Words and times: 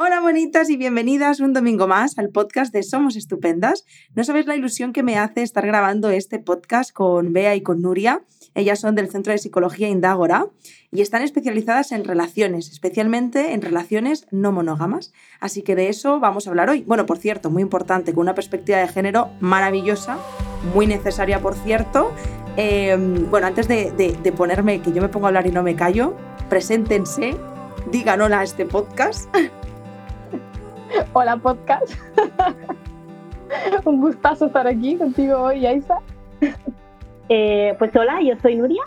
Hola 0.00 0.20
bonitas 0.20 0.70
y 0.70 0.76
bienvenidas 0.76 1.40
un 1.40 1.52
domingo 1.52 1.88
más 1.88 2.18
al 2.18 2.28
podcast 2.28 2.72
de 2.72 2.84
Somos 2.84 3.16
Estupendas. 3.16 3.84
No 4.14 4.22
sabes 4.22 4.46
la 4.46 4.54
ilusión 4.54 4.92
que 4.92 5.02
me 5.02 5.18
hace 5.18 5.42
estar 5.42 5.66
grabando 5.66 6.10
este 6.10 6.38
podcast 6.38 6.92
con 6.92 7.32
Bea 7.32 7.56
y 7.56 7.62
con 7.62 7.82
Nuria. 7.82 8.22
Ellas 8.54 8.78
son 8.78 8.94
del 8.94 9.10
Centro 9.10 9.32
de 9.32 9.40
Psicología 9.40 9.88
Indágora 9.88 10.46
y 10.92 11.00
están 11.00 11.22
especializadas 11.22 11.90
en 11.90 12.04
relaciones, 12.04 12.70
especialmente 12.70 13.54
en 13.54 13.60
relaciones 13.60 14.28
no 14.30 14.52
monógamas. 14.52 15.12
Así 15.40 15.62
que 15.62 15.74
de 15.74 15.88
eso 15.88 16.20
vamos 16.20 16.46
a 16.46 16.50
hablar 16.50 16.70
hoy. 16.70 16.84
Bueno, 16.86 17.04
por 17.04 17.18
cierto, 17.18 17.50
muy 17.50 17.62
importante, 17.62 18.14
con 18.14 18.20
una 18.20 18.36
perspectiva 18.36 18.78
de 18.78 18.86
género 18.86 19.32
maravillosa, 19.40 20.16
muy 20.76 20.86
necesaria, 20.86 21.40
por 21.40 21.56
cierto. 21.56 22.12
Em, 22.56 23.28
bueno, 23.32 23.48
antes 23.48 23.66
de, 23.66 23.90
de 23.90 24.30
ponerme, 24.32 24.80
que 24.80 24.92
yo 24.92 25.02
me 25.02 25.08
pongo 25.08 25.26
a 25.26 25.30
hablar 25.30 25.48
y 25.48 25.50
no 25.50 25.64
me 25.64 25.74
callo, 25.74 26.14
preséntense, 26.48 27.34
digan 27.90 28.20
hola 28.20 28.38
a 28.38 28.44
este 28.44 28.64
podcast. 28.64 29.28
Hola 31.12 31.36
podcast. 31.36 31.92
Un 33.84 34.00
gustazo 34.00 34.46
estar 34.46 34.66
aquí 34.66 34.96
contigo 34.96 35.38
hoy, 35.38 35.66
Aisa. 35.66 35.98
Eh, 37.28 37.74
pues 37.78 37.94
hola, 37.94 38.20
yo 38.22 38.34
soy 38.40 38.56
Nuria 38.56 38.82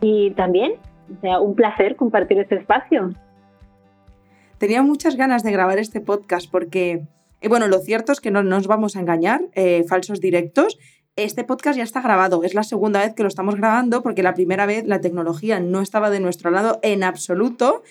y 0.00 0.30
también, 0.32 0.72
o 1.16 1.20
sea, 1.20 1.40
un 1.40 1.54
placer 1.54 1.96
compartir 1.96 2.38
este 2.38 2.56
espacio. 2.56 3.12
Tenía 4.58 4.82
muchas 4.82 5.16
ganas 5.16 5.42
de 5.42 5.52
grabar 5.52 5.78
este 5.78 6.00
podcast 6.00 6.50
porque, 6.50 7.06
eh, 7.40 7.48
bueno, 7.48 7.68
lo 7.68 7.78
cierto 7.78 8.12
es 8.12 8.20
que 8.20 8.30
no 8.30 8.42
nos 8.42 8.66
vamos 8.66 8.96
a 8.96 9.00
engañar, 9.00 9.42
eh, 9.54 9.84
falsos 9.88 10.20
directos. 10.20 10.78
Este 11.16 11.44
podcast 11.44 11.76
ya 11.76 11.84
está 11.84 12.00
grabado, 12.00 12.44
es 12.44 12.54
la 12.54 12.62
segunda 12.62 13.00
vez 13.00 13.14
que 13.14 13.22
lo 13.22 13.28
estamos 13.28 13.56
grabando 13.56 14.02
porque 14.02 14.22
la 14.22 14.34
primera 14.34 14.66
vez 14.66 14.86
la 14.86 15.00
tecnología 15.00 15.60
no 15.60 15.80
estaba 15.80 16.10
de 16.10 16.20
nuestro 16.20 16.50
lado 16.50 16.78
en 16.82 17.02
absoluto 17.02 17.82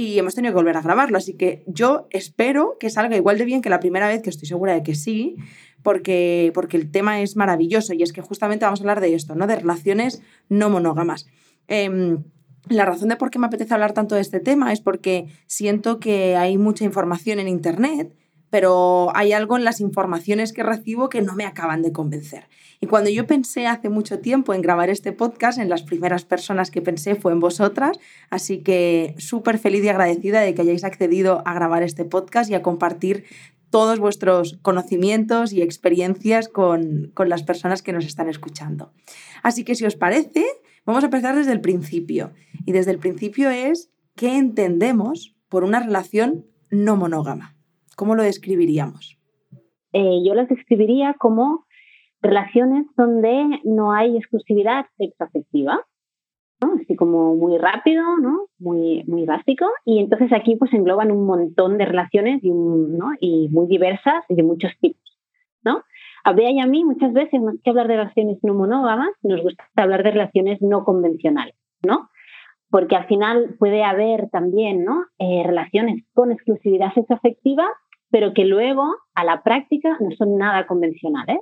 y 0.00 0.18
hemos 0.18 0.34
tenido 0.34 0.52
que 0.52 0.56
volver 0.56 0.78
a 0.78 0.80
grabarlo. 0.80 1.18
Así 1.18 1.34
que 1.34 1.62
yo 1.66 2.06
espero 2.08 2.78
que 2.80 2.88
salga 2.88 3.16
igual 3.16 3.36
de 3.36 3.44
bien 3.44 3.60
que 3.60 3.68
la 3.68 3.80
primera 3.80 4.08
vez, 4.08 4.22
que 4.22 4.30
estoy 4.30 4.48
segura 4.48 4.72
de 4.72 4.82
que 4.82 4.94
sí, 4.94 5.36
porque, 5.82 6.52
porque 6.54 6.78
el 6.78 6.90
tema 6.90 7.20
es 7.20 7.36
maravilloso 7.36 7.92
y 7.92 8.02
es 8.02 8.14
que 8.14 8.22
justamente 8.22 8.64
vamos 8.64 8.80
a 8.80 8.82
hablar 8.84 9.02
de 9.02 9.14
esto, 9.14 9.34
¿no? 9.34 9.46
De 9.46 9.56
relaciones 9.56 10.22
no 10.48 10.70
monógamas. 10.70 11.26
Em, 11.68 12.24
la 12.70 12.86
razón 12.86 13.10
de 13.10 13.16
por 13.16 13.30
qué 13.30 13.38
me 13.38 13.48
apetece 13.48 13.74
hablar 13.74 13.92
tanto 13.92 14.14
de 14.14 14.22
este 14.22 14.40
tema 14.40 14.72
es 14.72 14.80
porque 14.80 15.26
siento 15.46 16.00
que 16.00 16.34
hay 16.34 16.56
mucha 16.56 16.84
información 16.84 17.38
en 17.38 17.48
Internet 17.48 18.10
pero 18.50 19.16
hay 19.16 19.32
algo 19.32 19.56
en 19.56 19.64
las 19.64 19.80
informaciones 19.80 20.52
que 20.52 20.62
recibo 20.62 21.08
que 21.08 21.22
no 21.22 21.34
me 21.34 21.46
acaban 21.46 21.82
de 21.82 21.92
convencer. 21.92 22.48
Y 22.80 22.86
cuando 22.86 23.10
yo 23.10 23.26
pensé 23.26 23.66
hace 23.66 23.88
mucho 23.88 24.20
tiempo 24.20 24.54
en 24.54 24.62
grabar 24.62 24.90
este 24.90 25.12
podcast, 25.12 25.58
en 25.58 25.68
las 25.68 25.82
primeras 25.82 26.24
personas 26.24 26.70
que 26.70 26.82
pensé 26.82 27.14
fue 27.14 27.32
en 27.32 27.40
vosotras, 27.40 27.98
así 28.30 28.58
que 28.58 29.14
súper 29.18 29.58
feliz 29.58 29.84
y 29.84 29.88
agradecida 29.88 30.40
de 30.40 30.54
que 30.54 30.62
hayáis 30.62 30.84
accedido 30.84 31.42
a 31.44 31.54
grabar 31.54 31.82
este 31.82 32.04
podcast 32.04 32.50
y 32.50 32.54
a 32.54 32.62
compartir 32.62 33.24
todos 33.70 34.00
vuestros 34.00 34.58
conocimientos 34.62 35.52
y 35.52 35.62
experiencias 35.62 36.48
con, 36.48 37.12
con 37.14 37.28
las 37.28 37.44
personas 37.44 37.82
que 37.82 37.92
nos 37.92 38.04
están 38.04 38.28
escuchando. 38.28 38.92
Así 39.42 39.62
que 39.62 39.76
si 39.76 39.84
os 39.84 39.94
parece, 39.94 40.44
vamos 40.84 41.04
a 41.04 41.06
empezar 41.06 41.36
desde 41.36 41.52
el 41.52 41.60
principio. 41.60 42.32
Y 42.66 42.72
desde 42.72 42.90
el 42.90 42.98
principio 42.98 43.50
es 43.50 43.90
qué 44.16 44.36
entendemos 44.36 45.36
por 45.48 45.64
una 45.64 45.80
relación 45.80 46.46
no 46.70 46.96
monógama. 46.96 47.59
¿Cómo 48.00 48.14
lo 48.14 48.22
describiríamos? 48.22 49.18
Eh, 49.92 50.22
yo 50.24 50.32
las 50.32 50.48
describiría 50.48 51.12
como 51.18 51.66
relaciones 52.22 52.86
donde 52.96 53.60
no 53.64 53.92
hay 53.92 54.16
exclusividad 54.16 54.86
sexoafectiva, 54.96 55.84
¿no? 56.62 56.72
así 56.80 56.96
como 56.96 57.36
muy 57.36 57.58
rápido, 57.58 58.02
¿no? 58.16 58.46
muy, 58.58 59.04
muy 59.06 59.26
básico, 59.26 59.66
y 59.84 59.98
entonces 59.98 60.32
aquí 60.32 60.56
pues 60.56 60.72
engloban 60.72 61.10
un 61.10 61.26
montón 61.26 61.76
de 61.76 61.84
relaciones 61.84 62.42
y, 62.42 62.48
¿no? 62.50 63.10
y 63.20 63.50
muy 63.50 63.66
diversas 63.66 64.24
y 64.30 64.34
de 64.34 64.44
muchos 64.44 64.72
tipos. 64.80 65.18
¿no? 65.62 65.82
A 66.24 66.32
Bea 66.32 66.52
y 66.52 66.60
a 66.60 66.66
mí 66.66 66.86
muchas 66.86 67.12
veces, 67.12 67.38
más 67.42 67.56
que 67.62 67.68
hablar 67.68 67.86
de 67.86 67.98
relaciones 67.98 68.38
no 68.42 68.54
monógamas, 68.54 69.10
nos 69.22 69.42
gusta 69.42 69.62
hablar 69.76 70.04
de 70.04 70.12
relaciones 70.12 70.62
no 70.62 70.84
convencionales, 70.84 71.54
¿no? 71.82 72.08
porque 72.70 72.96
al 72.96 73.06
final 73.08 73.56
puede 73.58 73.84
haber 73.84 74.30
también 74.30 74.84
¿no? 74.84 75.04
Eh, 75.18 75.42
relaciones 75.44 76.02
con 76.14 76.32
exclusividad 76.32 76.94
sexoafectiva 76.94 77.68
pero 78.10 78.34
que 78.34 78.44
luego 78.44 78.84
a 79.14 79.24
la 79.24 79.42
práctica 79.42 79.96
no 80.00 80.10
son 80.16 80.36
nada 80.36 80.66
convencionales. 80.66 81.38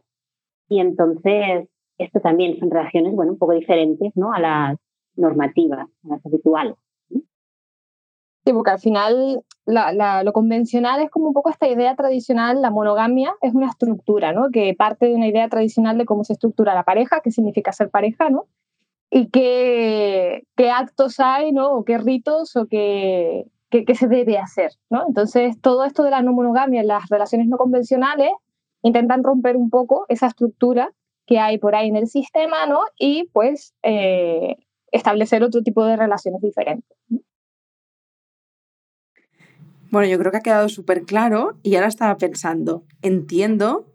Y 0.68 0.80
entonces, 0.80 1.68
esto 1.96 2.20
también 2.20 2.58
son 2.58 2.70
relaciones, 2.70 3.14
bueno, 3.14 3.32
un 3.32 3.38
poco 3.38 3.54
diferentes, 3.54 4.12
¿no? 4.14 4.32
A 4.32 4.40
las 4.40 4.78
normativas, 5.16 5.88
a 6.04 6.08
las 6.08 6.24
habituales. 6.24 6.76
Sí, 7.10 8.52
porque 8.54 8.70
al 8.70 8.78
final 8.78 9.42
lo 9.66 10.32
convencional 10.32 11.02
es 11.02 11.10
como 11.10 11.28
un 11.28 11.34
poco 11.34 11.50
esta 11.50 11.68
idea 11.68 11.94
tradicional, 11.96 12.62
la 12.62 12.70
monogamia 12.70 13.34
es 13.42 13.54
una 13.54 13.66
estructura, 13.66 14.32
¿no? 14.32 14.50
Que 14.50 14.74
parte 14.74 15.06
de 15.06 15.14
una 15.14 15.26
idea 15.26 15.48
tradicional 15.48 15.98
de 15.98 16.06
cómo 16.06 16.24
se 16.24 16.32
estructura 16.34 16.74
la 16.74 16.84
pareja, 16.84 17.20
qué 17.22 17.30
significa 17.30 17.72
ser 17.72 17.90
pareja, 17.90 18.30
¿no? 18.30 18.46
Y 19.10 19.28
qué, 19.28 20.44
qué 20.56 20.70
actos 20.70 21.20
hay, 21.20 21.52
¿no? 21.52 21.72
O 21.72 21.84
qué 21.84 21.98
ritos 21.98 22.56
o 22.56 22.66
qué, 22.66 23.46
qué, 23.70 23.94
se 23.94 24.08
debe 24.08 24.38
hacer, 24.38 24.72
¿no? 24.90 25.04
Entonces, 25.06 25.60
todo 25.60 25.84
esto 25.84 26.02
de 26.02 26.10
la 26.10 26.22
no 26.22 26.32
monogamia 26.32 26.82
las 26.82 27.08
relaciones 27.08 27.48
no 27.48 27.56
convencionales 27.56 28.30
intentan 28.82 29.22
romper 29.22 29.56
un 29.56 29.70
poco 29.70 30.06
esa 30.08 30.26
estructura 30.26 30.92
que 31.26 31.38
hay 31.38 31.58
por 31.58 31.74
ahí 31.74 31.88
en 31.88 31.96
el 31.96 32.06
sistema, 32.06 32.66
¿no? 32.66 32.80
Y 32.98 33.28
pues 33.32 33.74
eh, 33.82 34.56
establecer 34.92 35.42
otro 35.42 35.62
tipo 35.62 35.84
de 35.84 35.96
relaciones 35.96 36.40
diferentes. 36.40 36.96
Bueno, 39.90 40.08
yo 40.08 40.18
creo 40.18 40.30
que 40.30 40.38
ha 40.38 40.42
quedado 40.42 40.68
súper 40.68 41.02
claro 41.02 41.58
y 41.62 41.76
ahora 41.76 41.88
estaba 41.88 42.16
pensando, 42.18 42.84
entiendo 43.02 43.86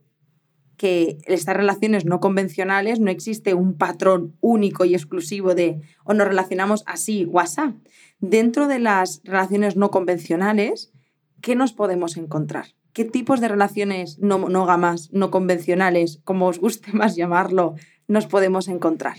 que 0.78 1.18
estas 1.28 1.56
relaciones 1.56 2.06
no 2.06 2.20
convencionales 2.20 3.00
no 3.00 3.12
existe 3.12 3.54
un 3.54 3.78
patrón 3.78 4.36
único 4.42 4.86
y 4.86 4.96
exclusivo 4.96 5.54
de 5.54 5.82
o 6.04 6.14
nos 6.14 6.28
relacionamos 6.28 6.84
así 6.88 7.26
o. 7.26 7.84
Dentro 8.26 8.70
de 8.70 8.80
las 8.80 9.20
relaciones 9.26 9.76
no 9.76 9.92
convencionales, 9.92 10.94
¿qué 11.42 11.58
nos 11.58 11.74
podemos 11.74 12.16
encontrar? 12.16 12.68
¿Qué 12.94 13.04
tipos 13.04 13.42
de 13.42 13.50
relaciones 13.50 14.18
no 14.18 14.40
monógamas, 14.40 15.12
no 15.12 15.30
convencionales, 15.30 16.22
como 16.24 16.48
os 16.48 16.58
guste 16.58 16.94
más 16.94 17.18
llamarlo, 17.18 17.76
nos 18.08 18.26
podemos 18.26 18.70
encontrar? 18.70 19.18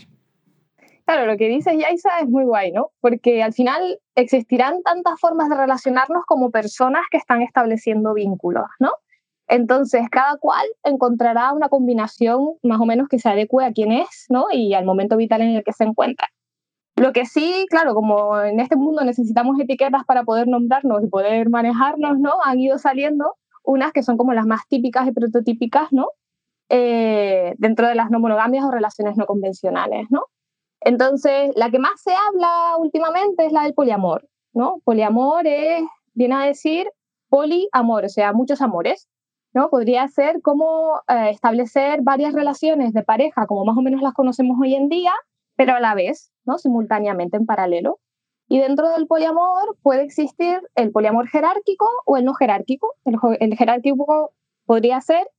Claro, 1.05 1.27
lo 1.27 1.37
que 1.37 1.49
dice 1.49 1.77
Yaisa 1.77 2.21
es 2.23 2.31
muy 2.31 2.45
guay, 2.47 2.73
¿no? 2.73 2.93
Porque 3.03 3.43
al 3.43 3.53
final 3.53 4.01
existirán 4.15 4.83
tantas 4.83 5.21
formas 5.21 5.51
de 5.51 5.57
relacionarnos 5.57 6.25
como 6.27 6.51
personas 6.51 7.03
que 7.11 7.19
están 7.19 7.43
estableciendo 7.43 8.15
vínculos, 8.15 8.65
¿no? 8.81 8.93
Entonces, 9.49 10.09
cada 10.11 10.39
cual 10.39 10.65
encontrará 10.83 11.53
una 11.53 11.69
combinación 11.69 12.55
más 12.63 12.81
o 12.81 12.87
menos 12.87 13.09
que 13.09 13.19
se 13.19 13.29
adecue 13.29 13.67
a 13.67 13.73
quién 13.75 13.93
es, 13.93 14.25
¿no? 14.31 14.47
Y 14.51 14.73
al 14.73 14.87
momento 14.87 15.19
vital 15.19 15.43
en 15.43 15.57
el 15.57 15.63
que 15.63 15.75
se 15.75 15.85
encuentra. 15.85 16.31
Lo 16.97 17.13
que 17.13 17.27
sí, 17.27 17.67
claro, 17.69 17.95
como 17.95 18.41
en 18.41 18.61
este 18.61 18.77
mundo 18.77 19.05
necesitamos 19.05 19.59
etiquetas 19.59 20.05
para 20.05 20.23
poder 20.23 20.47
nombrarnos 20.47 21.03
y 21.03 21.09
poder 21.09 21.51
manejarnos, 21.51 22.19
¿no? 22.21 22.35
Han 22.45 22.61
ido 22.61 22.79
saliendo 22.79 23.35
unas 23.65 23.93
que 23.93 24.03
son 24.03 24.17
como 24.17 24.33
las 24.33 24.47
más 24.47 24.69
típicas 24.69 25.09
y 25.09 25.13
prototípicas, 25.13 25.93
¿no? 25.93 26.09
Eh, 26.69 27.55
dentro 27.59 27.89
de 27.89 27.95
las 27.97 28.11
no 28.11 28.21
monogamias 28.21 28.65
o 28.65 28.71
relaciones 28.71 29.17
no 29.17 29.27
convencionales, 29.27 30.07
¿no? 30.11 30.27
Entonces, 30.81 31.53
la 31.57 31.71
que 31.71 31.79
más 31.79 32.01
se 32.01 32.13
habla 32.15 32.77
últimamente 32.79 33.47
es 33.47 33.53
la 33.53 33.63
del 33.65 33.75
poliamor, 33.75 34.29
¿no? 34.53 34.81
Poliamor 34.85 35.47
es, 35.47 35.83
viene 36.15 36.35
a 36.37 36.47
decir 36.47 36.89
poliamor, 37.29 38.05
o 38.05 38.09
sea, 38.09 38.33
muchos 38.33 38.61
amores, 38.61 39.09
¿no? 39.53 39.69
Podría 39.71 40.07
ser 40.09 40.43
como 40.43 41.01
eh, 41.09 41.31
establecer 41.31 42.03
varias 42.03 42.35
relaciones 42.35 42.93
de 42.93 43.03
pareja, 43.03 43.47
como 43.47 43.65
más 43.65 43.77
o 43.77 43.83
menos 43.83 44.03
las 44.03 44.15
conocemos 44.15 44.59
hoy 44.61 44.75
en 44.75 44.89
día, 44.89 45.13
pero 45.57 45.75
a 45.75 45.81
la 45.81 45.95
vez, 45.95 46.33
¿no? 46.45 46.59
Simultáneamente, 46.59 47.37
en 47.37 47.47
paralelo. 47.47 48.01
Y 48.49 48.59
dentro 48.59 48.91
del 48.91 49.07
poliamor 49.07 49.77
puede 49.83 50.03
existir 50.03 50.61
el 50.75 50.93
poliamor 50.93 51.29
jerárquico 51.29 51.89
o 52.05 52.17
el 52.17 52.25
no 52.25 52.35
jerárquico. 52.35 52.93
El, 53.05 53.57
jerárquico 53.57 54.33
podría 54.67 55.01
ser 55.01 55.31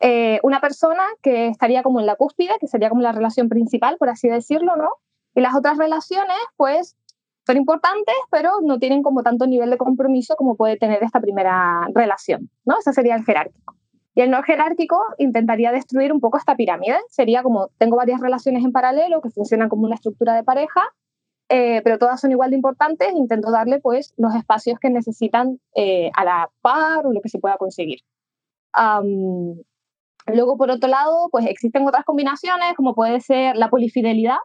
eh, 0.00 0.38
una 0.42 0.60
persona 0.60 1.02
que 1.22 1.48
estaría 1.48 1.82
como 1.82 2.00
en 2.00 2.06
la 2.06 2.16
cúspide, 2.16 2.52
que 2.60 2.68
sería 2.68 2.90
como 2.90 3.02
la 3.02 3.12
relación 3.12 3.48
principal, 3.48 3.96
por 3.98 4.08
así 4.08 4.28
decirlo, 4.28 4.76
¿no? 4.76 4.90
Y 5.34 5.40
las 5.40 5.56
otras 5.56 5.78
relaciones, 5.78 6.36
pues, 6.56 6.96
son 7.46 7.56
importantes, 7.56 8.14
pero 8.30 8.60
no 8.62 8.78
tienen 8.78 9.02
como 9.02 9.22
tanto 9.22 9.46
nivel 9.46 9.70
de 9.70 9.76
compromiso 9.76 10.36
como 10.36 10.56
puede 10.56 10.76
tener 10.76 11.02
esta 11.02 11.20
primera 11.20 11.86
relación, 11.94 12.50
¿no? 12.64 12.78
Ese 12.78 12.92
sería 12.92 13.16
el 13.16 13.24
jerárquico. 13.24 13.74
Y 14.14 14.20
el 14.20 14.30
no 14.30 14.42
jerárquico 14.42 14.98
intentaría 15.18 15.72
destruir 15.72 16.12
un 16.12 16.20
poco 16.20 16.38
esta 16.38 16.56
pirámide. 16.56 16.96
Sería 17.08 17.42
como, 17.42 17.70
tengo 17.78 17.96
varias 17.96 18.20
relaciones 18.20 18.64
en 18.64 18.72
paralelo 18.72 19.20
que 19.20 19.30
funcionan 19.30 19.68
como 19.68 19.84
una 19.86 19.96
estructura 19.96 20.34
de 20.34 20.44
pareja, 20.44 20.82
eh, 21.48 21.82
pero 21.82 21.98
todas 21.98 22.20
son 22.20 22.30
igual 22.30 22.50
de 22.50 22.56
importantes. 22.56 23.12
Intento 23.12 23.50
darle 23.50 23.80
pues 23.80 24.14
los 24.16 24.34
espacios 24.34 24.78
que 24.78 24.90
necesitan 24.90 25.58
eh, 25.74 26.10
a 26.16 26.24
la 26.24 26.50
par 26.60 27.06
o 27.06 27.12
lo 27.12 27.20
que 27.20 27.28
se 27.28 27.40
pueda 27.40 27.56
conseguir. 27.56 28.00
luego, 30.26 30.56
por 30.56 30.70
otro 30.70 30.88
lado, 30.88 31.28
pues 31.30 31.46
existen 31.46 31.86
otras 31.86 32.04
combinaciones, 32.04 32.74
como 32.76 32.94
puede 32.94 33.20
ser 33.20 33.56
la 33.56 33.68
polifidelidad, 33.68 34.38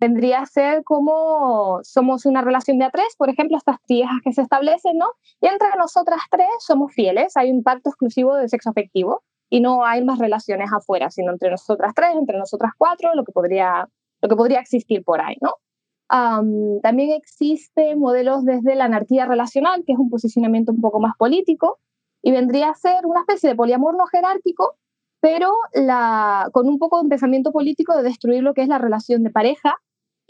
vendría 0.00 0.40
a 0.40 0.46
ser 0.46 0.82
como 0.82 1.80
somos 1.82 2.24
una 2.24 2.40
relación 2.40 2.78
de 2.78 2.86
a 2.86 2.90
tres, 2.90 3.14
por 3.18 3.28
ejemplo, 3.28 3.58
estas 3.58 3.76
triejas 3.86 4.16
que 4.24 4.32
se 4.32 4.42
establecen, 4.42 4.96
¿no? 4.96 5.06
Y 5.40 5.46
entre 5.46 5.68
nosotras 5.78 6.20
tres 6.30 6.48
somos 6.60 6.92
fieles, 6.92 7.36
hay 7.36 7.50
un 7.50 7.62
pacto 7.62 7.90
exclusivo 7.90 8.34
de 8.34 8.48
sexo 8.48 8.70
afectivo 8.70 9.22
y 9.50 9.60
no 9.60 9.84
hay 9.84 10.02
más 10.02 10.18
relaciones 10.18 10.72
afuera, 10.72 11.10
sino 11.10 11.32
entre 11.32 11.50
nosotras 11.50 11.92
tres, 11.94 12.10
entre 12.14 12.38
nosotras 12.38 12.72
cuatro, 12.78 13.14
lo 13.14 13.24
que 13.24 13.32
podría, 13.32 13.88
lo 14.22 14.28
que 14.28 14.36
podría 14.36 14.60
existir 14.60 15.04
por 15.04 15.20
ahí, 15.20 15.36
¿no? 15.40 15.54
también 16.82 17.12
existen 17.12 18.00
modelos 18.00 18.44
desde 18.44 18.74
la 18.74 18.86
anarquía 18.86 19.26
relacional, 19.26 19.84
que 19.86 19.92
es 19.92 19.98
un 19.98 20.10
posicionamiento 20.10 20.72
un 20.72 20.80
poco 20.80 20.98
más 20.98 21.16
político, 21.16 21.78
y 22.20 22.32
vendría 22.32 22.70
a 22.70 22.74
ser 22.74 23.06
una 23.06 23.20
especie 23.20 23.50
de 23.50 23.54
poliamor 23.54 23.96
no 23.96 24.06
jerárquico, 24.06 24.74
pero 25.20 25.52
la, 25.72 26.48
con 26.52 26.68
un 26.68 26.80
poco 26.80 27.00
de 27.00 27.08
pensamiento 27.08 27.52
político 27.52 27.96
de 27.96 28.02
destruir 28.02 28.42
lo 28.42 28.54
que 28.54 28.62
es 28.62 28.68
la 28.68 28.78
relación 28.78 29.22
de 29.22 29.30
pareja 29.30 29.76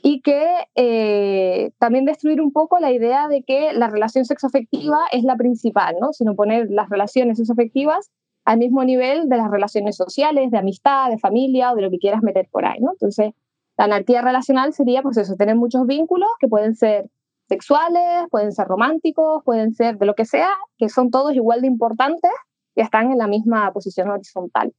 y 0.03 0.21
que 0.21 0.47
eh, 0.75 1.73
también 1.79 2.05
destruir 2.05 2.41
un 2.41 2.53
poco 2.53 2.79
la 2.79 2.91
idea 2.93 3.29
de 3.29 3.43
que 3.43 3.73
la 3.73 3.89
relación 3.89 4.25
sexoafectiva 4.25 4.99
es 5.13 5.25
la 5.25 5.37
principal, 5.37 5.97
¿no? 6.01 6.13
sino 6.13 6.35
poner 6.35 6.71
las 6.71 6.89
relaciones 6.89 7.39
sexoafectivas 7.39 8.11
al 8.45 8.59
mismo 8.59 8.85
nivel 8.85 9.29
de 9.29 9.37
las 9.37 9.51
relaciones 9.51 9.97
sociales, 9.97 10.51
de 10.51 10.59
amistad, 10.59 11.11
de 11.11 11.19
familia 11.19 11.73
o 11.73 11.77
de 11.77 11.83
lo 11.83 11.91
que 11.91 11.99
quieras 11.99 12.23
meter 12.23 12.49
por 12.51 12.65
ahí. 12.65 12.81
¿no? 12.81 12.93
Entonces, 12.93 13.33
la 13.77 13.85
anarquía 13.85 14.23
relacional 14.23 14.73
sería, 14.73 15.03
pues 15.03 15.17
eso, 15.17 15.37
tener 15.37 15.57
muchos 15.57 15.87
vínculos 15.87 16.29
que 16.39 16.49
pueden 16.49 16.75
ser 16.75 17.09
sexuales, 17.49 18.29
pueden 18.31 18.53
ser 18.53 18.67
románticos, 18.67 19.43
pueden 19.45 19.75
ser 19.75 19.99
de 19.99 20.07
lo 20.07 20.15
que 20.15 20.25
sea, 20.25 20.51
que 20.79 20.89
son 20.89 21.11
todos 21.11 21.35
igual 21.35 21.63
de 21.63 21.67
importantes 21.67 22.31
y 22.75 22.81
están 22.81 23.11
en 23.11 23.19
la 23.19 23.27
misma 23.27 23.73
posición 23.73 24.09
horizontal. 24.09 24.73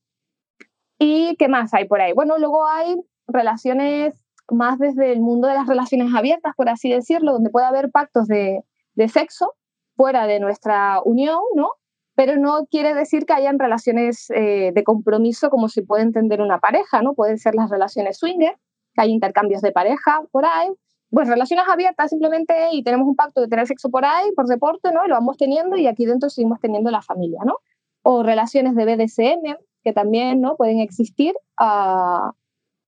¿Y 0.98 1.36
qué 1.38 1.48
más 1.48 1.74
hay 1.74 1.86
por 1.88 2.00
ahí? 2.00 2.14
Bueno, 2.14 2.38
luego 2.38 2.66
hay 2.66 2.96
relaciones 3.28 4.21
más 4.51 4.77
desde 4.80 5.12
el 5.12 5.21
mundo 5.21 5.48
de 5.48 5.53
las 5.53 5.68
relaciones 5.68 6.13
abiertas, 6.13 6.53
por 6.56 6.69
así 6.69 6.92
decirlo, 6.92 7.33
donde 7.33 7.50
puede 7.50 7.65
haber 7.65 7.92
pactos 7.92 8.27
de, 8.27 8.63
sexo 9.07 9.56
fuera 9.95 10.27
de 10.27 10.39
nuestra 10.39 11.01
unión, 11.03 11.39
¿no? 11.56 11.71
Pero 12.13 12.38
no 12.38 12.68
quiere 12.69 12.94
decir 12.94 13.25
que 13.25 13.33
hayan 13.33 13.57
relaciones 13.57 14.30
eh, 14.30 14.71
de 14.74 14.83
compromiso 14.83 15.50
como 15.50 15.69
se 15.69 15.81
puede 15.81 16.03
entender 16.03 16.42
una 16.42 16.59
pareja, 16.59 17.01
¿no? 17.01 17.13
Pueden 17.13 17.38
ser 17.38 17.56
las 17.56 17.69
relaciones 17.69 18.18
swinger, 18.18 18.56
que 18.94 19.01
hay 19.01 19.12
intercambios 19.12 19.62
de 19.62 19.71
pareja 19.71 20.21
por 20.31 20.45
ahí. 20.45 20.69
Pues 21.09 21.27
relaciones 21.27 21.65
abiertas 21.68 22.09
simplemente 22.09 22.69
y 22.71 22.83
tenemos 22.83 23.07
un 23.07 23.15
pacto 23.15 23.42
de 23.42 23.48
tener 23.48 23.68
sexo 23.68 23.89
por 23.89 24.06
ahí, 24.06 24.31
por 24.36 24.45
deporte, 24.48 24.92
¿no? 24.94 25.06
Y 25.06 25.09
lo 25.09 25.15
vamos 25.15 25.38
teniendo 25.38 25.75
y 25.77 25.88
aquí 25.88 26.06
dentro 26.06 26.30
seguimos 26.30 26.59
teniendo 26.59 26.92
la 26.92 27.01
familia, 27.01 27.42
¿no? 27.44 27.57
O 28.03 28.24
relaciones 28.24 28.75
de 28.75 28.86
BDSM, 28.86 29.57
que 29.83 29.94
también, 29.94 30.42
¿no? 30.42 30.56
Pueden 30.56 30.80
existir. 30.80 31.33
Uh, 31.59 32.31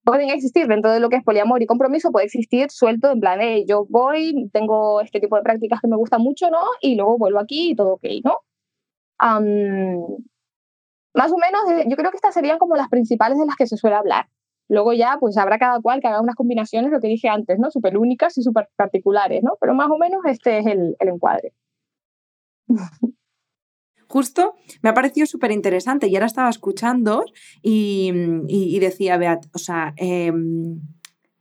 pueden 0.04 0.30
existir 0.30 0.68
dentro 0.68 0.92
de 0.92 1.00
lo 1.00 1.10
que 1.10 1.18
es 1.18 1.24
poliamor 1.24 1.62
y 1.62 1.66
compromiso, 1.66 2.12
puede 2.12 2.26
existir 2.26 2.70
suelto 2.72 3.12
en 3.12 3.20
plan, 3.20 3.40
yo 3.68 3.86
voy, 3.90 4.50
tengo 4.52 5.02
este 5.02 5.20
tipo 5.20 5.36
de 5.36 5.44
prácticas 5.44 5.82
que 5.82 5.88
me 5.88 5.96
gustan 5.96 6.22
mucho, 6.22 6.50
¿no? 6.50 6.62
Y 6.82 6.96
luego 6.96 7.18
vuelvo 7.18 7.40
aquí 7.40 7.72
y 7.72 7.76
todo 7.76 7.94
ok, 7.94 8.06
¿no? 8.24 8.40
más 11.14 11.32
o 11.32 11.38
menos, 11.38 11.62
eh, 11.72 11.86
yo 11.88 11.96
creo 11.96 12.12
que 12.12 12.18
estas 12.18 12.34
serían 12.34 12.58
como 12.60 12.76
las 12.76 12.90
principales 12.90 13.38
de 13.38 13.46
las 13.46 13.56
que 13.56 13.68
se 13.68 13.78
suele 13.78 13.96
hablar. 13.96 14.28
Luego 14.68 14.94
ya, 14.94 15.18
pues 15.20 15.38
habrá 15.38 15.58
cada 15.60 15.80
cual 15.82 16.02
que 16.02 16.08
haga 16.08 16.22
unas 16.22 16.36
combinaciones, 16.36 16.92
lo 16.92 17.00
que 17.00 17.08
dije 17.08 17.30
antes, 17.30 17.60
¿no? 17.60 17.72
Súper 17.72 17.98
únicas 17.98 18.38
y 18.38 18.44
súper 18.44 18.70
particulares, 18.76 19.44
¿no? 19.44 19.58
Pero 19.62 19.74
más 19.76 19.90
o 19.90 19.98
menos 19.98 20.22
este 20.26 20.58
es 20.60 20.66
el, 20.66 20.96
el 21.00 21.08
encuadre. 21.10 21.54
justo 24.14 24.54
me 24.84 24.90
ha 24.90 24.94
parecido 24.94 25.26
súper 25.26 25.52
interesante 25.52 26.08
y 26.08 26.16
ahora 26.16 26.28
estaba 26.28 26.50
escuchando 26.50 27.26
y, 27.64 28.78
decía, 28.80 29.18
Beat, 29.18 29.46
o 29.56 29.58
sea, 29.58 29.94
em, 29.98 30.82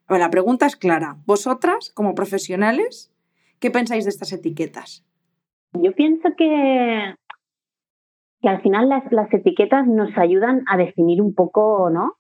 la 0.09 0.31
pregunta 0.31 0.65
es 0.65 0.77
clara. 0.77 1.17
Vosotras, 1.27 1.93
como 1.95 2.15
profesionales, 2.15 3.13
¿qué 3.61 3.71
pensáis 3.71 4.05
de 4.05 4.11
estas 4.11 4.33
etiquetas? 4.33 5.05
Yo 5.75 5.93
pienso 5.93 6.31
que, 6.37 7.15
al 8.43 8.63
final 8.63 8.89
las, 8.89 9.05
las 9.13 9.33
etiquetas 9.35 9.87
nos 9.87 10.17
ayudan 10.17 10.63
a 10.67 10.79
definir 10.79 11.21
un 11.21 11.35
poco 11.35 11.91
¿no? 11.91 12.15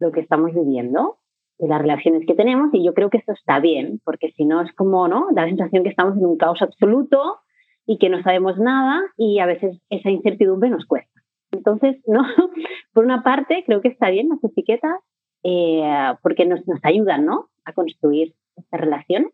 lo 0.00 0.12
que 0.12 0.20
estamos 0.20 0.52
viviendo 0.52 1.16
y 1.58 1.66
las 1.66 1.80
relaciones 1.80 2.26
que 2.26 2.34
tenemos 2.34 2.68
y 2.74 2.84
yo 2.84 2.92
creo 2.92 3.08
que 3.08 3.18
eso 3.18 3.32
está 3.32 3.58
bien, 3.58 4.00
porque 4.04 4.32
si 4.36 4.44
no 4.44 4.60
es 4.60 4.72
como, 4.74 5.08
¿no? 5.08 5.28
Da 5.32 5.42
la 5.42 5.48
sensación 5.48 5.82
que 5.82 5.90
estamos 5.90 6.18
en 6.18 6.26
un 6.26 6.36
caos 6.36 6.60
absoluto 6.60 7.43
y 7.86 7.98
que 7.98 8.08
no 8.08 8.22
sabemos 8.22 8.58
nada 8.58 9.02
y 9.16 9.38
a 9.38 9.46
veces 9.46 9.80
esa 9.90 10.10
incertidumbre 10.10 10.70
nos 10.70 10.86
cuesta. 10.86 11.22
Entonces, 11.52 11.96
no, 12.06 12.22
por 12.92 13.04
una 13.04 13.22
parte 13.22 13.62
creo 13.66 13.80
que 13.80 13.88
está 13.88 14.10
bien 14.10 14.28
las 14.28 14.42
etiquetas 14.42 15.00
eh, 15.42 16.14
porque 16.22 16.46
nos, 16.46 16.66
nos, 16.66 16.80
ayudan 16.82 17.26
¿no? 17.26 17.50
a 17.64 17.72
construir 17.72 18.34
esta 18.56 18.76
relación. 18.78 19.30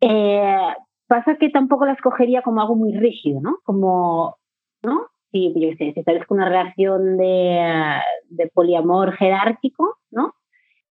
Eh, 0.00 0.74
pasa 1.06 1.36
que 1.36 1.50
tampoco 1.50 1.86
las 1.86 2.00
cogería 2.00 2.42
como 2.42 2.60
algo 2.60 2.76
muy 2.76 2.92
rígido, 2.96 3.40
¿no? 3.40 3.58
Como, 3.64 4.36
¿no? 4.82 5.08
Si, 5.32 5.52
yo 5.56 5.70
sé, 5.76 5.92
si 5.94 6.04
con 6.26 6.38
una 6.38 6.48
relación 6.48 7.16
de, 7.16 8.00
de 8.28 8.46
poliamor 8.48 9.14
jerárquico, 9.16 9.98
¿no? 10.10 10.34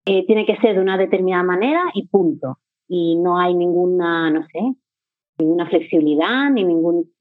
Eh, 0.06 0.26
tiene 0.26 0.46
que 0.46 0.58
ser 0.58 0.76
de 0.76 0.82
una 0.82 0.98
determinada 0.98 1.44
manera 1.44 1.84
y 1.94 2.08
punto. 2.08 2.58
Y 2.88 3.18
no 3.18 3.38
hay 3.40 3.54
ninguna, 3.54 4.32
no 4.32 4.44
sé, 4.48 4.60
ninguna 5.42 5.68
flexibilidad, 5.68 6.50
ni 6.50 6.64
ningún... 6.64 7.12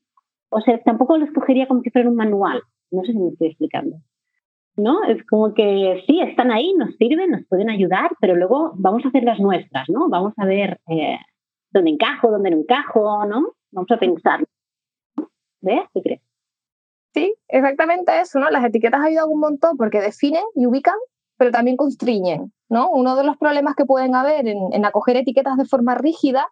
O 0.51 0.61
sea, 0.61 0.81
tampoco 0.83 1.17
lo 1.17 1.25
escogería 1.25 1.67
como 1.67 1.81
si 1.83 1.91
fuera 1.91 2.09
un 2.09 2.17
manual. 2.17 2.63
No 2.91 3.03
sé 3.05 3.13
si 3.13 3.19
me 3.19 3.29
estoy 3.31 3.49
explicando. 3.49 3.97
¿No? 4.77 5.05
Es 5.05 5.25
como 5.27 5.53
que 5.53 6.03
sí, 6.07 6.21
están 6.21 6.51
ahí, 6.51 6.73
nos 6.75 6.95
sirven, 6.97 7.31
nos 7.31 7.47
pueden 7.47 7.71
ayudar, 7.71 8.11
pero 8.21 8.37
luego 8.37 8.73
vamos 8.77 9.05
a 9.05 9.09
hacer 9.09 9.25
las 9.25 9.39
nuestras, 9.39 9.89
¿no? 9.89 10.09
Vamos 10.09 10.33
a 10.37 10.47
ver 10.47 10.81
eh, 10.89 11.19
dónde 11.71 11.91
encajo, 11.91 12.31
dónde 12.31 12.51
no 12.51 12.59
encajo, 12.59 13.27
¿no? 13.27 13.53
Vamos 13.73 13.91
a 13.91 13.99
pensar. 13.99 14.45
¿Ves? 15.61 15.83
¿Qué 15.93 16.03
crees? 16.03 16.23
Sí, 17.13 17.35
exactamente 17.49 18.21
eso, 18.21 18.39
¿no? 18.39 18.49
Las 18.51 18.65
etiquetas 18.65 19.05
ayudan 19.05 19.29
un 19.29 19.41
montón 19.41 19.77
porque 19.77 20.01
definen 20.01 20.45
y 20.55 20.67
ubican, 20.67 20.95
pero 21.37 21.51
también 21.51 21.77
constriñen, 21.77 22.53
¿no? 22.69 22.91
Uno 22.91 23.17
de 23.17 23.25
los 23.25 23.37
problemas 23.37 23.75
que 23.75 23.85
pueden 23.85 24.15
haber 24.15 24.47
en, 24.47 24.73
en 24.73 24.85
acoger 24.85 25.17
etiquetas 25.17 25.57
de 25.57 25.65
forma 25.65 25.97
rígida 25.97 26.47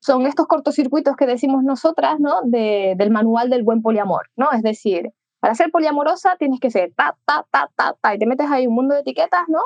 son 0.00 0.26
estos 0.26 0.46
cortocircuitos 0.46 1.16
que 1.16 1.26
decimos 1.26 1.64
nosotras, 1.64 2.20
¿no? 2.20 2.40
del 2.44 3.10
manual 3.10 3.50
del 3.50 3.64
buen 3.64 3.82
poliamor, 3.82 4.28
¿no? 4.36 4.52
Es 4.52 4.62
decir, 4.62 5.10
para 5.40 5.54
ser 5.54 5.70
poliamorosa 5.70 6.36
tienes 6.36 6.60
que 6.60 6.70
ser 6.70 6.92
ta, 6.94 7.16
ta, 7.24 7.46
ta, 7.50 7.70
ta, 7.76 7.96
ta, 8.00 8.14
y 8.14 8.18
te 8.18 8.26
metes 8.26 8.50
ahí 8.50 8.66
un 8.66 8.74
mundo 8.74 8.94
de 8.94 9.00
etiquetas, 9.00 9.44
¿no? 9.48 9.60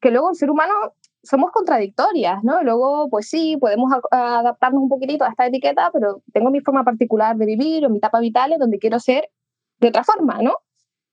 Que 0.00 0.10
luego 0.10 0.30
el 0.30 0.36
ser 0.36 0.50
humano 0.50 0.74
somos 1.22 1.50
contradictorias, 1.50 2.42
¿no? 2.44 2.62
luego, 2.62 3.08
pues 3.10 3.28
sí, 3.28 3.56
podemos 3.60 3.92
adaptarnos 4.10 4.82
un 4.82 4.88
poquitito 4.88 5.24
a 5.24 5.30
esta 5.30 5.46
etiqueta, 5.46 5.90
pero 5.92 6.22
tengo 6.32 6.50
mi 6.50 6.60
forma 6.60 6.84
particular 6.84 7.36
de 7.36 7.46
vivir 7.46 7.84
o 7.84 7.90
mi 7.90 7.98
etapa 7.98 8.20
vital 8.20 8.54
donde 8.58 8.78
quiero 8.78 9.00
ser 9.00 9.28
de 9.80 9.88
otra 9.88 10.04
forma, 10.04 10.40
¿no? 10.40 10.54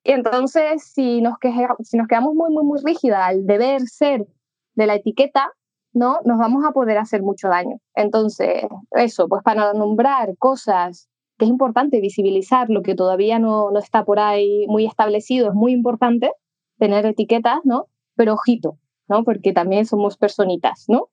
Y 0.03 0.11
entonces, 0.11 0.83
si 0.83 1.21
nos, 1.21 1.35
si 1.83 1.97
nos 1.97 2.07
quedamos 2.07 2.35
muy, 2.35 2.51
muy, 2.51 2.63
muy 2.63 2.79
rígida 2.83 3.25
al 3.25 3.45
deber 3.45 3.81
ser 3.83 4.27
de 4.75 4.85
la 4.85 4.95
etiqueta, 4.95 5.51
¿no? 5.93 6.19
Nos 6.25 6.37
vamos 6.37 6.65
a 6.65 6.71
poder 6.71 6.97
hacer 6.97 7.21
mucho 7.21 7.47
daño. 7.47 7.77
Entonces, 7.95 8.63
eso, 8.91 9.27
pues 9.27 9.43
para 9.43 9.73
nombrar 9.73 10.35
cosas 10.37 11.09
que 11.37 11.45
es 11.45 11.51
importante 11.51 12.01
visibilizar 12.01 12.69
lo 12.69 12.81
que 12.81 12.95
todavía 12.95 13.39
no, 13.39 13.71
no 13.71 13.79
está 13.79 14.03
por 14.05 14.19
ahí 14.19 14.65
muy 14.67 14.85
establecido, 14.85 15.49
es 15.49 15.55
muy 15.55 15.71
importante 15.71 16.31
tener 16.77 17.05
etiquetas, 17.05 17.59
¿no? 17.63 17.87
Pero 18.15 18.33
ojito, 18.33 18.77
¿no? 19.07 19.23
Porque 19.23 19.53
también 19.53 19.85
somos 19.85 20.17
personitas, 20.17 20.85
¿no? 20.87 21.09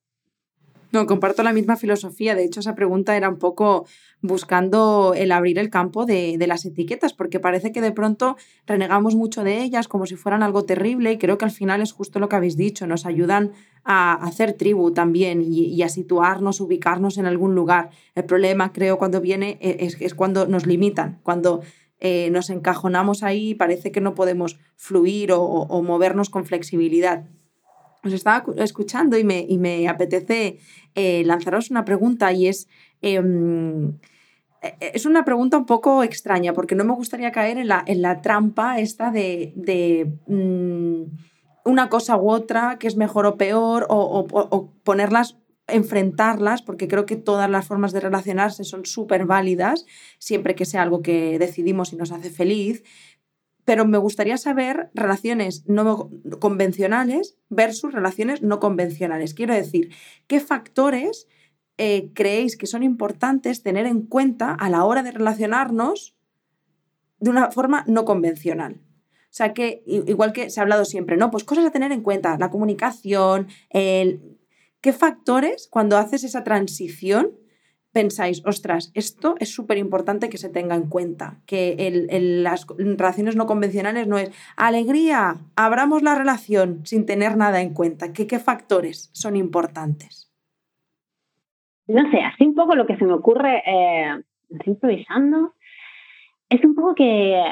No, 0.93 1.07
comparto 1.07 1.45
la 1.45 1.53
misma 1.53 1.77
filosofía. 1.77 2.35
De 2.35 2.45
hecho, 2.45 2.61
esa 2.61 2.75
pregunta 2.75 3.17
era 3.17 3.29
un 3.29 3.39
poco 3.39 3.87
buscando 4.23 5.15
el 5.17 5.31
abrir 5.31 5.59
el 5.59 5.71
campo 5.71 6.05
de, 6.05 6.37
las 6.49 6.65
etiquetas, 6.65 7.13
porque 7.13 7.39
parece 7.39 7.71
que 7.71 7.81
de 7.81 7.93
pronto 7.93 8.37
renegamos 8.67 9.15
mucho 9.15 9.45
de 9.45 9.63
ellas 9.63 9.87
como 9.87 10.07
si 10.07 10.17
fueran 10.17 10.43
algo 10.43 10.65
terrible 10.65 11.13
y 11.13 11.19
creo 11.19 11.39
que 11.39 11.45
al 11.45 11.53
final 11.53 11.81
es 11.81 11.93
justo 11.93 12.19
lo 12.19 12.29
que 12.29 12.37
habéis 12.37 12.57
dicho, 12.57 12.89
nos 12.89 13.07
ayudan 13.07 13.53
a 13.85 14.15
hacer 14.15 14.53
tribu 14.55 14.93
también 14.93 15.43
y, 15.43 15.83
a 15.83 15.89
situarnos, 15.89 16.61
ubicarnos 16.61 17.19
en 17.19 17.27
algún 17.27 17.55
lugar. 17.55 17.91
El 18.15 18.25
problema, 18.25 18.73
creo, 18.73 18.99
cuando 18.99 19.21
viene 19.21 19.59
e, 19.61 19.89
es, 19.99 20.15
cuando 20.15 20.47
nos 20.47 20.67
limitan, 20.67 21.21
cuando 21.23 21.63
eh, 21.99 22.31
nos 22.31 22.51
encajonamos 22.51 23.23
ahí 23.23 23.51
y 23.51 23.55
parece 23.55 23.93
que 23.93 24.01
no 24.01 24.15
podemos 24.15 24.59
fluir 24.77 25.33
o 25.33 25.83
movernos 25.83 26.31
con 26.31 26.45
flexibilidad 26.47 27.27
os 28.03 28.13
estaba 28.13 28.45
escuchando 28.57 29.19
y 29.19 29.25
me, 29.25 29.45
y 29.49 29.59
me 29.59 29.89
apetece 29.89 30.59
eh, 30.95 31.23
lanzaros 31.25 31.71
una 31.71 31.85
pregunta 31.85 32.33
y 32.33 32.47
es, 32.47 32.69
em, 33.03 33.99
e, 34.63 34.69
e, 34.81 34.93
es 34.95 35.07
una 35.07 35.25
pregunta 35.25 35.59
un 35.59 35.67
poco 35.67 36.03
extraña 36.03 36.53
porque 36.53 36.75
no 36.75 36.85
me 36.85 36.95
gustaría 36.95 37.33
caer 37.33 37.59
en 37.59 37.69
la, 37.69 37.83
en 37.87 38.03
la 38.03 38.21
trampa 38.23 38.79
esta 38.79 39.11
de, 39.11 39.53
de 39.57 40.13
mm, 40.27 41.03
una 41.65 41.89
cosa 41.89 42.17
u 42.17 42.31
otra 42.31 42.79
que 42.79 42.87
es 42.87 42.97
mejor 42.97 43.27
o 43.27 43.37
peor 43.37 43.87
o, 43.89 44.27
o, 44.31 44.71
ponerlas 44.83 45.37
enfrentarlas, 45.67 46.63
porque 46.63 46.89
creo 46.89 47.07
que 47.07 47.17
todas 47.17 47.49
las 47.49 47.67
formas 47.67 47.93
de 47.93 48.01
relacionarse 48.01 48.65
son 48.65 48.87
súper 48.87 49.25
válidas, 49.25 49.87
siempre 50.19 50.55
que 50.55 50.65
sea 50.65 50.83
algo 50.83 51.01
que 51.01 51.39
decidimos 51.39 51.93
y 51.93 51.97
nos 51.97 52.11
hace 52.11 52.31
feliz, 52.31 52.83
pero 53.65 53.85
me 53.85 53.99
gustaría 53.99 54.37
saber 54.37 54.91
relaciones 54.95 55.65
no 55.69 56.11
convencionales 56.41 57.37
versus 57.51 57.93
relaciones 57.93 58.43
no 58.43 58.59
convencionales. 58.59 59.35
Quiero 59.35 59.55
decir, 59.55 59.93
¿qué 60.27 60.41
factores 60.41 61.29
eh, 61.79 62.11
creéis 62.15 62.57
que 62.57 62.67
son 62.67 62.83
importantes 62.83 63.63
tener 63.63 63.87
en 63.87 64.03
cuenta 64.03 64.53
a 64.55 64.71
la 64.71 64.85
hora 64.85 65.03
de 65.03 65.13
relacionarnos 65.13 66.17
de 67.21 67.31
una 67.31 67.51
forma 67.53 67.85
no 67.87 68.05
convencional? 68.05 68.81
O 69.31 69.33
sea, 69.33 69.55
que 69.55 69.83
igual 69.87 70.33
que 70.33 70.51
se 70.51 70.59
ha 70.59 70.65
hablado 70.65 70.85
siempre, 70.85 71.17
¿no? 71.17 71.31
Pues 71.31 71.45
cosas 71.45 71.65
a 71.65 71.71
tener 71.71 71.93
en 71.93 72.03
cuenta, 72.03 72.37
la 72.39 72.51
comunicación, 72.51 73.47
el... 73.71 74.37
¿Qué 74.81 74.93
factores 74.93 75.69
cuando 75.71 75.99
haces 75.99 76.25
esa 76.25 76.43
transición 76.43 77.33
pensáis, 77.93 78.43
ostras, 78.47 78.93
esto 78.95 79.35
es 79.41 79.53
súper 79.53 79.79
importante 79.79 80.29
que 80.29 80.39
se 80.39 80.49
tenga 80.49 80.75
en 80.75 80.89
cuenta, 80.89 81.41
que 81.47 81.73
el, 81.79 82.43
las 82.43 82.67
relaciones 82.79 83.37
no 83.37 83.47
convencionales 83.47 84.07
no 84.07 84.19
es 84.19 84.31
alegría, 84.57 85.39
abramos 85.57 86.03
la 86.03 86.15
relación 86.15 86.87
sin 86.87 87.05
tener 87.05 87.37
nada 87.37 87.61
en 87.61 87.75
cuenta. 87.75 88.13
¿Qué, 88.13 88.27
qué 88.27 88.39
factores 88.39 89.11
son 89.13 89.37
importantes? 89.37 90.33
No 91.87 92.09
sé, 92.11 92.19
así 92.19 92.45
un 92.45 92.55
poco 92.55 92.77
lo 92.77 92.87
que 92.87 92.97
se 92.97 93.05
me 93.05 93.13
ocurre, 93.13 93.63
eh, 93.67 94.23
improvisando, 94.65 95.55
es 96.49 96.65
un 96.65 96.75
poco 96.75 96.95
que, 96.95 97.43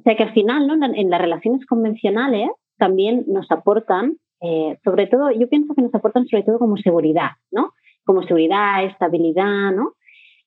o 0.00 0.02
sea, 0.02 0.16
que 0.16 0.22
al 0.22 0.32
final, 0.32 0.66
¿no? 0.66 0.74
en 0.74 1.10
las 1.10 1.20
relaciones 1.20 1.66
convencionales 1.66 2.48
también 2.78 3.24
nos 3.28 3.50
aportan, 3.50 4.16
eh, 4.40 4.78
sobre 4.82 5.06
todo, 5.06 5.30
yo 5.30 5.46
pienso 5.48 5.74
que 5.74 5.82
nos 5.82 5.94
aportan 5.94 6.26
sobre 6.26 6.42
todo 6.42 6.58
como 6.58 6.78
seguridad, 6.78 7.32
¿no? 7.50 7.74
como 8.04 8.22
seguridad, 8.22 8.84
estabilidad, 8.84 9.72
¿no? 9.72 9.92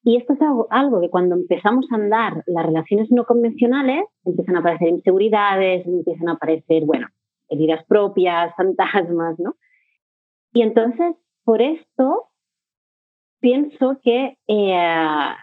Y 0.03 0.17
esto 0.17 0.33
es 0.33 0.39
algo, 0.71 0.99
que 0.99 1.09
cuando 1.09 1.35
empezamos 1.35 1.85
a 1.91 1.95
andar 1.95 2.43
las 2.47 2.65
relaciones 2.65 3.09
no 3.11 3.25
convencionales, 3.25 4.03
empiezan 4.25 4.55
a 4.55 4.59
aparecer 4.59 4.89
inseguridades, 4.89 5.85
empiezan 5.85 6.29
a 6.29 6.33
aparecer, 6.33 6.83
bueno, 6.85 7.07
heridas 7.47 7.85
propias, 7.85 8.53
fantasmas, 8.57 9.39
¿no? 9.39 9.55
Y 10.51 10.63
entonces, 10.63 11.15
por 11.45 11.61
esto, 11.61 12.25
pienso 13.39 13.99
que 14.03 14.37
eh, 14.47 15.35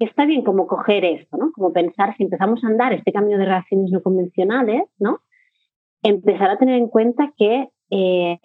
está 0.00 0.24
bien 0.24 0.42
como 0.42 0.66
coger 0.66 1.04
esto, 1.04 1.36
¿no? 1.36 1.52
Como 1.52 1.72
pensar, 1.72 2.16
si 2.16 2.24
empezamos 2.24 2.64
a 2.64 2.68
andar 2.68 2.92
este 2.92 3.12
cambio 3.12 3.38
de 3.38 3.44
relaciones 3.44 3.90
no 3.90 4.02
convencionales, 4.02 4.84
¿no? 4.98 5.20
Empezar 6.02 6.50
a 6.50 6.58
tener 6.58 6.76
en 6.76 6.88
cuenta 6.88 7.32
que 7.36 7.68
eh, 7.90 8.38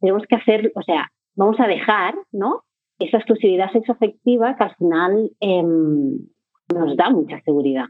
tenemos 0.00 0.22
que 0.28 0.36
hacer, 0.36 0.72
o 0.74 0.82
sea, 0.82 1.10
vamos 1.34 1.58
a 1.58 1.66
dejar, 1.66 2.14
¿no? 2.32 2.62
Esa 2.98 3.16
exclusividad 3.16 3.72
sexoafectiva 3.72 4.56
que 4.56 4.64
al 4.64 4.76
final 4.76 5.30
em, 5.40 6.18
nos 6.72 6.96
da 6.96 7.10
mucha 7.10 7.40
seguridad. 7.42 7.86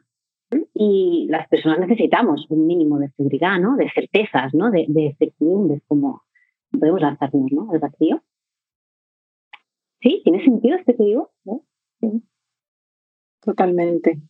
Y 0.73 1.27
las 1.31 1.49
personas 1.49 1.81
necesitamos 1.81 2.47
un 2.49 2.67
mínimo 2.67 2.99
de 2.99 3.11
seguridad, 3.11 3.59
¿no? 3.59 3.77
De 3.77 3.91
certezas, 3.91 4.55
¿no? 4.55 4.71
De, 4.71 4.87
de 4.89 5.15
certidumbres, 5.19 5.83
como 5.87 6.23
podemos 6.71 7.01
lanzarnos, 7.01 7.53
¿no? 7.53 7.71
Al 7.71 7.81
vacío. 7.81 8.23
¿Sí? 10.01 10.23
¿Tiene 10.23 10.45
sentido 10.45 10.77
este 10.77 10.97
que 10.97 11.05
digo? 11.05 11.33
Totalmente. 13.45 14.21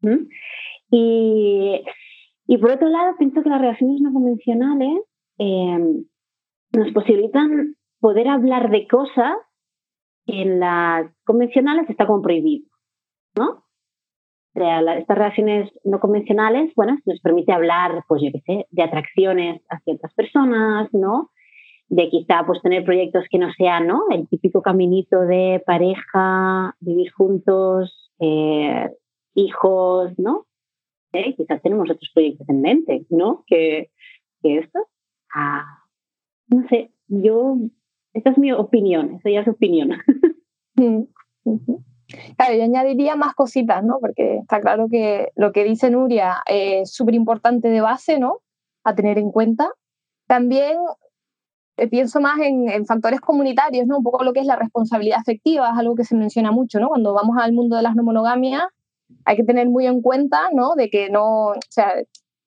¿Mm? 0.00 0.28
Y, 0.90 1.82
y, 2.46 2.58
por 2.58 2.72
otro 2.72 2.88
lado, 2.88 3.16
pienso 3.18 3.42
que 3.42 3.48
las 3.48 3.60
relaciones 3.60 4.00
no 4.00 4.12
convencionales 4.12 5.02
eh, 5.38 6.04
nos 6.72 6.92
posibilitan 6.92 7.76
poder 8.00 8.28
hablar 8.28 8.70
de 8.70 8.86
cosas 8.86 9.34
que 10.26 10.42
en 10.42 10.60
las 10.60 11.10
convencionales 11.24 11.88
está 11.88 12.06
como 12.06 12.22
prohibido, 12.22 12.68
¿no? 13.36 13.64
Estas 14.54 15.16
relaciones 15.16 15.70
no 15.82 15.98
convencionales, 15.98 16.74
bueno, 16.76 16.98
nos 17.06 17.20
permite 17.20 17.52
hablar, 17.52 18.04
pues 18.06 18.22
yo 18.22 18.30
qué 18.32 18.40
sé, 18.40 18.66
de 18.70 18.82
atracciones 18.82 19.62
a 19.70 19.78
ciertas 19.80 20.12
personas, 20.12 20.92
¿no? 20.92 21.30
De 21.94 22.08
quizá 22.08 22.44
pues 22.46 22.62
tener 22.62 22.84
proyectos 22.84 23.26
que 23.30 23.38
no 23.38 23.52
sean, 23.52 23.86
¿no? 23.86 24.04
El 24.10 24.26
típico 24.26 24.62
caminito 24.62 25.20
de 25.20 25.62
pareja, 25.66 26.74
vivir 26.80 27.12
juntos, 27.12 28.10
eh, 28.18 28.88
hijos, 29.34 30.12
¿no? 30.16 30.46
¿Eh? 31.12 31.34
Quizás 31.36 31.60
tenemos 31.60 31.90
otros 31.90 32.10
proyectos 32.14 32.48
en 32.48 32.62
mente, 32.62 33.04
¿no? 33.10 33.44
Que, 33.46 33.90
que 34.42 34.58
esto. 34.58 34.88
Ah, 35.34 35.82
no 36.48 36.66
sé, 36.68 36.92
yo, 37.08 37.56
esta 38.14 38.30
es 38.30 38.38
mi 38.38 38.52
opinión, 38.52 39.16
esa 39.16 39.30
ya 39.30 39.40
es 39.40 39.48
opinión. 39.48 39.90
Mm, 40.74 41.02
claro, 42.34 42.54
yo 42.54 42.64
añadiría 42.64 43.14
más 43.14 43.34
cositas, 43.34 43.84
¿no? 43.84 43.98
Porque 44.00 44.38
está 44.38 44.58
claro 44.58 44.86
que 44.90 45.28
lo 45.36 45.52
que 45.52 45.64
dice 45.64 45.90
Nuria 45.90 46.38
es 46.46 46.94
súper 46.94 47.14
importante 47.14 47.68
de 47.68 47.82
base, 47.82 48.18
¿no? 48.18 48.38
A 48.82 48.94
tener 48.94 49.18
en 49.18 49.30
cuenta. 49.30 49.68
También 50.26 50.78
eh, 51.82 51.88
pienso 51.88 52.20
más 52.20 52.38
en, 52.40 52.86
factores 52.86 53.20
comunitarios, 53.20 53.86
¿no? 53.88 53.98
Un 53.98 54.04
poco 54.04 54.22
lo 54.22 54.32
que 54.32 54.40
es 54.40 54.46
la 54.46 54.56
responsabilidad 54.56 55.18
afectiva, 55.18 55.70
es 55.72 55.78
algo 55.78 55.96
que 55.96 56.04
se 56.04 56.14
menciona 56.14 56.52
mucho, 56.52 56.78
¿no? 56.78 56.88
Cuando 56.88 57.12
vamos 57.12 57.36
al 57.38 57.52
mundo 57.52 57.76
de 57.76 57.82
las 57.82 57.96
no 57.96 58.04
monogamias, 58.04 58.62
hay 59.24 59.36
que 59.36 59.44
tener 59.44 59.68
muy 59.68 59.86
en 59.86 60.00
cuenta, 60.00 60.50
¿no? 60.52 60.74
De 60.76 60.90
que 60.90 61.10
no, 61.10 61.46
o 61.48 61.54
sea, 61.68 61.92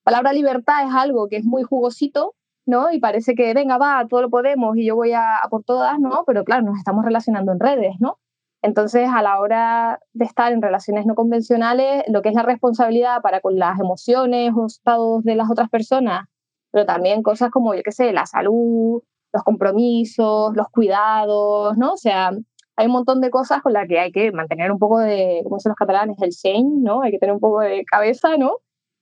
palabra 0.03 0.31
libertad 0.31 0.87
es 0.87 0.93
algo 0.93 1.27
que 1.27 1.37
es 1.37 1.45
muy 1.45 1.63
jugosito, 1.63 2.35
¿no? 2.65 2.91
Y 2.91 2.99
parece 2.99 3.35
que, 3.35 3.53
venga, 3.53 3.77
va, 3.77 4.05
todo 4.09 4.21
lo 4.21 4.29
podemos 4.29 4.77
y 4.77 4.85
yo 4.85 4.95
voy 4.95 5.11
a, 5.13 5.41
por 5.49 5.63
todas, 5.63 5.99
¿no? 5.99 6.23
Pero 6.25 6.45
claro, 6.45 6.63
nos 6.63 6.77
estamos 6.77 7.03
relacionando 7.03 7.51
en 7.51 7.59
redes, 7.59 7.95
¿no? 7.99 8.19
Entonces, 8.61 9.09
a 9.13 9.21
la 9.21 9.39
hora 9.41 9.99
de 10.13 10.25
estar 10.25 10.53
en 10.53 10.61
relaciones 10.61 11.05
no 11.05 11.15
convencionales, 11.15 12.03
lo 12.07 12.21
que 12.21 12.29
es 12.29 12.35
la 12.35 12.43
responsabilidad 12.43 13.21
para 13.21 13.41
con 13.41 13.59
las 13.59 13.79
emociones 13.79 14.53
o 14.55 14.65
estados 14.67 15.23
de 15.25 15.35
las 15.35 15.51
otras 15.51 15.69
personas, 15.69 16.25
pero 16.71 16.85
también 16.85 17.21
cosas 17.21 17.51
como, 17.51 17.75
yo 17.75 17.83
qué 17.83 17.91
sé, 17.91 18.13
la 18.13 18.25
salud, 18.25 19.01
los 19.35 19.43
compromisos, 19.43 20.55
los 20.55 20.69
cuidados, 20.69 21.77
¿no? 21.77 21.93
O 21.93 21.97
sea, 21.97 22.31
hay 22.77 22.85
un 22.87 22.93
montón 22.93 23.19
de 23.19 23.29
cosas 23.29 23.61
con 23.61 23.73
las 23.73 23.85
que 23.87 23.99
hay 23.99 24.11
que 24.11 24.31
mantener 24.31 24.71
un 24.71 24.79
poco 24.79 24.99
de, 24.99 25.41
como 25.43 25.57
dicen 25.57 25.71
los 25.71 25.77
catalanes, 25.77 26.17
el 26.21 26.29
shen, 26.29 26.81
¿no? 26.83 27.01
Hay 27.01 27.11
que 27.11 27.19
tener 27.19 27.33
un 27.33 27.41
poco 27.41 27.59
de 27.59 27.83
cabeza, 27.85 28.37
¿no? 28.37 28.59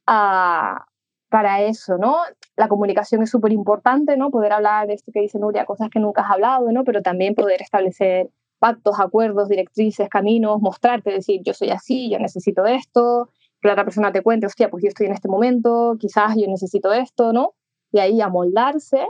A, 0.07 0.85
para 1.29 1.61
eso, 1.61 1.97
¿no? 1.99 2.17
La 2.55 2.67
comunicación 2.67 3.21
es 3.21 3.29
súper 3.29 3.51
importante, 3.51 4.17
¿no? 4.17 4.31
Poder 4.31 4.53
hablar 4.53 4.87
de 4.87 4.95
esto 4.95 5.11
que 5.13 5.21
dice 5.21 5.37
Nuria, 5.37 5.65
cosas 5.65 5.89
que 5.91 5.99
nunca 5.99 6.23
has 6.23 6.31
hablado, 6.31 6.71
¿no? 6.71 6.83
Pero 6.83 7.03
también 7.03 7.35
poder 7.35 7.61
establecer 7.61 8.29
pactos, 8.57 8.99
acuerdos, 8.99 9.49
directrices, 9.49 10.09
caminos, 10.09 10.61
mostrarte, 10.61 11.11
decir, 11.11 11.41
yo 11.43 11.53
soy 11.53 11.69
así, 11.69 12.09
yo 12.09 12.17
necesito 12.17 12.65
esto, 12.65 13.29
que 13.61 13.67
la 13.67 13.73
otra 13.73 13.83
persona 13.83 14.11
te 14.11 14.21
cuente, 14.21 14.47
hostia, 14.47 14.69
pues 14.69 14.83
yo 14.83 14.89
estoy 14.89 15.07
en 15.07 15.13
este 15.13 15.27
momento, 15.27 15.95
quizás 15.99 16.35
yo 16.35 16.47
necesito 16.47 16.91
esto, 16.91 17.33
¿no? 17.33 17.53
Y 17.91 17.99
ahí 17.99 18.19
amoldarse. 18.19 19.05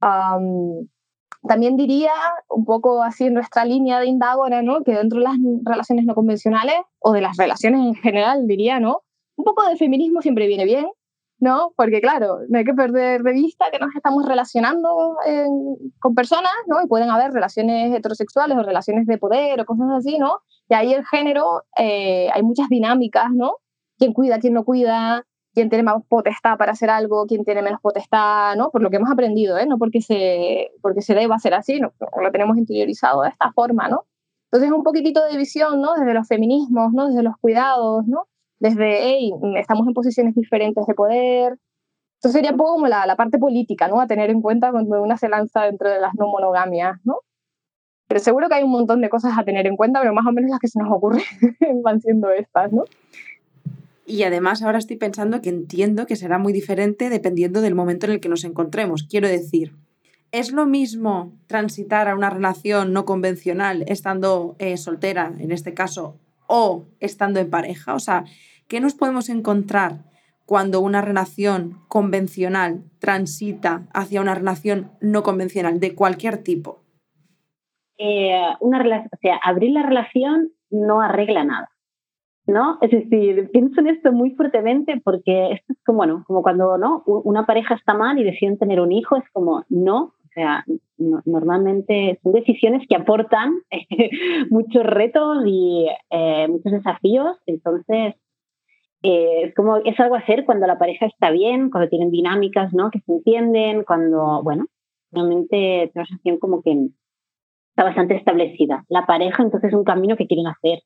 También 0.00 1.76
diría, 1.76 2.12
un 2.48 2.64
poco 2.64 3.02
así 3.02 3.24
en 3.24 3.34
nuestra 3.34 3.64
línea 3.64 4.00
de 4.00 4.06
indagora, 4.06 4.62
¿no? 4.62 4.82
Que 4.82 4.94
dentro 4.94 5.18
de 5.18 5.24
las 5.24 5.36
relaciones 5.64 6.04
no 6.04 6.14
convencionales, 6.14 6.76
o 6.98 7.12
de 7.12 7.20
las 7.22 7.36
relaciones 7.36 7.80
en 7.80 7.94
general, 7.94 8.46
diría, 8.46 8.80
¿no? 8.80 9.02
Un 9.36 9.44
poco 9.44 9.66
de 9.66 9.76
feminismo 9.76 10.20
siempre 10.20 10.46
viene 10.46 10.66
bien, 10.66 10.86
¿no? 11.38 11.72
Porque 11.76 12.00
claro, 12.00 12.40
no 12.48 12.58
hay 12.58 12.64
que 12.64 12.74
perder 12.74 13.22
de 13.22 13.32
vista 13.32 13.66
que 13.72 13.78
nos 13.78 13.94
estamos 13.96 14.26
relacionando 14.26 15.16
con 15.98 16.14
personas, 16.14 16.52
¿no? 16.66 16.82
Y 16.82 16.86
pueden 16.86 17.10
haber 17.10 17.32
relaciones 17.32 17.94
heterosexuales 17.94 18.58
o 18.58 18.62
relaciones 18.62 19.06
de 19.06 19.18
poder 19.18 19.60
o 19.60 19.64
cosas 19.64 19.88
así, 19.96 20.18
¿no? 20.18 20.40
Y 20.68 20.74
ahí 20.74 20.92
el 20.92 21.06
género, 21.06 21.62
eh, 21.76 22.28
hay 22.32 22.42
muchas 22.42 22.68
dinámicas, 22.68 23.30
¿no? 23.32 23.56
¿Quién 23.98 24.12
cuida, 24.12 24.38
quién 24.38 24.54
no 24.54 24.64
cuida? 24.64 25.24
¿Quién 25.52 25.68
tiene 25.68 25.82
más 25.82 26.02
potestad 26.08 26.56
para 26.56 26.72
hacer 26.72 26.90
algo? 26.90 27.26
¿Quién 27.26 27.44
tiene 27.44 27.62
menos 27.62 27.80
potestad? 27.80 28.56
¿no? 28.56 28.70
Por 28.70 28.82
lo 28.82 28.90
que 28.90 28.96
hemos 28.96 29.10
aprendido, 29.10 29.58
¿eh? 29.58 29.66
No 29.66 29.78
porque 29.78 30.00
se, 30.00 30.70
porque 30.80 31.02
se 31.02 31.14
deba 31.14 31.36
hacer 31.36 31.54
así, 31.54 31.80
¿no? 31.80 31.92
Lo 32.20 32.30
tenemos 32.30 32.56
interiorizado 32.56 33.22
de 33.22 33.30
esta 33.30 33.52
forma, 33.52 33.88
¿no? 33.88 34.06
Entonces 34.50 34.70
un 34.72 34.84
poquitito 34.84 35.24
de 35.24 35.36
visión, 35.36 35.80
¿no? 35.80 35.94
Desde 35.94 36.14
los 36.14 36.28
feminismos, 36.28 36.92
¿no? 36.92 37.08
Desde 37.08 37.22
los 37.22 37.36
cuidados, 37.38 38.06
¿no? 38.06 38.26
desde, 38.60 39.02
hey, 39.02 39.32
estamos 39.56 39.88
en 39.88 39.94
posiciones 39.94 40.34
diferentes 40.34 40.86
de 40.86 40.94
poder. 40.94 41.58
Entonces 42.18 42.32
sería 42.32 42.52
un 42.52 42.58
poco 42.58 42.74
como 42.74 42.86
la, 42.86 43.06
la 43.06 43.16
parte 43.16 43.38
política, 43.38 43.88
¿no? 43.88 44.00
A 44.00 44.06
tener 44.06 44.30
en 44.30 44.42
cuenta 44.42 44.70
cuando 44.70 45.02
una 45.02 45.16
se 45.16 45.28
lanza 45.28 45.62
dentro 45.62 45.88
de 45.88 46.00
las 46.00 46.14
no 46.14 46.28
monogamias, 46.28 46.98
¿no? 47.04 47.20
Pero 48.06 48.20
seguro 48.20 48.48
que 48.48 48.56
hay 48.56 48.62
un 48.64 48.70
montón 48.70 49.00
de 49.00 49.08
cosas 49.08 49.38
a 49.38 49.44
tener 49.44 49.66
en 49.66 49.76
cuenta, 49.76 50.00
pero 50.00 50.12
más 50.12 50.26
o 50.26 50.32
menos 50.32 50.50
las 50.50 50.60
que 50.60 50.68
se 50.68 50.78
nos 50.78 50.92
ocurren 50.92 51.22
van 51.82 52.00
siendo 52.00 52.30
estas, 52.30 52.72
¿no? 52.72 52.84
Y 54.10 54.24
además 54.24 54.62
ahora 54.62 54.78
estoy 54.78 54.96
pensando 54.96 55.40
que 55.40 55.50
entiendo 55.50 56.06
que 56.06 56.16
será 56.16 56.38
muy 56.38 56.52
diferente 56.52 57.08
dependiendo 57.10 57.60
del 57.60 57.74
momento 57.74 58.06
en 58.06 58.12
el 58.12 58.20
que 58.20 58.28
nos 58.28 58.44
encontremos. 58.44 59.04
Quiero 59.04 59.28
decir, 59.28 59.76
¿es 60.32 60.52
lo 60.52 60.66
mismo 60.66 61.32
transitar 61.46 62.08
a 62.08 62.14
una 62.14 62.30
relación 62.30 62.92
no 62.92 63.04
convencional 63.04 63.84
estando 63.86 64.56
eh, 64.58 64.76
soltera, 64.76 65.32
en 65.38 65.52
este 65.52 65.74
caso, 65.74 66.16
o 66.46 66.86
estando 66.98 67.38
en 67.40 67.50
pareja? 67.50 67.94
O 67.94 68.00
sea, 68.00 68.24
¿Qué 68.70 68.78
nos 68.78 68.94
podemos 68.94 69.28
encontrar 69.30 70.04
cuando 70.46 70.80
una 70.80 71.00
relación 71.00 71.80
convencional 71.88 72.84
transita 73.00 73.88
hacia 73.92 74.20
una 74.20 74.36
relación 74.36 74.92
no 75.00 75.24
convencional 75.24 75.80
de 75.80 75.96
cualquier 75.96 76.44
tipo? 76.44 76.78
Eh, 77.98 78.30
una 78.60 78.78
o 78.78 79.16
sea, 79.20 79.40
abrir 79.42 79.72
la 79.72 79.82
relación 79.82 80.52
no 80.70 81.00
arregla 81.00 81.42
nada. 81.42 81.68
¿No? 82.46 82.78
Es 82.80 82.90
decir, 82.90 83.50
pienso 83.52 83.80
en 83.80 83.88
esto 83.88 84.12
muy 84.12 84.30
fuertemente 84.30 85.00
porque 85.04 85.52
es 85.52 85.60
como, 85.84 85.98
bueno, 85.98 86.24
como 86.26 86.42
cuando 86.42 86.78
¿no? 86.78 87.02
una 87.06 87.46
pareja 87.46 87.74
está 87.74 87.94
mal 87.94 88.18
y 88.18 88.24
deciden 88.24 88.58
tener 88.58 88.80
un 88.80 88.92
hijo, 88.92 89.16
es 89.16 89.24
como, 89.32 89.64
no, 89.68 90.14
o 90.30 90.32
sea, 90.34 90.64
normalmente 90.96 92.18
son 92.22 92.32
decisiones 92.32 92.86
que 92.88 92.96
aportan 92.96 93.52
muchos 94.50 94.84
retos 94.84 95.44
y 95.46 95.86
eh, 96.10 96.48
muchos 96.48 96.72
desafíos, 96.72 97.36
entonces 97.46 98.14
eh, 99.02 99.42
es 99.44 99.54
como, 99.54 99.78
es 99.78 99.98
algo 99.98 100.14
a 100.14 100.18
hacer 100.18 100.44
cuando 100.44 100.66
la 100.66 100.78
pareja 100.78 101.06
está 101.06 101.30
bien, 101.30 101.70
cuando 101.70 101.88
tienen 101.88 102.10
dinámicas, 102.10 102.72
¿no? 102.72 102.90
Que 102.90 103.00
se 103.00 103.12
entienden, 103.12 103.84
cuando, 103.84 104.42
bueno, 104.42 104.66
realmente 105.10 105.90
la 105.94 106.04
sensación 106.04 106.38
como 106.38 106.62
que 106.62 106.88
está 107.70 107.84
bastante 107.84 108.14
establecida. 108.14 108.84
La 108.88 109.06
pareja, 109.06 109.42
entonces, 109.42 109.70
es 109.70 109.74
un 109.74 109.84
camino 109.84 110.16
que 110.16 110.26
quieren 110.26 110.46
hacer 110.46 110.80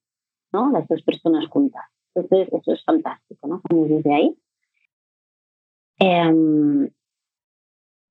¿no? 0.55 0.71
Las 0.71 0.87
dos 0.87 1.03
personas 1.03 1.47
juntas. 1.49 1.85
Entonces, 2.15 2.49
eso 2.53 2.73
es 2.73 2.85
fantástico, 2.85 3.49
¿no? 3.49 3.61
Desde 3.69 4.15
ahí. 4.15 4.37
Em, 5.99 6.89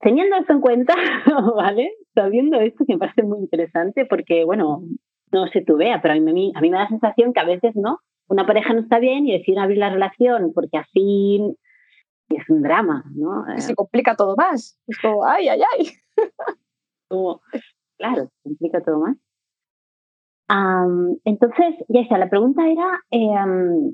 teniendo 0.02 0.36
esto 0.36 0.54
en 0.54 0.62
cuenta, 0.62 0.94
¿vale? 1.56 1.94
Sabiendo 2.14 2.60
esto 2.60 2.86
que 2.86 2.94
me 2.94 3.00
parece 3.00 3.24
muy 3.24 3.40
interesante 3.40 4.06
porque, 4.06 4.44
bueno, 4.44 4.84
no 5.32 5.48
sé 5.48 5.62
tú 5.62 5.78
vea, 5.78 6.02
pero 6.02 6.14
a 6.14 6.18
mí, 6.20 6.52
a 6.54 6.62
mí 6.62 6.70
me 6.70 6.78
da 6.78 6.84
la 6.84 6.90
sensación 6.90 7.34
que 7.34 7.40
a 7.40 7.46
veces, 7.46 7.76
¿no? 7.76 8.00
Una 8.28 8.46
pareja 8.46 8.74
no 8.74 8.82
está 8.82 9.00
bien 9.00 9.26
y 9.26 9.32
deciden 9.32 9.60
abrir 9.60 9.78
la 9.78 9.90
relación 9.90 10.52
porque 10.54 10.78
así 10.78 11.40
es 12.30 12.50
un 12.50 12.62
drama, 12.62 13.06
¿no? 13.16 13.46
se 13.58 13.76
complica 13.76 14.16
todo 14.16 14.36
más. 14.36 14.78
Es 14.88 14.98
como, 15.00 15.26
ay, 15.26 15.48
ay, 15.48 15.62
ay. 15.78 15.88
claro, 17.98 18.26
se 18.26 18.44
complica 18.44 18.82
todo 18.82 19.00
más 19.00 19.18
entonces, 20.50 21.76
ya 21.88 22.02
está, 22.02 22.18
la 22.18 22.30
pregunta 22.30 22.64
era... 22.68 23.04
Em, 23.12 23.94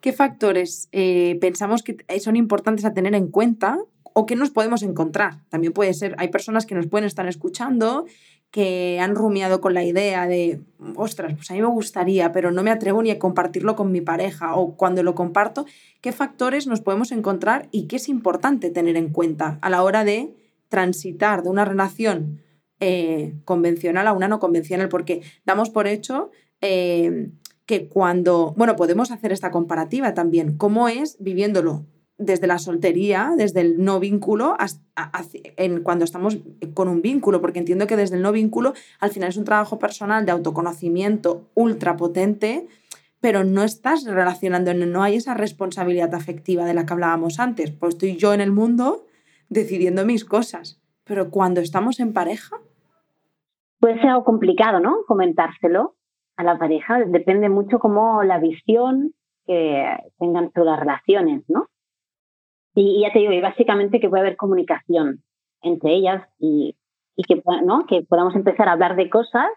¿Qué 0.00 0.12
factores 0.12 0.88
eh, 0.92 1.38
pensamos 1.40 1.82
que 1.82 1.96
son 2.20 2.36
importantes 2.36 2.84
a 2.84 2.94
tener 2.94 3.16
en 3.16 3.28
cuenta 3.32 3.78
o 4.02 4.26
que 4.26 4.36
nos 4.36 4.50
podemos 4.50 4.84
encontrar? 4.84 5.42
También 5.48 5.72
puede 5.72 5.92
ser, 5.92 6.14
hay 6.18 6.28
personas 6.28 6.66
que 6.66 6.76
nos 6.76 6.86
pueden 6.86 7.04
estar 7.04 7.26
escuchando 7.26 8.06
que 8.50 8.98
han 9.00 9.14
rumiado 9.14 9.60
con 9.60 9.74
la 9.74 9.84
idea 9.84 10.26
de, 10.26 10.60
ostras, 10.94 11.34
pues 11.34 11.50
a 11.50 11.54
mí 11.54 11.60
me 11.60 11.66
gustaría, 11.66 12.32
pero 12.32 12.50
no 12.50 12.62
me 12.62 12.70
atrevo 12.70 13.02
ni 13.02 13.10
a 13.10 13.18
compartirlo 13.18 13.76
con 13.76 13.92
mi 13.92 14.00
pareja 14.00 14.54
o 14.54 14.74
cuando 14.76 15.02
lo 15.02 15.14
comparto, 15.14 15.66
¿qué 16.00 16.12
factores 16.12 16.66
nos 16.66 16.80
podemos 16.80 17.12
encontrar 17.12 17.68
y 17.72 17.88
qué 17.88 17.96
es 17.96 18.08
importante 18.08 18.70
tener 18.70 18.96
en 18.96 19.10
cuenta 19.10 19.58
a 19.60 19.68
la 19.68 19.82
hora 19.82 20.04
de 20.04 20.32
transitar 20.68 21.42
de 21.42 21.50
una 21.50 21.64
relación 21.64 22.40
eh, 22.80 23.34
convencional 23.44 24.06
a 24.06 24.12
una 24.12 24.28
no 24.28 24.38
convencional, 24.38 24.88
porque 24.88 25.22
damos 25.44 25.70
por 25.70 25.86
hecho 25.86 26.30
eh, 26.60 27.30
que 27.66 27.88
cuando, 27.88 28.54
bueno, 28.56 28.76
podemos 28.76 29.10
hacer 29.10 29.32
esta 29.32 29.50
comparativa 29.50 30.14
también, 30.14 30.56
cómo 30.56 30.88
es 30.88 31.16
viviéndolo 31.20 31.84
desde 32.18 32.48
la 32.48 32.58
soltería, 32.58 33.32
desde 33.36 33.60
el 33.60 33.82
no 33.82 34.00
vínculo, 34.00 34.56
hasta, 34.58 34.82
en, 35.56 35.82
cuando 35.82 36.04
estamos 36.04 36.38
con 36.74 36.88
un 36.88 37.00
vínculo, 37.00 37.40
porque 37.40 37.60
entiendo 37.60 37.86
que 37.86 37.96
desde 37.96 38.16
el 38.16 38.22
no 38.22 38.32
vínculo 38.32 38.74
al 38.98 39.10
final 39.10 39.28
es 39.28 39.36
un 39.36 39.44
trabajo 39.44 39.78
personal 39.78 40.26
de 40.26 40.32
autoconocimiento 40.32 41.48
ultra 41.54 41.96
potente, 41.96 42.66
pero 43.20 43.44
no 43.44 43.62
estás 43.62 44.04
relacionando, 44.04 44.74
no 44.74 45.02
hay 45.02 45.16
esa 45.16 45.34
responsabilidad 45.34 46.14
afectiva 46.14 46.64
de 46.64 46.74
la 46.74 46.86
que 46.86 46.92
hablábamos 46.92 47.38
antes, 47.38 47.70
pues 47.70 47.94
estoy 47.94 48.16
yo 48.16 48.34
en 48.34 48.40
el 48.40 48.50
mundo 48.50 49.06
decidiendo 49.48 50.04
mis 50.04 50.24
cosas, 50.24 50.80
pero 51.04 51.30
cuando 51.30 51.60
estamos 51.60 52.00
en 52.00 52.12
pareja, 52.12 52.56
puede 53.80 54.00
ser 54.00 54.10
algo 54.10 54.24
complicado, 54.24 54.80
¿no? 54.80 55.04
Comentárselo 55.06 55.94
a 56.36 56.44
la 56.44 56.58
pareja. 56.58 57.00
Depende 57.06 57.48
mucho 57.48 57.78
cómo 57.78 58.22
la 58.22 58.38
visión 58.38 59.12
que 59.46 59.96
tengan 60.18 60.52
sobre 60.52 60.70
las 60.70 60.80
relaciones, 60.80 61.44
¿no? 61.48 61.68
Y, 62.74 63.02
ya 63.02 63.12
te 63.12 63.18
digo, 63.20 63.32
y 63.32 63.40
básicamente 63.40 63.98
que 63.98 64.08
puede 64.08 64.22
haber 64.22 64.36
comunicación 64.36 65.22
entre 65.62 65.94
ellas 65.94 66.22
y, 66.38 66.76
que, 67.26 67.42
¿no? 67.64 67.86
que 67.86 68.02
podamos 68.02 68.36
empezar 68.36 68.68
a 68.68 68.72
hablar 68.72 68.94
de 68.94 69.10
cosas 69.10 69.48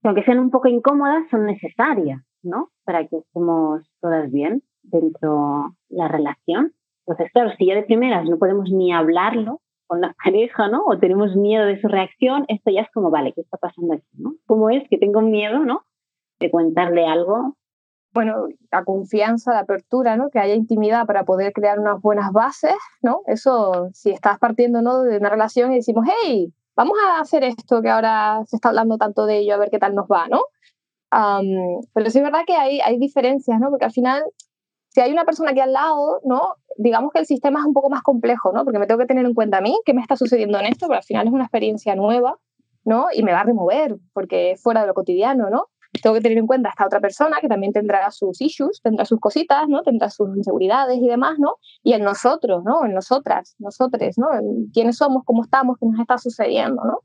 que 0.00 0.08
aunque 0.08 0.24
sean 0.24 0.38
un 0.38 0.50
poco 0.50 0.68
incómodas, 0.68 1.28
son 1.30 1.46
necesarias, 1.46 2.22
¿no? 2.42 2.70
Para 2.84 3.06
que 3.06 3.18
estemos 3.18 3.82
todas 4.00 4.30
bien 4.30 4.62
dentro 4.82 5.74
de 5.88 5.96
la 5.98 6.08
relación. 6.08 6.72
Entonces, 7.06 7.30
claro, 7.32 7.50
si 7.58 7.66
ya 7.66 7.74
de 7.74 7.82
primeras 7.82 8.26
no 8.28 8.38
podemos 8.38 8.70
ni 8.70 8.92
hablarlo, 8.92 9.60
con 9.90 10.00
la 10.00 10.14
pareja, 10.24 10.68
¿no? 10.68 10.84
O 10.86 10.98
tenemos 11.00 11.34
miedo 11.34 11.66
de 11.66 11.80
su 11.80 11.88
reacción, 11.88 12.44
esto 12.46 12.70
ya 12.70 12.82
es 12.82 12.88
como, 12.94 13.10
vale, 13.10 13.32
¿qué 13.32 13.40
está 13.40 13.58
pasando 13.58 13.94
aquí, 13.94 14.06
no? 14.12 14.34
¿Cómo 14.46 14.70
es 14.70 14.88
que 14.88 14.98
tengo 14.98 15.20
miedo, 15.20 15.58
¿no? 15.58 15.84
De 16.38 16.48
contarle 16.48 17.06
algo. 17.06 17.56
Bueno, 18.12 18.46
la 18.70 18.84
confianza, 18.84 19.52
la 19.52 19.60
apertura, 19.60 20.16
¿no? 20.16 20.30
Que 20.30 20.38
haya 20.38 20.54
intimidad 20.54 21.06
para 21.06 21.24
poder 21.24 21.52
crear 21.52 21.80
unas 21.80 22.00
buenas 22.00 22.30
bases, 22.30 22.76
¿no? 23.02 23.22
Eso, 23.26 23.88
si 23.92 24.10
estás 24.12 24.38
partiendo, 24.38 24.80
¿no? 24.80 25.02
De 25.02 25.18
una 25.18 25.28
relación 25.28 25.72
y 25.72 25.76
decimos, 25.76 26.06
hey, 26.22 26.54
vamos 26.76 26.96
a 27.04 27.18
hacer 27.18 27.42
esto 27.42 27.82
que 27.82 27.90
ahora 27.90 28.44
se 28.46 28.54
está 28.56 28.68
hablando 28.68 28.96
tanto 28.96 29.26
de 29.26 29.38
ello, 29.38 29.54
a 29.54 29.58
ver 29.58 29.70
qué 29.70 29.80
tal 29.80 29.96
nos 29.96 30.06
va, 30.06 30.28
¿no? 30.28 30.40
pero 31.92 32.08
sí 32.08 32.18
es 32.18 32.24
verdad 32.24 32.42
que 32.46 32.54
hay, 32.54 32.78
hay 32.78 32.96
diferencias, 32.96 33.58
¿no? 33.58 33.70
Porque 33.70 33.86
al 33.86 33.90
final 33.90 34.22
si 34.90 35.00
hay 35.00 35.12
una 35.12 35.24
persona 35.24 35.52
aquí 35.52 35.60
al 35.60 35.72
lado, 35.72 36.20
¿no? 36.24 36.56
Digamos 36.76 37.12
que 37.12 37.20
el 37.20 37.26
sistema 37.26 37.60
es 37.60 37.66
un 37.66 37.74
poco 37.74 37.90
más 37.90 38.02
complejo, 38.02 38.52
¿no? 38.52 38.64
Porque 38.64 38.78
me 38.78 38.86
tengo 38.86 38.98
que 38.98 39.06
tener 39.06 39.24
en 39.24 39.34
cuenta 39.34 39.58
a 39.58 39.60
mí 39.60 39.78
qué 39.84 39.94
me 39.94 40.02
está 40.02 40.16
sucediendo 40.16 40.58
en 40.58 40.66
esto, 40.66 40.86
pero 40.88 40.98
al 40.98 41.04
final 41.04 41.26
es 41.28 41.32
una 41.32 41.44
experiencia 41.44 41.94
nueva, 41.94 42.38
¿no? 42.84 43.06
Y 43.12 43.22
me 43.22 43.32
va 43.32 43.40
a 43.40 43.44
remover 43.44 43.96
porque 44.12 44.52
es 44.52 44.62
fuera 44.62 44.80
de 44.80 44.88
lo 44.88 44.94
cotidiano, 44.94 45.48
¿no? 45.48 45.66
Tengo 46.02 46.14
que 46.14 46.20
tener 46.20 46.38
en 46.38 46.46
cuenta 46.46 46.68
a 46.68 46.72
esta 46.72 46.86
otra 46.86 47.00
persona 47.00 47.38
que 47.40 47.48
también 47.48 47.72
tendrá 47.72 48.10
sus 48.10 48.40
issues, 48.40 48.80
tendrá 48.82 49.04
sus 49.04 49.20
cositas, 49.20 49.68
¿no? 49.68 49.82
Tendrá 49.82 50.08
sus 50.10 50.36
inseguridades 50.36 50.98
y 50.98 51.06
demás, 51.06 51.38
¿no? 51.38 51.56
Y 51.82 51.92
en 51.92 52.02
nosotros, 52.02 52.62
¿no? 52.64 52.84
En 52.84 52.94
nosotras, 52.94 53.54
nosotros, 53.58 54.16
¿no? 54.16 54.32
En 54.34 54.70
quiénes 54.72 54.96
somos, 54.96 55.24
cómo 55.24 55.42
estamos, 55.42 55.76
qué 55.78 55.86
nos 55.86 56.00
está 56.00 56.18
sucediendo, 56.18 56.82
¿no? 56.84 57.00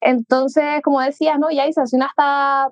Entonces, 0.00 0.80
como 0.82 1.00
decía, 1.00 1.38
¿no? 1.38 1.50
Ya 1.50 1.64
si 1.70 1.96
una 1.96 2.06
está 2.06 2.70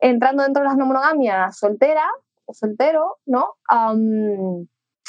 entrando 0.00 0.42
dentro 0.42 0.62
de 0.62 0.68
las 0.68 0.76
no 0.76 0.86
monogamias 0.86 1.58
soltera, 1.58 2.04
soltero, 2.52 3.16
¿no? 3.26 3.46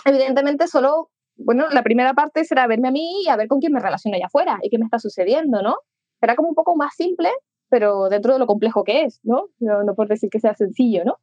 evidentemente 0.06 0.68
solo, 0.68 1.10
bueno, 1.36 1.66
la 1.70 1.84
primera 1.84 2.14
parte 2.14 2.46
será 2.46 2.68
verme 2.68 2.88
a 2.88 2.92
mí 2.92 3.24
y 3.26 3.30
a 3.30 3.36
ver 3.36 3.48
con 3.48 3.60
quién 3.60 3.74
me 3.74 3.80
relaciono 3.80 4.16
allá 4.16 4.28
afuera 4.28 4.60
y 4.62 4.70
qué 4.70 4.78
me 4.78 4.86
está 4.86 5.00
sucediendo, 5.00 5.62
¿no? 5.62 5.76
Será 6.20 6.36
como 6.36 6.50
un 6.50 6.56
poco 6.56 6.76
más 6.76 6.94
simple, 6.96 7.30
pero 7.70 8.10
dentro 8.10 8.34
de 8.34 8.40
lo 8.40 8.48
complejo 8.48 8.84
que 8.84 9.04
es, 9.04 9.20
¿no? 9.24 9.48
No, 9.60 9.84
no 9.84 9.96
por 9.96 10.08
decir 10.08 10.30
que 10.30 10.40
sea 10.40 10.56
sencillo, 10.56 11.04
¿no? 11.04 11.18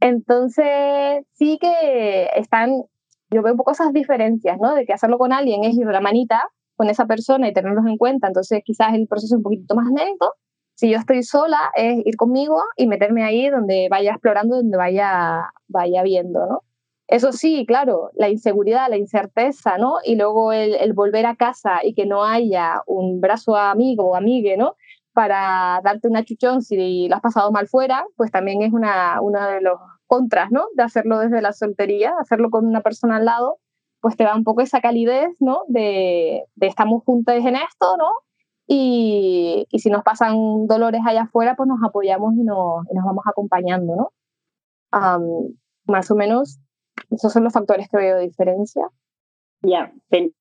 Entonces, 0.00 1.24
sí 1.32 1.58
que 1.60 2.28
están, 2.36 2.84
yo 3.30 3.42
veo 3.42 3.52
un 3.52 3.58
poco 3.58 3.72
esas 3.72 3.92
diferencias, 3.92 4.58
¿no? 4.60 4.74
De 4.74 4.86
que 4.86 4.92
hacerlo 4.92 5.18
con 5.18 5.32
alguien 5.32 5.64
es 5.64 5.76
ir 5.76 5.86
de 5.86 5.92
la 5.92 6.00
manita 6.00 6.48
con 6.76 6.88
esa 6.88 7.06
persona 7.06 7.48
y 7.48 7.52
tenerlos 7.52 7.84
en 7.86 7.96
cuenta, 7.96 8.28
entonces 8.28 8.60
quizás 8.64 8.94
el 8.94 9.08
proceso 9.08 9.34
es 9.34 9.38
un 9.38 9.42
poquito 9.42 9.74
más 9.74 9.88
lento, 9.92 10.34
si 10.78 10.90
yo 10.90 10.98
estoy 10.98 11.24
sola, 11.24 11.72
es 11.74 12.06
ir 12.06 12.16
conmigo 12.16 12.62
y 12.76 12.86
meterme 12.86 13.24
ahí 13.24 13.50
donde 13.50 13.88
vaya 13.90 14.12
explorando, 14.12 14.56
donde 14.56 14.76
vaya, 14.76 15.50
vaya 15.66 16.04
viendo, 16.04 16.46
¿no? 16.46 16.62
Eso 17.08 17.32
sí, 17.32 17.64
claro, 17.66 18.10
la 18.14 18.28
inseguridad, 18.28 18.88
la 18.88 18.96
incerteza, 18.96 19.76
¿no? 19.76 19.96
Y 20.04 20.14
luego 20.14 20.52
el, 20.52 20.92
volver 20.92 21.26
a 21.26 21.34
casa 21.34 21.80
y 21.82 21.94
que 21.94 22.06
no 22.06 22.24
haya 22.24 22.82
un 22.86 23.20
brazo 23.20 23.56
amigo 23.56 24.10
o 24.10 24.14
amigue, 24.14 24.56
¿no? 24.56 24.76
Para 25.12 25.80
darte 25.82 26.06
una 26.06 26.24
chuchón 26.24 26.62
si 26.62 27.08
lo 27.08 27.16
has 27.16 27.22
pasado 27.22 27.50
mal 27.50 27.66
fuera, 27.66 28.06
pues 28.16 28.30
también 28.30 28.62
es 28.62 28.72
una, 28.72 29.20
una 29.20 29.48
de 29.48 29.60
los 29.62 29.80
contras, 30.06 30.52
¿no? 30.52 30.66
De 30.76 30.84
hacerlo 30.84 31.18
desde 31.18 31.42
la 31.42 31.52
soltería, 31.52 32.12
hacerlo 32.20 32.50
con 32.50 32.66
una 32.66 32.82
persona 32.82 33.16
al 33.16 33.24
lado, 33.24 33.58
pues 34.00 34.16
te 34.16 34.22
da 34.22 34.36
un 34.36 34.44
poco 34.44 34.60
esa 34.60 34.80
calidez, 34.80 35.30
¿no? 35.40 35.62
De, 35.66 36.44
de 36.54 36.66
estamos 36.68 37.02
juntos 37.04 37.34
en 37.34 37.56
esto, 37.56 37.96
¿no? 37.96 38.12
Y, 38.70 39.66
y, 39.70 39.78
si 39.78 39.88
nos 39.88 40.02
pasan 40.02 40.66
dolores 40.66 41.00
allá 41.06 41.22
afuera, 41.22 41.56
pues 41.56 41.68
nos 41.68 41.78
apoyamos 41.82 42.34
y 42.34 42.44
nos, 42.44 42.84
y 42.90 42.94
nos 42.94 43.04
vamos 43.04 43.24
acompañando, 43.26 43.96
¿no? 43.96 44.12
más 45.86 46.10
o 46.10 46.14
menos, 46.14 46.60
esos 47.10 47.32
son 47.32 47.44
los 47.44 47.52
factores 47.52 47.88
que 47.88 47.96
veo 47.96 48.16
de 48.16 48.26
diferencia. 48.26 48.88
Ya, 49.62 49.92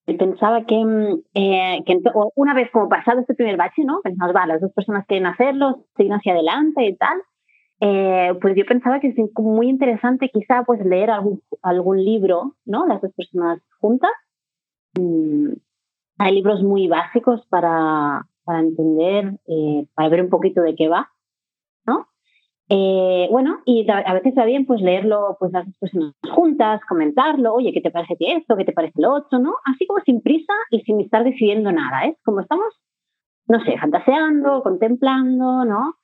pensaba 0.05 0.65
que, 0.65 0.75
mm, 0.75 1.21
eh, 1.33 1.83
que, 1.85 1.99
una 2.35 2.53
vez 2.53 2.69
como 2.71 2.87
pasado 2.87 3.21
este 3.21 3.33
primer 3.33 3.57
bache, 3.57 3.83
¿no? 3.83 3.99
Pensamos, 4.03 4.35
va, 4.35 4.45
las 4.45 4.61
dos 4.61 4.71
personas 4.73 5.05
quieren 5.07 5.25
hacerlo, 5.25 5.85
siguen 5.95 6.13
hacia 6.13 6.33
adelante 6.33 6.85
y 6.85 6.95
tal. 6.95 7.17
Eh, 7.79 8.33
pues 8.41 8.55
yo 8.55 8.65
pensaba 8.65 8.99
que 8.99 9.07
es 9.07 9.15
muy 9.35 9.69
interesante 9.69 10.29
quizá 10.29 10.63
pues 10.63 10.83
leer 10.85 11.11
algún, 11.11 11.41
algún 11.61 12.03
libro, 12.03 12.55
¿no? 12.65 12.85
Las 12.85 13.01
dos 13.01 13.11
personas 13.13 13.59
juntas. 13.79 14.11
Mm, 14.99 15.53
hay 16.17 16.35
libros 16.35 16.63
muy 16.63 16.87
básicos 16.87 17.45
para, 17.47 18.25
para 18.43 18.59
entender, 18.59 19.39
eh, 19.47 19.85
para 19.93 20.09
ver 20.09 20.23
un 20.23 20.29
poquito 20.29 20.61
de 20.61 20.75
qué 20.75 20.87
va, 20.87 21.11
¿no? 21.85 22.07
Eh, 22.69 23.27
bueno, 23.31 23.59
y 23.65 23.89
a 23.89 24.13
veces 24.13 24.33
va 24.37 24.43
bien 24.45 24.65
pues 24.65 24.81
leerlo 24.81 25.37
pues 25.39 25.53
las 25.53 25.65
personas 25.77 26.13
juntas, 26.33 26.81
comentarlo, 26.87 27.53
oye, 27.53 27.71
¿qué 27.71 27.81
te 27.81 27.91
parece 27.91 28.15
esto? 28.19 28.57
¿Qué 28.57 28.65
te 28.65 28.73
parece 28.73 29.01
lo 29.01 29.13
otro? 29.13 29.39
¿no? 29.39 29.55
Así 29.65 29.87
como 29.87 30.01
sin 30.01 30.21
prisa 30.21 30.53
y 30.69 30.81
sin 30.81 30.99
estar 30.99 31.23
decidiendo 31.23 31.71
nada, 31.71 32.05
¿eh? 32.05 32.17
Como 32.25 32.41
estamos, 32.41 32.67
no 33.47 33.63
sé, 33.63 33.77
fantaseando, 33.77 34.63
contemplando, 34.63 35.63
¿no? 35.63 35.95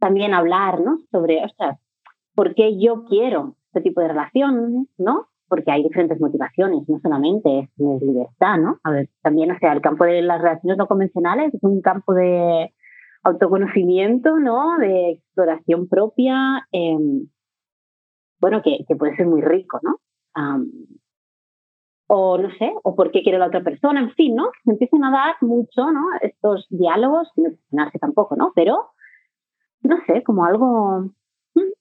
También 0.00 0.34
hablar, 0.34 0.80
¿no? 0.80 0.98
Sobre, 1.12 1.44
ostras, 1.44 1.78
por 2.34 2.54
qué 2.54 2.80
yo 2.80 3.04
quiero 3.04 3.56
este 3.66 3.82
tipo 3.82 4.00
de 4.00 4.08
relación, 4.08 4.88
¿no? 4.98 5.28
Porque 5.48 5.70
hay 5.70 5.82
diferentes 5.82 6.20
motivaciones, 6.20 6.88
no 6.88 7.00
solamente 7.00 7.60
es, 7.60 8.02
libertad, 8.02 8.58
¿no? 8.58 8.78
A 8.84 8.90
ver, 8.90 9.08
también, 9.22 9.50
o 9.50 9.58
sea, 9.58 9.72
el 9.72 9.80
campo 9.80 10.04
de 10.04 10.22
las 10.22 10.40
relaciones 10.42 10.76
no 10.76 10.86
convencionales 10.86 11.54
es 11.54 11.62
un 11.62 11.80
campo 11.80 12.12
de 12.14 12.72
autoconocimiento, 13.22 14.38
¿no? 14.38 14.78
De 14.78 15.12
exploración 15.12 15.88
propia, 15.88 16.66
em, 16.72 17.28
bueno, 18.40 18.62
que, 18.62 18.84
puede 18.96 19.16
ser 19.16 19.26
muy 19.26 19.40
rico, 19.40 19.80
¿no? 19.82 19.96
o 22.08 22.38
no 22.38 22.48
sé, 22.58 22.72
o 22.82 22.96
por 22.96 23.10
qué 23.10 23.22
quiere 23.22 23.38
la 23.38 23.46
otra 23.46 23.62
persona, 23.62 24.00
en 24.00 24.10
fin, 24.12 24.34
¿no? 24.34 24.50
Se 24.64 24.72
empiezan 24.72 25.04
a 25.04 25.10
dar 25.10 25.36
mucho, 25.42 25.92
¿no? 25.92 26.06
Estos 26.22 26.66
diálogos, 26.70 27.28
sin 27.34 27.48
obsesionarse 27.48 27.98
tampoco, 27.98 28.34
¿no? 28.34 28.52
Pero, 28.54 28.92
no 29.82 29.96
sé, 30.06 30.22
como 30.24 30.44
algo, 30.44 31.10
mm, 31.54 31.72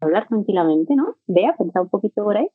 hablar 0.00 0.26
tranquilamente, 0.28 0.96
¿no? 0.96 1.16
Vea, 1.28 1.54
pensar 1.56 1.82
un 1.82 1.88
poquito 1.88 2.24
por 2.24 2.36
ahí. 2.36 2.48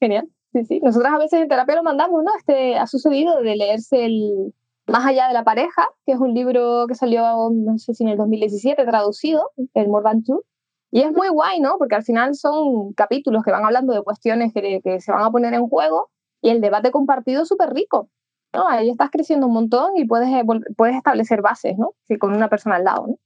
Genial, 0.00 0.28
sí, 0.52 0.64
sí. 0.64 0.80
Nosotras 0.80 1.12
a 1.14 1.18
veces 1.18 1.42
en 1.42 1.48
terapia 1.48 1.76
lo 1.76 1.82
mandamos, 1.82 2.22
¿no? 2.24 2.30
Este, 2.36 2.76
ha 2.76 2.86
sucedido 2.86 3.40
de 3.42 3.56
leerse 3.56 4.04
el 4.06 4.54
Más 4.86 5.04
allá 5.06 5.28
de 5.28 5.34
la 5.34 5.44
pareja, 5.44 5.88
que 6.06 6.12
es 6.12 6.18
un 6.18 6.34
libro 6.34 6.86
que 6.86 6.94
salió, 6.94 7.50
no 7.50 7.78
sé 7.78 7.94
si 7.94 8.04
en 8.04 8.10
el 8.10 8.18
2017, 8.18 8.84
traducido, 8.84 9.50
el 9.74 9.88
Than 10.02 10.24
Two, 10.24 10.44
y 10.90 11.00
es 11.02 11.12
muy 11.12 11.28
guay, 11.28 11.60
¿no? 11.60 11.76
Porque 11.78 11.96
al 11.96 12.04
final 12.04 12.34
son 12.34 12.92
capítulos 12.92 13.42
que 13.44 13.50
van 13.50 13.64
hablando 13.64 13.94
de 13.94 14.02
cuestiones 14.02 14.52
que, 14.52 14.80
que 14.82 15.00
se 15.00 15.12
van 15.12 15.22
a 15.24 15.30
poner 15.30 15.54
en 15.54 15.68
juego 15.68 16.10
y 16.40 16.50
el 16.50 16.60
debate 16.60 16.90
compartido 16.90 17.42
es 17.42 17.48
súper 17.48 17.70
rico. 17.74 18.10
¿no? 18.54 18.68
Ahí 18.68 18.88
estás 18.90 19.10
creciendo 19.10 19.46
un 19.46 19.54
montón 19.54 19.96
y 19.96 20.06
puedes, 20.06 20.28
eh, 20.28 20.44
puedes 20.76 20.96
establecer 20.96 21.42
bases, 21.42 21.76
¿no? 21.76 21.94
Sí, 22.04 22.16
con 22.18 22.34
una 22.34 22.48
persona 22.48 22.76
al 22.76 22.84
lado, 22.84 23.06
¿no? 23.08 23.18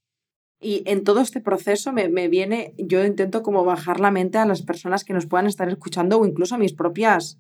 Y 0.60 0.82
en 0.86 1.04
todo 1.04 1.20
este 1.20 1.40
proceso 1.40 1.92
me, 1.92 2.08
me, 2.08 2.28
viene, 2.28 2.74
yo 2.78 3.04
intento 3.04 3.42
como 3.42 3.64
bajar 3.64 4.00
la 4.00 4.10
mente 4.10 4.38
a 4.38 4.46
las 4.46 4.62
personas 4.62 5.04
que 5.04 5.12
nos 5.12 5.26
puedan 5.26 5.46
estar 5.46 5.68
escuchando 5.68 6.18
o 6.18 6.26
incluso 6.26 6.56
a 6.56 6.58
mis 6.58 6.72
propias 6.72 7.38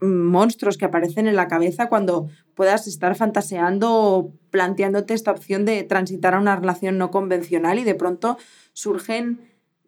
monstruos 0.00 0.78
que 0.78 0.84
aparecen 0.84 1.28
en 1.28 1.36
la 1.36 1.46
cabeza 1.46 1.88
cuando 1.88 2.28
puedas 2.54 2.88
estar 2.88 3.14
fantaseando 3.14 3.92
o 3.92 4.32
planteándote 4.50 5.14
esta 5.14 5.30
opción 5.30 5.64
de 5.64 5.84
transitar 5.84 6.34
a 6.34 6.40
una 6.40 6.56
relación 6.56 6.98
no 6.98 7.10
convencional 7.10 7.78
y 7.78 7.84
de 7.84 7.94
pronto 7.94 8.36
surgen, 8.72 9.40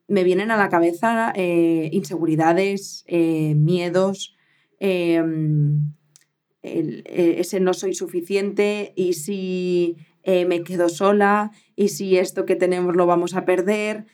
me 0.06 0.22
vienen 0.22 0.50
a 0.50 0.56
la 0.56 0.68
cabeza 0.68 1.32
eh, 1.34 1.88
inseguridades, 1.92 3.04
eh, 3.08 3.54
miedos, 3.56 4.34
Em, 4.86 5.94
e, 6.62 7.40
ese 7.40 7.58
no 7.58 7.72
soy 7.72 7.94
suficiente 7.94 8.92
y 8.96 9.14
si 9.14 9.96
eh, 10.24 10.46
me 10.46 10.62
quedo 10.62 10.88
sola 10.88 11.52
y 11.76 11.88
si 11.88 12.16
esto 12.16 12.46
que 12.46 12.56
tenemos 12.56 12.96
lo 12.96 13.06
vamos 13.06 13.34
a 13.34 13.44
perder. 13.44 14.06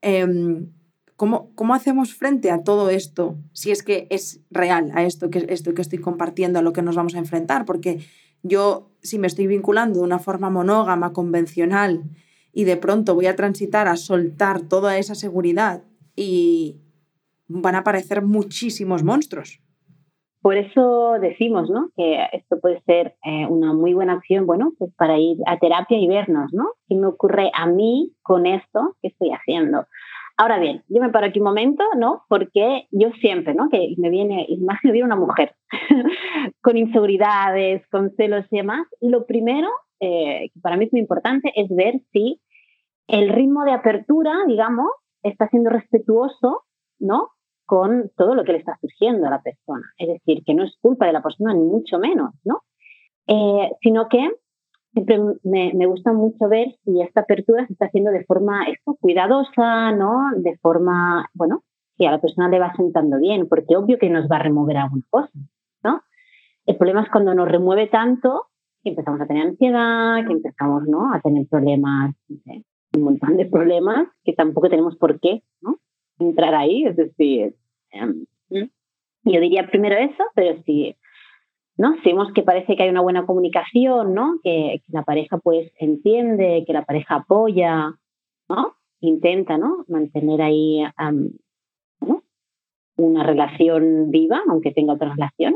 Em, 0.00 0.72
¿cómo, 1.16 1.54
¿Cómo 1.54 1.74
hacemos 1.74 2.14
frente 2.14 2.50
a 2.50 2.64
todo 2.64 2.90
esto? 2.90 3.36
Si 3.52 3.70
es 3.70 3.82
que 3.82 4.06
es 4.10 4.40
real 4.50 4.90
a 4.94 5.04
esto 5.04 5.30
que, 5.30 5.46
esto 5.50 5.74
que 5.74 5.82
estoy 5.82 5.98
compartiendo, 5.98 6.58
a 6.58 6.62
lo 6.62 6.72
que 6.72 6.82
nos 6.82 6.96
vamos 6.96 7.14
a 7.14 7.18
enfrentar, 7.18 7.66
porque 7.66 8.00
yo 8.42 8.90
si 9.02 9.18
me 9.18 9.26
estoy 9.26 9.46
vinculando 9.46 9.98
de 9.98 10.04
una 10.04 10.18
forma 10.18 10.50
monógama, 10.50 11.12
convencional, 11.12 12.04
y 12.52 12.64
de 12.64 12.76
pronto 12.76 13.14
voy 13.14 13.26
a 13.26 13.36
transitar 13.36 13.86
a 13.86 13.96
soltar 13.96 14.62
toda 14.62 14.98
esa 14.98 15.14
seguridad 15.14 15.84
y 16.16 16.80
van 17.46 17.74
a 17.74 17.78
aparecer 17.78 18.22
muchísimos 18.22 19.02
monstruos. 19.02 19.60
Por 20.42 20.56
eso 20.56 21.18
decimos, 21.20 21.68
¿no? 21.68 21.90
Que 21.96 22.26
esto 22.32 22.58
puede 22.60 22.80
ser 22.82 23.14
eh, 23.24 23.46
una 23.46 23.74
muy 23.74 23.92
buena 23.92 24.14
opción, 24.14 24.46
bueno, 24.46 24.72
pues 24.78 24.92
para 24.96 25.18
ir 25.18 25.36
a 25.46 25.58
terapia 25.58 25.98
y 25.98 26.08
vernos, 26.08 26.52
¿no? 26.52 26.72
¿Qué 26.88 26.94
me 26.94 27.06
ocurre 27.06 27.50
a 27.54 27.66
mí 27.66 28.14
con 28.22 28.46
esto 28.46 28.96
que 29.02 29.08
estoy 29.08 29.32
haciendo? 29.32 29.86
Ahora 30.38 30.58
bien, 30.58 30.82
yo 30.88 31.02
me 31.02 31.10
paro 31.10 31.26
aquí 31.26 31.38
un 31.38 31.44
momento, 31.44 31.84
¿no? 31.98 32.22
Porque 32.26 32.86
yo 32.90 33.10
siempre, 33.20 33.52
¿no? 33.52 33.68
Que 33.68 33.94
me 33.98 34.08
viene, 34.08 34.46
más 34.60 34.78
una 34.82 35.14
mujer 35.14 35.54
con 36.62 36.78
inseguridades, 36.78 37.86
con 37.88 38.10
celos 38.16 38.46
y 38.50 38.56
demás. 38.56 38.86
Lo 39.02 39.26
primero, 39.26 39.68
eh, 40.00 40.48
que 40.54 40.60
para 40.60 40.78
mí 40.78 40.86
es 40.86 40.92
muy 40.92 41.02
importante, 41.02 41.52
es 41.54 41.68
ver 41.68 42.00
si 42.12 42.40
el 43.06 43.28
ritmo 43.28 43.64
de 43.64 43.72
apertura, 43.72 44.32
digamos, 44.46 44.88
está 45.22 45.46
siendo 45.48 45.68
respetuoso, 45.68 46.62
¿no? 46.98 47.28
Con 47.70 48.10
todo 48.16 48.34
lo 48.34 48.42
que 48.42 48.50
le 48.50 48.58
está 48.58 48.76
surgiendo 48.80 49.28
a 49.28 49.30
la 49.30 49.42
persona. 49.42 49.86
Es 49.96 50.08
decir, 50.08 50.42
que 50.44 50.54
no 50.54 50.64
es 50.64 50.76
culpa 50.82 51.06
de 51.06 51.12
la 51.12 51.22
persona, 51.22 51.54
ni 51.54 51.62
mucho 51.62 52.00
menos, 52.00 52.32
¿no? 52.42 52.64
Eh, 53.28 53.70
sino 53.80 54.08
que 54.08 54.28
siempre 54.92 55.20
me, 55.44 55.72
me, 55.74 55.86
gusta 55.86 56.12
mucho 56.12 56.48
ver 56.48 56.74
si 56.82 57.00
esta 57.00 57.20
apertura 57.20 57.64
se 57.68 57.74
está 57.74 57.86
haciendo 57.86 58.10
de 58.10 58.24
forma 58.24 58.64
esto, 58.64 58.96
cuidadosa, 59.00 59.92
¿no? 59.92 60.32
De 60.36 60.58
forma, 60.58 61.30
bueno, 61.32 61.62
que 61.96 62.08
a 62.08 62.10
la 62.10 62.20
persona 62.20 62.48
le 62.48 62.58
va 62.58 62.74
sentando 62.74 63.20
bien, 63.20 63.48
porque 63.48 63.76
obvio 63.76 64.00
que 64.00 64.10
nos 64.10 64.28
va 64.28 64.38
a 64.38 64.42
remover 64.42 64.76
alguna 64.76 65.04
cosa, 65.08 65.30
¿no? 65.84 66.02
El 66.66 66.76
problema 66.76 67.02
es 67.02 67.10
cuando 67.10 67.36
nos 67.36 67.48
remueve 67.48 67.86
tanto 67.86 68.48
que 68.82 68.90
empezamos 68.90 69.20
a 69.20 69.28
tener 69.28 69.46
ansiedad, 69.46 70.26
que 70.26 70.32
empezamos, 70.32 70.88
¿no? 70.88 71.14
A 71.14 71.20
tener 71.20 71.46
problemas, 71.46 72.16
un 72.96 73.02
montón 73.02 73.36
de 73.36 73.46
problemas 73.46 74.08
que 74.24 74.32
tampoco 74.32 74.68
tenemos 74.68 74.96
por 74.96 75.20
qué, 75.20 75.44
¿no? 75.60 75.76
Entrar 76.18 76.56
ahí, 76.56 76.84
es 76.84 76.96
decir, 76.96 77.54
yo 77.92 79.40
diría 79.40 79.66
primero 79.66 79.96
eso, 79.96 80.24
pero 80.34 80.62
si, 80.64 80.96
¿no? 81.76 81.94
si 82.02 82.10
vemos 82.10 82.32
que 82.32 82.42
parece 82.42 82.76
que 82.76 82.82
hay 82.82 82.88
una 82.90 83.02
buena 83.02 83.26
comunicación, 83.26 84.14
¿no? 84.14 84.38
que, 84.42 84.82
la 84.88 85.02
pareja 85.02 85.38
pues 85.38 85.70
entiende, 85.78 86.64
que 86.66 86.72
la 86.72 86.84
pareja 86.84 87.16
apoya, 87.16 87.94
¿no? 88.48 88.74
intenta 89.00 89.58
¿no? 89.58 89.84
mantener 89.88 90.42
ahí 90.42 90.82
una 92.96 93.22
relación 93.22 94.10
viva, 94.10 94.40
aunque 94.48 94.72
tenga 94.72 94.92
otra 94.92 95.12
relación. 95.14 95.54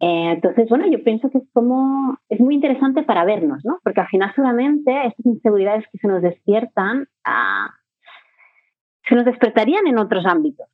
Eh, 0.00 0.32
entonces, 0.32 0.68
bueno, 0.68 0.86
yo 0.88 1.02
pienso 1.02 1.30
que 1.30 1.38
es 1.38 1.44
como, 1.52 2.18
es 2.28 2.38
muy 2.40 2.54
interesante 2.54 3.02
para 3.02 3.24
vernos, 3.24 3.64
¿no? 3.64 3.78
Porque 3.82 4.00
al 4.00 4.08
final 4.08 4.32
solamente 4.34 5.06
estas 5.06 5.24
inseguridades 5.24 5.86
que 5.90 5.98
se 5.98 6.08
nos 6.08 6.20
despiertan, 6.20 7.08
ah, 7.24 7.70
se 9.08 9.14
nos 9.14 9.24
despertarían 9.24 9.86
en 9.86 9.98
otros 9.98 10.26
ámbitos, 10.26 10.66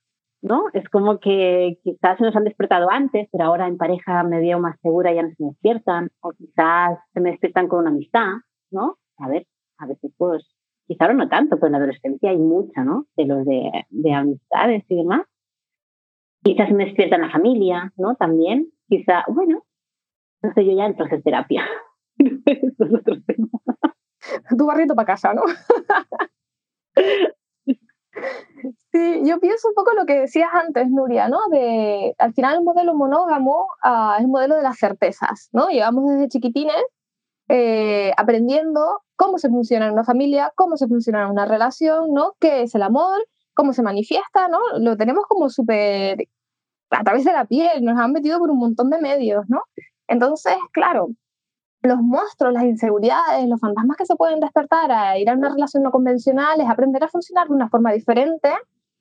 ¿no? 0.43 0.65
Es 0.73 0.89
como 0.89 1.21
que 1.21 1.79
quizás 1.83 2.19
se 2.19 2.25
nos 2.25 2.37
han 2.37 2.45
despertado 2.45 2.91
antes, 2.91 3.29
pero 3.31 3.45
ahora 3.45 3.69
en 3.69 3.79
pareja 3.79 4.23
me 4.25 4.41
veo 4.41 4.59
más 4.59 4.79
segura 4.81 5.13
y 5.13 5.15
ya 5.17 5.23
no 5.23 5.31
se 5.31 5.43
me 5.43 5.51
despiertan, 5.51 6.11
o 6.21 6.33
quizás 6.33 6.99
se 7.15 7.21
me 7.21 7.31
despiertan 7.31 7.69
con 7.69 7.81
una 7.81 7.91
amistad, 7.91 8.29
¿no? 8.71 8.99
A 9.19 9.29
ver, 9.29 9.47
a 9.79 9.87
veces 9.87 10.13
pues, 10.17 10.45
quizás 10.87 11.03
ahora 11.03 11.15
no 11.15 11.29
tanto, 11.29 11.57
pero 11.57 11.67
en 11.67 11.73
la 11.73 11.79
adolescencia 11.79 12.31
hay 12.31 12.39
mucha, 12.39 12.85
¿no? 12.85 13.07
De 13.17 13.25
los 13.25 13.45
de, 13.47 13.87
de 13.89 14.13
amistades 14.13 14.85
y 14.89 14.97
demás. 14.97 15.23
Quizás 16.43 16.69
se 16.69 16.75
me 16.75 16.87
despierta 16.87 17.17
en 17.17 17.23
la 17.23 17.31
familia, 17.31 17.93
¿no? 17.97 18.17
También, 18.17 18.73
quizá, 18.89 19.25
bueno, 19.29 19.65
no 20.43 20.53
sé, 20.55 20.67
yo 20.67 20.77
ya 20.77 20.87
entro 20.87 21.07
en 21.09 21.23
terapia. 21.23 21.65
Eso 22.19 22.85
es 22.85 22.95
otro 22.95 23.15
tema. 23.27 23.49
Tu 24.59 24.67
barrito 24.67 24.97
para 24.97 25.07
casa, 25.07 25.33
¿no? 25.35 25.43
Sí, 28.93 29.23
yo 29.25 29.41
pienso 29.41 29.69
un 29.69 29.75
poco 29.75 29.93
lo 29.95 30.05
que 30.05 30.21
decías 30.21 30.51
antes, 30.53 30.89
Nuria, 30.91 31.29
¿no? 31.29 31.39
De, 31.51 32.15
al 32.19 32.35
final 32.35 32.59
el 32.59 32.65
modelo 32.65 32.95
monógamo 32.95 33.67
uh, 33.85 34.15
es 34.17 34.21
el 34.21 34.29
modelo 34.29 34.57
de 34.57 34.63
las 34.63 34.79
certezas, 34.79 35.49
¿no? 35.53 35.69
Llevamos 35.69 36.11
desde 36.11 36.29
chiquitines 36.29 36.85
eh, 37.49 38.13
aprendiendo 38.17 39.03
cómo 39.17 39.39
se 39.39 39.49
funciona 39.49 39.87
en 39.87 39.93
una 39.93 40.05
familia, 40.05 40.53
cómo 40.57 40.77
se 40.77 40.87
funciona 40.89 41.23
en 41.25 41.31
una 41.31 41.47
relación, 41.47 42.13
¿no? 42.13 42.35
¿Qué 42.39 42.63
es 42.63 42.75
el 42.75 42.83
amor? 42.83 43.27
¿Cómo 43.55 43.73
se 43.73 43.83
manifiesta, 43.83 44.49
¿no? 44.49 44.61
Lo 44.79 44.97
tenemos 44.97 45.25
como 45.27 45.49
súper 45.49 46.29
a 46.91 47.05
través 47.05 47.25
de 47.25 47.33
la 47.33 47.47
piel, 47.47 47.85
nos 47.85 47.99
han 47.99 48.13
metido 48.13 48.39
por 48.39 48.51
un 48.51 48.59
montón 48.59 48.91
de 48.91 49.01
medios, 49.01 49.45
¿no? 49.49 49.63
Entonces, 50.07 50.57
claro, 50.73 51.09
los 51.83 51.99
monstruos, 52.01 52.53
las 52.53 52.65
inseguridades, 52.65 53.49
los 53.49 53.61
fantasmas 53.61 53.97
que 53.97 54.07
se 54.07 54.15
pueden 54.17 54.41
despertar 54.41 54.93
a 54.93 55.19
ir 55.19 55.29
a 55.29 55.35
una 55.35 55.49
relación 55.49 55.83
no 55.83 55.91
convencional 55.91 56.61
es 56.61 56.69
aprender 56.69 57.03
a 57.03 57.09
funcionar 57.09 57.49
de 57.49 57.55
una 57.55 57.69
forma 57.69 57.93
diferente 57.93 58.51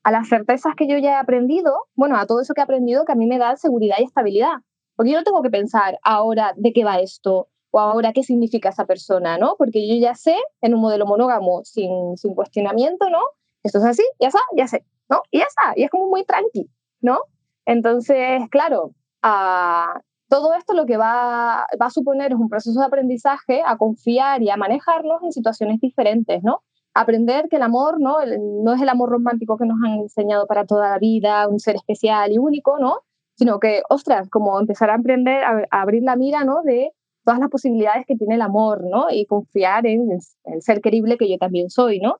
a 0.03 0.11
las 0.11 0.27
certezas 0.27 0.73
que 0.75 0.87
yo 0.87 0.97
ya 0.97 1.11
he 1.11 1.15
aprendido, 1.15 1.85
bueno, 1.95 2.17
a 2.17 2.25
todo 2.25 2.41
eso 2.41 2.53
que 2.53 2.61
he 2.61 2.63
aprendido 2.63 3.05
que 3.05 3.11
a 3.11 3.15
mí 3.15 3.27
me 3.27 3.37
da 3.37 3.55
seguridad 3.55 3.97
y 3.99 4.03
estabilidad. 4.03 4.55
Porque 4.95 5.11
yo 5.11 5.17
no 5.17 5.23
tengo 5.23 5.43
que 5.43 5.51
pensar 5.51 5.99
ahora 6.03 6.53
de 6.57 6.73
qué 6.73 6.83
va 6.83 6.99
esto 6.99 7.49
o 7.69 7.79
ahora 7.79 8.11
qué 8.13 8.23
significa 8.23 8.69
esa 8.69 8.85
persona, 8.85 9.37
¿no? 9.37 9.55
Porque 9.57 9.87
yo 9.87 9.95
ya 9.95 10.15
sé 10.15 10.35
en 10.61 10.73
un 10.73 10.81
modelo 10.81 11.05
monógamo 11.05 11.63
sin, 11.63 12.17
sin 12.17 12.33
cuestionamiento, 12.33 13.09
¿no? 13.09 13.19
Esto 13.63 13.77
es 13.77 13.85
así, 13.85 14.03
ya 14.19 14.29
está, 14.29 14.39
ya 14.55 14.67
sé, 14.67 14.83
¿no? 15.07 15.21
Y 15.29 15.39
ya 15.39 15.45
está, 15.45 15.73
y 15.75 15.83
es 15.83 15.91
como 15.91 16.07
muy 16.07 16.25
tranqui, 16.25 16.69
¿no? 16.99 17.19
Entonces, 17.65 18.41
claro, 18.49 18.95
a 19.21 20.01
todo 20.31 20.53
esto 20.53 20.73
lo 20.73 20.85
que 20.85 20.95
va, 20.95 21.63
a 21.63 21.89
suponer 21.89 22.31
es 22.31 22.39
un 22.39 22.47
proceso 22.47 22.79
de 22.79 22.85
aprendizaje 22.85 23.61
a 23.65 23.75
confiar 23.75 24.41
y 24.41 24.49
a 24.49 24.55
manejarlos 24.55 25.21
en 25.23 25.33
situaciones 25.33 25.81
diferentes, 25.81 26.41
¿no? 26.41 26.63
aprender 26.93 27.49
que 27.49 27.57
el 27.57 27.63
amor 27.63 27.99
¿no? 27.99 28.17
no 28.63 28.73
es 28.73 28.81
el 28.81 28.87
amor 28.87 29.09
romántico 29.09 29.57
que 29.57 29.65
nos 29.65 29.77
han 29.85 29.99
enseñado 29.99 30.47
para 30.47 30.65
toda 30.65 30.89
la 30.89 30.99
vida, 30.99 31.49
un 31.49 31.59
ser 31.59 31.75
especial 31.75 32.31
y 32.31 32.37
único, 32.37 32.79
¿no? 32.79 32.99
Sino 33.35 33.59
que, 33.59 33.81
ostras, 33.89 34.29
como 34.29 34.57
empezar 34.59 34.89
a 34.89 34.95
aprender 34.95 35.43
a, 35.43 35.67
abrir 35.69 36.03
la 36.03 36.15
mira, 36.15 36.45
¿no? 36.45 36.61
De 36.63 36.91
todas 37.25 37.39
las 37.39 37.49
posibilidades 37.49 38.05
que 38.05 38.15
tiene 38.15 38.35
el 38.35 38.41
amor, 38.41 38.83
¿no? 38.83 39.07
Y 39.09 39.25
confiar 39.25 39.85
en 39.85 40.11
el, 40.11 40.61
ser 40.61 40.81
querible 40.81 41.17
que 41.17 41.29
yo 41.29 41.37
también 41.37 41.69
soy, 41.69 41.99
¿no? 41.99 42.17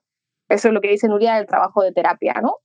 Eso 0.48 0.68
es 0.68 0.74
lo 0.74 0.80
que 0.80 0.88
dice 0.88 1.08
Nuria 1.08 1.36
del 1.36 1.46
trabajo 1.46 1.82
de 1.82 1.92
terapia, 1.92 2.34
¿no? 2.42 2.56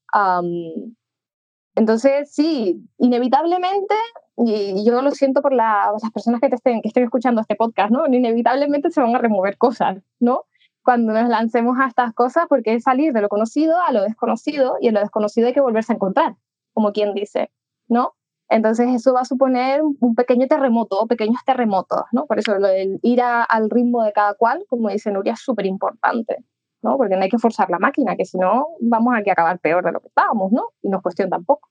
Entonces, 1.78 2.32
sí, 2.32 2.84
inevitablemente, 2.98 3.94
y 4.36 4.84
yo 4.84 5.00
lo 5.04 5.12
siento 5.12 5.44
por 5.44 5.54
las 5.54 6.02
personas 6.12 6.42
que, 6.42 6.50
te 6.50 6.56
estén, 6.56 6.82
que 6.82 6.88
estén 6.88 7.04
escuchando 7.04 7.40
este 7.40 7.56
podcast, 7.56 7.92
¿no? 7.92 8.08
Inevitablemente 8.08 8.90
se 8.90 9.00
van 9.00 9.16
a 9.16 9.20
remover 9.20 9.60
cosas, 9.60 10.02
¿no? 10.20 10.46
Cuando 10.84 11.14
nos 11.14 11.30
lancemos 11.30 11.78
a 11.80 11.86
estas 11.86 12.16
cosas, 12.16 12.46
porque 12.50 12.74
es 12.74 12.84
salir 12.84 13.14
de 13.14 13.22
lo 13.22 13.30
conocido 13.30 13.80
a 13.80 13.92
lo 13.92 14.02
desconocido, 14.02 14.78
y 14.82 14.88
en 14.88 14.96
lo 14.96 15.02
desconocido 15.02 15.46
hay 15.46 15.54
que 15.54 15.62
volverse 15.62 15.94
a 15.94 15.98
encontrar, 15.98 16.36
como 16.74 16.94
quien 16.94 17.14
dice, 17.14 17.52
¿no? 17.88 18.16
Entonces 18.50 18.88
eso 18.96 19.14
va 19.14 19.22
a 19.22 19.26
suponer 19.26 19.84
un 19.84 20.16
pequeño 20.16 20.48
terremoto, 20.48 21.06
pequeños 21.06 21.42
terremotos, 21.46 22.06
¿no? 22.12 22.26
Por 22.26 22.40
eso 22.40 22.56
el 22.56 23.00
ir 23.04 23.22
al 23.22 23.70
ritmo 23.70 24.02
de 24.04 24.14
cada 24.14 24.34
cual, 24.34 24.66
como 24.68 24.90
dice 24.90 25.12
Nuria, 25.12 25.34
es 25.34 25.42
súper 25.42 25.68
importante. 25.68 26.38
¿No? 26.82 26.98
Porque 26.98 27.16
no 27.16 27.24
hay 27.24 27.30
que 27.30 27.38
forzar 27.38 27.70
la 27.70 27.80
máquina, 27.80 28.16
que 28.16 28.26
si 28.26 28.38
no 28.38 28.68
vamos 28.80 29.14
a 29.16 29.18
acabar 29.20 29.60
peor 29.60 29.84
de 29.84 29.92
lo 29.92 30.00
que 30.00 30.08
estábamos, 30.08 30.52
¿no? 30.52 30.70
Y 30.82 30.90
no 30.90 30.98
es 30.98 31.04
cuestión 31.04 31.30
tampoco. 31.30 31.70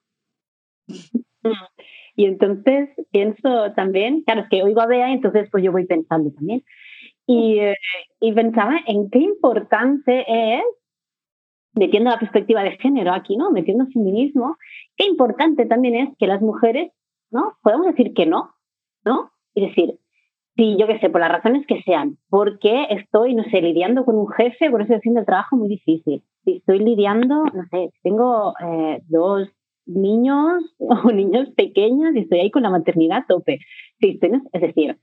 Y 2.16 2.24
entonces 2.24 2.88
pienso 3.10 3.72
también, 3.74 4.22
claro, 4.22 4.42
es 4.42 4.48
que 4.48 4.62
oigo 4.62 4.80
a 4.80 4.86
Bea 4.86 5.10
y 5.10 5.14
entonces 5.14 5.48
pues 5.50 5.62
yo 5.62 5.70
voy 5.72 5.86
pensando 5.86 6.30
también. 6.32 6.64
Y, 7.26 7.58
eh, 7.58 7.74
y 8.20 8.32
pensaba 8.32 8.78
en 8.86 9.10
qué 9.10 9.18
importante 9.18 10.24
es, 10.28 10.62
metiendo 11.74 12.10
la 12.10 12.18
perspectiva 12.18 12.62
de 12.62 12.78
género 12.78 13.12
aquí, 13.12 13.36
¿no? 13.36 13.50
Metiendo 13.50 13.86
feminismo, 13.92 14.56
qué 14.96 15.04
importante 15.06 15.66
también 15.66 15.94
es 15.94 16.16
que 16.18 16.26
las 16.26 16.40
mujeres, 16.40 16.90
¿no? 17.30 17.58
Podemos 17.62 17.86
decir 17.86 18.14
que 18.14 18.24
no, 18.26 18.54
¿no? 19.04 19.30
Es 19.54 19.68
decir, 19.68 19.98
Sí, 20.56 20.76
yo 20.78 20.86
qué 20.86 20.98
sé, 21.00 21.10
por 21.10 21.20
las 21.20 21.30
razones 21.30 21.66
que 21.66 21.82
sean, 21.82 22.16
porque 22.30 22.86
estoy, 22.88 23.34
no 23.34 23.44
sé, 23.44 23.60
lidiando 23.60 24.06
con 24.06 24.16
un 24.16 24.28
jefe, 24.28 24.70
por 24.70 24.80
eso 24.80 24.84
estoy 24.84 24.96
haciendo 24.96 25.20
el 25.20 25.26
trabajo 25.26 25.56
muy 25.56 25.68
difícil. 25.68 26.24
Si 26.44 26.56
estoy 26.56 26.78
lidiando, 26.78 27.44
no 27.44 27.66
sé, 27.70 27.90
tengo 28.02 28.54
eh, 28.60 29.02
dos 29.06 29.48
niños 29.84 30.62
o 30.78 31.12
niños 31.12 31.50
pequeños 31.56 32.14
y 32.14 32.20
estoy 32.20 32.40
ahí 32.40 32.50
con 32.50 32.62
la 32.62 32.70
maternidad 32.70 33.18
a 33.18 33.26
tope. 33.26 33.60
Si 34.00 34.18
es 34.52 34.60
decir, 34.60 34.98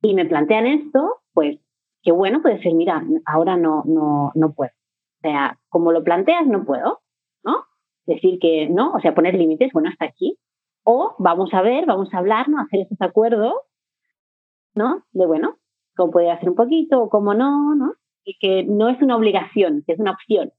y 0.00 0.14
me 0.14 0.26
plantean 0.26 0.66
esto, 0.66 1.16
pues 1.32 1.58
qué 2.02 2.12
bueno 2.12 2.40
puede 2.40 2.62
ser, 2.62 2.74
mira, 2.74 3.02
ahora 3.26 3.56
no, 3.56 3.82
no, 3.86 4.30
no 4.36 4.52
puedo. 4.52 4.70
O 4.70 5.20
sea, 5.22 5.58
como 5.70 5.90
lo 5.90 6.04
planteas, 6.04 6.46
no 6.46 6.64
puedo, 6.64 7.00
¿no? 7.42 7.64
Decir 8.06 8.38
que 8.38 8.68
no, 8.68 8.92
o 8.92 9.00
sea, 9.00 9.14
poner 9.14 9.34
límites, 9.34 9.72
bueno, 9.72 9.88
hasta 9.88 10.04
aquí. 10.04 10.38
O 10.84 11.16
vamos 11.18 11.52
a 11.52 11.62
ver, 11.62 11.86
vamos 11.86 12.12
a 12.12 12.18
hablar, 12.18 12.48
¿no? 12.48 12.60
Hacer 12.60 12.80
esos 12.80 13.00
acuerdos 13.00 13.54
¿no? 14.74 15.04
De 15.12 15.26
bueno, 15.26 15.58
cómo 15.96 16.12
puede 16.12 16.30
hacer 16.30 16.48
un 16.48 16.56
poquito 16.56 17.00
o 17.00 17.08
cómo 17.08 17.34
no, 17.34 17.74
¿no? 17.74 17.94
Y 18.24 18.38
que 18.38 18.64
no 18.64 18.88
es 18.88 19.00
una 19.02 19.16
obligación, 19.16 19.82
que 19.86 19.92
es 19.92 19.98
una 19.98 20.12
opción, 20.12 20.52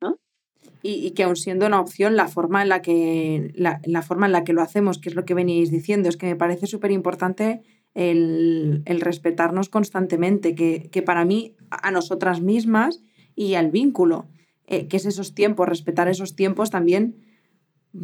¿no? 0.00 0.18
Y, 0.82 1.12
que 1.12 1.24
aun 1.24 1.36
siendo 1.36 1.66
una 1.66 1.80
opción, 1.80 2.16
la 2.16 2.28
forma 2.28 2.62
en 2.62 2.68
la 2.68 2.82
que 2.82 3.52
la, 3.54 4.02
forma 4.02 4.26
en 4.26 4.32
la 4.32 4.44
que 4.44 4.52
lo 4.52 4.62
hacemos, 4.62 4.98
que 4.98 5.08
es 5.08 5.14
lo 5.14 5.24
que 5.24 5.34
veníais 5.34 5.70
diciendo, 5.70 6.08
es 6.08 6.16
que 6.16 6.26
me 6.26 6.36
parece 6.36 6.66
súper 6.66 6.90
importante 6.90 7.62
el, 7.94 8.82
respetarnos 8.86 9.68
constantemente, 9.68 10.54
que, 10.54 11.02
para 11.02 11.24
mí, 11.24 11.56
a 11.70 11.90
nosotras 11.90 12.40
mismas 12.40 13.02
y 13.34 13.54
al 13.54 13.70
vínculo, 13.70 14.26
eh, 14.66 14.88
que 14.88 14.96
es 14.96 15.06
esos 15.06 15.34
tiempos, 15.34 15.68
respetar 15.68 16.08
esos 16.08 16.36
tiempos 16.36 16.70
también 16.70 17.21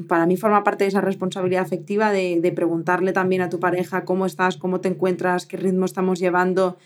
para 0.07 0.27
mí 0.27 0.37
forma 0.37 0.65
parte 0.65 0.85
de 0.85 0.89
esa 0.89 1.01
responsabilidad 1.01 1.63
afectiva 1.63 2.13
de, 2.13 2.53
preguntarle 2.55 3.13
también 3.13 3.43
a 3.43 3.49
tu 3.49 3.59
pareja 3.59 4.05
cómo 4.05 4.27
estás, 4.27 4.57
cómo 4.57 4.81
te 4.81 4.89
encuentras, 4.89 5.47
qué 5.47 5.57
ritmo 5.57 5.85
estamos 5.85 6.19
llevando, 6.19 6.77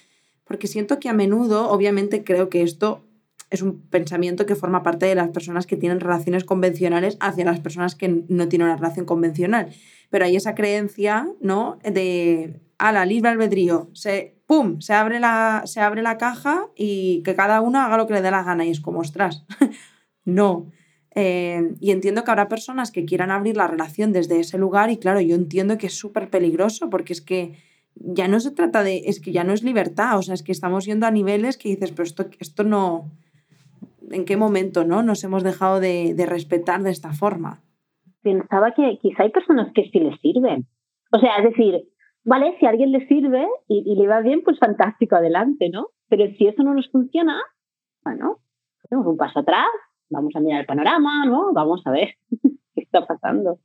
porque 0.44 0.66
siento 0.66 1.00
que 1.00 1.08
a 1.08 1.12
menudo, 1.12 1.70
obviamente 1.70 2.24
creo 2.24 2.48
que 2.48 2.62
esto 2.62 3.04
es 3.50 3.60
un 3.60 3.82
pensamiento 3.82 4.46
que 4.46 4.54
forma 4.54 4.82
parte 4.82 5.06
de 5.06 5.14
las 5.14 5.28
personas 5.28 5.66
que 5.66 5.76
tienen 5.76 6.00
relaciones 6.00 6.44
convencionales 6.44 7.16
hacia 7.20 7.44
las 7.44 7.60
personas 7.60 7.94
que 7.94 8.24
no 8.28 8.48
tienen 8.48 8.68
una 8.68 8.76
relación 8.76 9.04
convencional. 9.04 9.68
Pero 10.08 10.24
hay 10.24 10.36
esa 10.36 10.54
creencia, 10.54 11.28
¿no? 11.40 11.78
De, 11.84 12.60
a 12.78 12.92
la 12.92 13.04
libre 13.04 13.30
albedrío, 13.30 13.90
se, 13.92 14.42
¡pum!, 14.46 14.80
se 14.80 14.94
abre, 14.94 15.20
la, 15.20 15.62
se 15.66 15.80
abre 15.80 16.02
la 16.02 16.18
caja 16.18 16.68
y 16.76 17.22
que 17.24 17.34
cada 17.34 17.60
uno 17.60 17.80
haga 17.80 17.96
lo 17.96 18.06
que 18.06 18.14
le 18.14 18.22
dé 18.22 18.30
la 18.30 18.42
gana 18.42 18.64
y 18.64 18.70
es 18.70 18.80
como, 18.80 19.00
ostras, 19.00 19.44
no. 20.24 20.70
Eh, 21.14 21.74
y 21.78 21.90
entiendo 21.90 22.24
que 22.24 22.30
habrá 22.30 22.48
personas 22.48 22.90
que 22.90 23.04
quieran 23.04 23.30
abrir 23.30 23.56
la 23.56 23.66
relación 23.66 24.12
desde 24.12 24.40
ese 24.40 24.56
lugar 24.56 24.90
y 24.90 24.96
claro, 24.96 25.20
yo 25.20 25.34
entiendo 25.34 25.76
que 25.76 25.88
es 25.88 25.98
súper 25.98 26.30
peligroso 26.30 26.88
porque 26.88 27.12
es 27.12 27.20
que 27.20 27.52
ya 27.94 28.28
no 28.28 28.40
se 28.40 28.50
trata 28.50 28.82
de, 28.82 29.02
es 29.04 29.20
que 29.20 29.32
ya 29.32 29.44
no 29.44 29.52
es 29.52 29.62
libertad, 29.62 30.16
o 30.16 30.22
sea, 30.22 30.34
es 30.34 30.42
que 30.42 30.52
estamos 30.52 30.86
yendo 30.86 31.06
a 31.06 31.10
niveles 31.10 31.58
que 31.58 31.68
dices, 31.68 31.92
pero 31.92 32.04
esto, 32.04 32.24
esto 32.40 32.64
no, 32.64 33.10
¿en 34.10 34.24
qué 34.24 34.38
momento 34.38 34.84
no 34.84 35.02
nos 35.02 35.22
hemos 35.24 35.42
dejado 35.42 35.80
de, 35.80 36.14
respetar 36.26 36.82
de 36.82 36.90
esta 36.90 37.12
forma? 37.12 37.60
Pensaba 38.22 38.72
que 38.72 38.98
quizá 39.02 39.24
hay 39.24 39.30
personas 39.30 39.70
que 39.74 39.90
sí 39.90 39.98
les 39.98 40.18
sirven. 40.20 40.64
O 41.10 41.18
sea, 41.18 41.36
es 41.38 41.44
decir, 41.44 41.74
vale, 42.24 42.56
si 42.58 42.64
a 42.64 42.70
alguien 42.70 42.90
le 42.90 43.06
sirve 43.06 43.46
y, 43.68 43.82
y 43.84 43.96
le 43.96 44.08
va 44.08 44.20
bien, 44.20 44.40
pues 44.42 44.58
fantástico, 44.58 45.16
adelante, 45.16 45.68
¿no? 45.68 45.88
Pero 46.08 46.24
si 46.38 46.46
eso 46.46 46.62
no 46.62 46.72
nos 46.72 46.88
funciona, 46.90 47.38
bueno, 48.02 48.38
hacemos 48.82 49.06
un 49.06 49.18
paso 49.18 49.40
atrás 49.40 49.68
vamos 50.12 50.36
a 50.36 50.40
mirar 50.40 50.60
el 50.60 50.66
panorama, 50.66 51.26
¿no? 51.26 51.52
Vamos 51.52 51.82
a 51.86 51.90
ver 51.90 52.16
qué 52.74 52.82
está 52.82 53.04
pasando. 53.06 53.58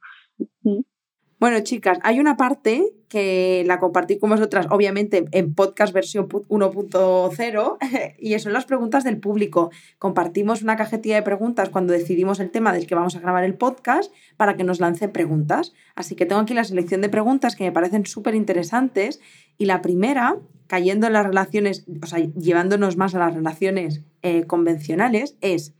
Bueno, 1.39 1.59
chicas, 1.59 1.99
hay 2.01 2.19
una 2.19 2.35
parte 2.35 2.93
que 3.09 3.63
la 3.67 3.79
compartí 3.79 4.17
con 4.17 4.31
vosotras, 4.31 4.65
obviamente, 4.71 5.25
en 5.31 5.53
podcast 5.53 5.93
versión 5.93 6.27
1.0, 6.27 7.77
y 8.19 8.39
son 8.39 8.53
las 8.53 8.65
preguntas 8.65 9.03
del 9.03 9.19
público. 9.19 9.69
Compartimos 9.99 10.63
una 10.63 10.75
cajetilla 10.77 11.15
de 11.15 11.21
preguntas 11.21 11.69
cuando 11.69 11.93
decidimos 11.93 12.39
el 12.39 12.49
tema 12.49 12.73
del 12.73 12.87
que 12.87 12.95
vamos 12.95 13.15
a 13.15 13.19
grabar 13.19 13.43
el 13.43 13.53
podcast 13.53 14.11
para 14.35 14.55
que 14.57 14.63
nos 14.63 14.79
lancen 14.79 15.11
preguntas. 15.11 15.73
Así 15.93 16.15
que 16.15 16.25
tengo 16.25 16.41
aquí 16.41 16.55
la 16.55 16.63
selección 16.63 17.01
de 17.01 17.09
preguntas 17.09 17.55
que 17.55 17.65
me 17.65 17.71
parecen 17.71 18.07
súper 18.07 18.33
interesantes. 18.33 19.21
Y 19.59 19.65
la 19.65 19.83
primera, 19.83 20.37
cayendo 20.65 21.05
en 21.05 21.13
las 21.13 21.25
relaciones, 21.25 21.85
o 22.01 22.07
sea, 22.07 22.17
llevándonos 22.19 22.97
más 22.97 23.13
a 23.13 23.19
las 23.19 23.35
relaciones 23.35 24.01
eh, 24.23 24.45
convencionales, 24.45 25.37
es. 25.41 25.75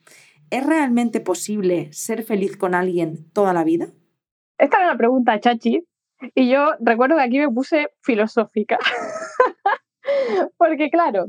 ¿Es 0.50 0.66
realmente 0.66 1.20
posible 1.20 1.92
ser 1.92 2.24
feliz 2.24 2.56
con 2.56 2.74
alguien 2.74 3.30
toda 3.34 3.54
la 3.54 3.64
vida? 3.64 3.88
Esta 4.58 4.78
era 4.78 4.88
una 4.88 4.98
pregunta, 4.98 5.40
Chachi, 5.40 5.86
y 6.34 6.50
yo 6.50 6.72
recuerdo 6.80 7.18
que 7.18 7.24
aquí 7.24 7.40
me 7.40 7.50
puse 7.50 7.90
filosófica. 8.02 8.80
Porque 10.58 10.90
claro, 10.90 11.28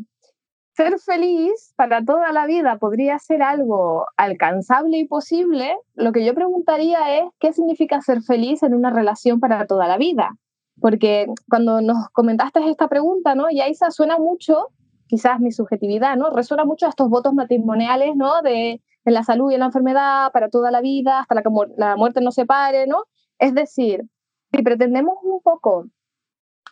ser 0.79 0.99
feliz 1.01 1.73
para 1.77 2.05
toda 2.05 2.33
la 2.33 2.47
vida 2.47 2.79
podría 2.79 3.19
ser 3.19 3.43
algo 3.43 4.07
alcanzable 4.17 4.99
y 4.99 5.09
posible. 5.09 5.77
Lo 5.95 6.13
que 6.13 6.25
yo 6.25 6.35
preguntaría 6.35 7.19
es, 7.19 7.25
¿qué 7.41 7.53
significa 7.53 8.01
ser 8.01 8.23
feliz 8.23 8.63
en 8.63 8.75
una 8.75 8.91
relación 8.91 9.41
para 9.41 9.67
toda 9.67 9.89
la 9.89 9.99
vida? 9.99 10.37
Porque 10.81 11.27
cuando 11.49 11.81
nos 11.81 12.09
comentaste 12.11 12.61
esta 12.71 12.87
pregunta, 12.87 13.35
¿no? 13.35 13.51
Yaisa 13.51 13.91
suena 13.91 14.19
mucho, 14.19 14.69
quizás 15.09 15.41
mi 15.41 15.51
subjetividad, 15.51 16.17
¿no? 16.17 16.31
Resuena 16.31 16.65
mucho 16.65 16.87
a 16.87 16.91
estos 16.91 17.11
votos 17.11 17.35
matrimoniales, 17.35 18.15
¿no? 18.15 18.41
De 18.43 18.81
en 19.09 19.15
la 19.15 19.25
salud 19.25 19.51
y 19.51 19.55
en 19.55 19.61
la 19.61 19.67
enfermedad, 19.67 20.31
para 20.33 20.49
toda 20.49 20.71
la 20.71 20.81
vida, 20.81 21.21
hasta 21.21 21.35
la 21.35 21.43
que 21.43 21.51
la 21.77 21.97
muerte 21.97 22.21
nos 22.21 22.35
separe, 22.35 22.87
¿no? 22.87 23.05
Es 23.39 23.55
decir, 23.55 24.05
si 24.53 24.63
pretendemos 24.63 25.17
un 25.23 25.41
poco, 25.41 25.87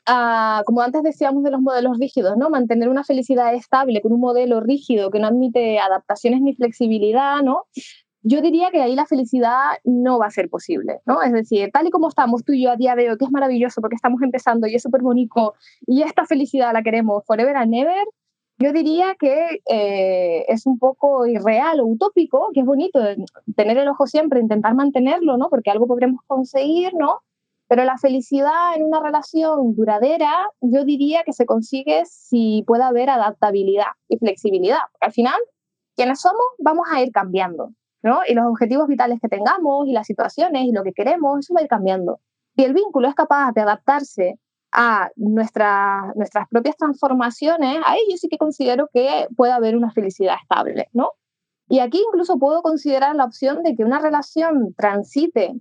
ah, 0.06 0.62
como 0.66 0.80
antes 0.82 1.02
decíamos 1.02 1.42
de 1.44 1.50
los 1.50 1.60
modelos 1.60 1.98
rígidos, 1.98 2.36
¿no? 2.36 2.50
Mantener 2.50 2.88
una 2.88 3.04
felicidad 3.04 3.54
estable 3.54 4.00
con 4.00 4.12
un 4.12 4.20
modelo 4.20 4.60
rígido 4.60 5.10
que 5.10 5.18
no 5.20 5.28
admite 5.28 5.78
adaptaciones 5.78 6.40
ni 6.42 6.54
flexibilidad, 6.54 7.42
¿no? 7.42 7.64
Yo 8.22 8.40
diría 8.40 8.70
que 8.72 8.82
ahí 8.82 8.96
la 8.96 9.06
felicidad 9.06 9.78
no 9.84 10.18
va 10.18 10.26
a 10.26 10.30
ser 10.30 10.50
posible, 10.50 11.00
¿no? 11.06 11.22
Es 11.22 11.32
decir, 11.32 11.70
tal 11.72 11.86
y 11.86 11.90
como 11.90 12.08
estamos 12.08 12.44
tú 12.44 12.52
y 12.54 12.64
yo 12.64 12.72
a 12.72 12.76
día 12.76 12.96
de 12.96 13.10
hoy, 13.10 13.18
que 13.18 13.24
es 13.24 13.30
maravilloso 13.30 13.80
porque 13.80 13.94
estamos 13.94 14.20
empezando 14.22 14.66
y 14.66 14.74
es 14.74 14.82
súper 14.82 15.02
bonito 15.02 15.54
y 15.86 16.02
esta 16.02 16.26
felicidad 16.26 16.72
la 16.72 16.82
queremos 16.82 17.24
forever 17.24 17.56
and 17.56 17.74
ever, 17.74 18.04
yo 18.58 18.72
diría 18.72 19.14
que 19.18 19.60
eh, 19.68 20.44
es 20.48 20.66
un 20.66 20.78
poco 20.78 21.26
irreal 21.26 21.80
o 21.80 21.86
utópico, 21.86 22.50
que 22.54 22.60
es 22.60 22.66
bonito 22.66 23.00
tener 23.54 23.76
el 23.76 23.88
ojo 23.88 24.06
siempre, 24.06 24.40
intentar 24.40 24.74
mantenerlo, 24.74 25.36
¿no? 25.36 25.50
Porque 25.50 25.70
algo 25.70 25.86
podremos 25.86 26.20
conseguir, 26.26 26.94
¿no? 26.94 27.20
Pero 27.68 27.84
la 27.84 27.98
felicidad 27.98 28.76
en 28.76 28.84
una 28.84 29.00
relación 29.00 29.74
duradera, 29.74 30.32
yo 30.60 30.84
diría 30.84 31.22
que 31.24 31.32
se 31.32 31.44
consigue 31.44 32.04
si 32.06 32.64
puede 32.66 32.84
haber 32.84 33.10
adaptabilidad 33.10 33.88
y 34.08 34.16
flexibilidad. 34.18 34.78
Porque 34.92 35.06
al 35.06 35.12
final, 35.12 35.40
quienes 35.94 36.20
somos, 36.20 36.44
vamos 36.58 36.86
a 36.90 37.02
ir 37.02 37.12
cambiando, 37.12 37.72
¿no? 38.02 38.20
Y 38.26 38.34
los 38.34 38.46
objetivos 38.46 38.86
vitales 38.86 39.20
que 39.20 39.28
tengamos 39.28 39.86
y 39.86 39.92
las 39.92 40.06
situaciones 40.06 40.64
y 40.64 40.72
lo 40.72 40.82
que 40.82 40.92
queremos, 40.92 41.40
eso 41.40 41.52
va 41.52 41.60
a 41.60 41.64
ir 41.64 41.68
cambiando. 41.68 42.20
Si 42.56 42.64
el 42.64 42.72
vínculo 42.72 43.08
es 43.08 43.14
capaz 43.14 43.52
de 43.52 43.60
adaptarse 43.60 44.38
a 44.72 45.10
nuestras 45.16 46.48
propias 46.50 46.76
transformaciones, 46.76 47.80
ahí 47.86 48.00
yo 48.10 48.16
sí 48.16 48.28
que 48.28 48.38
considero 48.38 48.88
que 48.92 49.26
puede 49.36 49.52
haber 49.52 49.76
una 49.76 49.90
felicidad 49.90 50.36
estable, 50.42 50.88
¿no? 50.92 51.12
Y 51.68 51.80
aquí 51.80 52.00
incluso 52.06 52.38
puedo 52.38 52.62
considerar 52.62 53.16
la 53.16 53.24
opción 53.24 53.62
de 53.62 53.74
que 53.74 53.84
una 53.84 53.98
relación 53.98 54.74
transite 54.76 55.54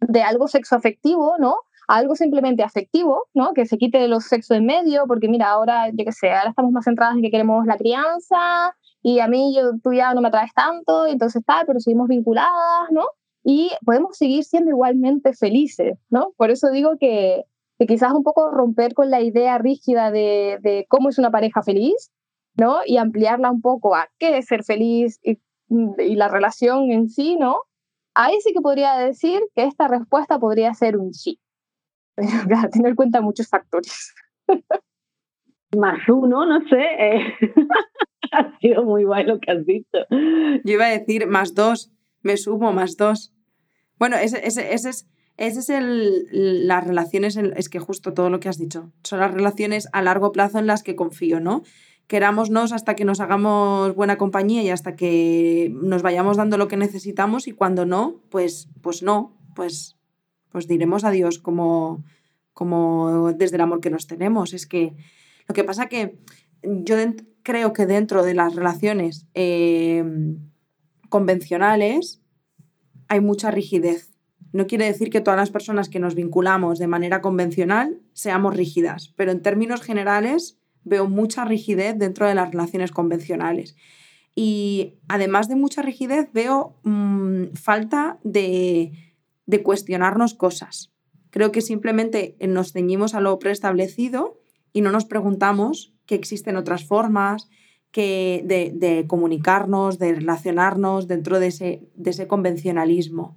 de 0.00 0.22
algo 0.22 0.48
sexoafectivo, 0.48 1.36
¿no? 1.38 1.56
A 1.86 1.96
algo 1.96 2.16
simplemente 2.16 2.62
afectivo, 2.62 3.24
¿no? 3.34 3.54
Que 3.54 3.66
se 3.66 3.78
quite 3.78 4.08
los 4.08 4.24
sexos 4.24 4.56
en 4.56 4.66
medio, 4.66 5.06
porque 5.06 5.28
mira, 5.28 5.50
ahora, 5.50 5.88
yo 5.90 6.04
qué 6.04 6.12
sé, 6.12 6.30
ahora 6.30 6.50
estamos 6.50 6.72
más 6.72 6.84
centradas 6.84 7.16
en 7.16 7.22
que 7.22 7.30
queremos 7.30 7.66
la 7.66 7.76
crianza 7.76 8.74
y 9.02 9.20
a 9.20 9.28
mí 9.28 9.54
yo, 9.56 9.78
tú 9.82 9.92
ya 9.92 10.12
no 10.14 10.20
me 10.20 10.28
atraes 10.28 10.52
tanto, 10.54 11.06
entonces 11.06 11.42
tal, 11.44 11.66
pero 11.66 11.80
seguimos 11.80 12.08
vinculadas, 12.08 12.90
¿no? 12.90 13.04
Y 13.44 13.70
podemos 13.84 14.16
seguir 14.16 14.44
siendo 14.44 14.70
igualmente 14.70 15.32
felices, 15.32 15.96
¿no? 16.10 16.32
Por 16.36 16.50
eso 16.50 16.70
digo 16.70 16.96
que, 16.98 17.44
que 17.78 17.86
quizás 17.86 18.12
un 18.12 18.24
poco 18.24 18.50
romper 18.50 18.94
con 18.94 19.10
la 19.10 19.20
idea 19.20 19.56
rígida 19.58 20.10
de, 20.10 20.58
de, 20.60 20.86
cómo 20.88 21.08
es 21.08 21.18
una 21.18 21.30
pareja 21.30 21.62
feliz, 21.62 22.10
¿no? 22.56 22.80
Y 22.84 22.96
ampliarla 22.96 23.50
un 23.50 23.60
poco 23.60 23.94
a 23.94 24.08
qué 24.18 24.38
es 24.38 24.46
ser 24.46 24.64
feliz 24.64 25.20
y, 25.22 25.38
y 25.70 26.16
la 26.16 26.28
relación 26.28 26.90
en 26.90 27.08
sí, 27.08 27.36
¿no? 27.36 27.62
Ahí 28.14 28.40
sí 28.40 28.52
que 28.52 28.60
podría 28.60 28.96
decir 28.96 29.40
que 29.54 29.64
esta 29.64 29.86
respuesta 29.86 30.38
podría 30.40 30.74
ser 30.74 30.96
un 30.96 31.14
sí. 31.14 31.40
Pero 32.16 32.28
claro, 32.48 32.70
tener 32.70 32.90
en 32.90 32.96
cuenta 32.96 33.20
muchos 33.20 33.48
factores. 33.48 34.12
Más 35.76 36.08
uno, 36.08 36.44
no 36.46 36.60
sé. 36.68 36.82
Eh. 36.98 37.34
ha 38.32 38.58
sido 38.58 38.84
muy 38.84 39.04
guay 39.04 39.24
lo 39.24 39.38
que 39.38 39.52
has 39.52 39.64
dicho. 39.64 39.98
Yo 40.10 40.72
iba 40.72 40.86
a 40.86 40.98
decir 40.98 41.26
más 41.28 41.54
dos, 41.54 41.92
me 42.22 42.36
sumo 42.36 42.72
más 42.72 42.96
dos. 42.96 43.32
Bueno, 43.98 44.16
ese, 44.16 44.46
ese, 44.46 44.72
ese 44.72 44.90
es, 44.90 45.08
ese 45.38 45.60
es 45.60 45.70
el, 45.70 46.66
las 46.66 46.84
relaciones, 46.84 47.36
es 47.36 47.68
que 47.68 47.78
justo 47.78 48.12
todo 48.12 48.28
lo 48.28 48.40
que 48.40 48.48
has 48.48 48.58
dicho, 48.58 48.92
son 49.04 49.20
las 49.20 49.32
relaciones 49.32 49.88
a 49.92 50.02
largo 50.02 50.32
plazo 50.32 50.58
en 50.58 50.66
las 50.66 50.82
que 50.82 50.96
confío, 50.96 51.38
¿no? 51.38 51.62
Querámonos 52.08 52.72
hasta 52.72 52.96
que 52.96 53.04
nos 53.04 53.20
hagamos 53.20 53.94
buena 53.94 54.18
compañía 54.18 54.62
y 54.62 54.70
hasta 54.70 54.96
que 54.96 55.72
nos 55.80 56.02
vayamos 56.02 56.38
dando 56.38 56.58
lo 56.58 56.66
que 56.66 56.76
necesitamos 56.76 57.46
y 57.46 57.52
cuando 57.52 57.86
no, 57.86 58.20
pues, 58.30 58.68
pues 58.82 59.02
no, 59.02 59.38
pues, 59.54 59.96
pues 60.50 60.66
diremos 60.66 61.04
adiós 61.04 61.38
como, 61.38 62.02
como 62.52 63.32
desde 63.32 63.56
el 63.56 63.62
amor 63.62 63.80
que 63.80 63.90
nos 63.90 64.08
tenemos. 64.08 64.54
Es 64.54 64.66
que 64.66 64.94
lo 65.46 65.54
que 65.54 65.64
pasa 65.64 65.86
que 65.86 66.18
yo 66.62 66.96
creo 67.44 67.72
que 67.72 67.86
dentro 67.86 68.24
de 68.24 68.34
las 68.34 68.56
relaciones 68.56 69.26
eh, 69.34 70.02
convencionales 71.08 72.22
hay 73.06 73.20
mucha 73.20 73.50
rigidez. 73.52 74.17
No 74.52 74.66
quiere 74.66 74.86
decir 74.86 75.10
que 75.10 75.20
todas 75.20 75.38
las 75.38 75.50
personas 75.50 75.88
que 75.88 76.00
nos 76.00 76.14
vinculamos 76.14 76.78
de 76.78 76.86
manera 76.86 77.20
convencional 77.20 78.00
seamos 78.12 78.56
rígidas, 78.56 79.12
pero 79.16 79.32
en 79.32 79.42
términos 79.42 79.82
generales 79.82 80.58
veo 80.84 81.08
mucha 81.08 81.44
rigidez 81.44 81.98
dentro 81.98 82.26
de 82.26 82.34
las 82.34 82.50
relaciones 82.50 82.90
convencionales. 82.90 83.76
Y 84.34 84.94
además 85.08 85.48
de 85.48 85.56
mucha 85.56 85.82
rigidez, 85.82 86.28
veo 86.32 86.78
mm, 86.84 87.54
falta 87.54 88.18
de, 88.22 88.92
de 89.46 89.62
cuestionarnos 89.62 90.34
cosas. 90.34 90.92
Creo 91.30 91.52
que 91.52 91.60
simplemente 91.60 92.36
nos 92.40 92.72
ceñimos 92.72 93.14
a 93.14 93.20
lo 93.20 93.38
preestablecido 93.38 94.40
y 94.72 94.80
no 94.80 94.92
nos 94.92 95.04
preguntamos 95.04 95.94
que 96.06 96.14
existen 96.14 96.56
otras 96.56 96.84
formas 96.84 97.48
que 97.90 98.42
de, 98.44 99.06
comunicarnos, 99.06 99.98
de 99.98 100.14
relacionarnos 100.14 101.08
dentro 101.08 101.40
de 101.40 101.48
ese, 101.48 101.88
de 101.94 102.10
ese 102.10 102.26
convencionalismo. 102.26 103.36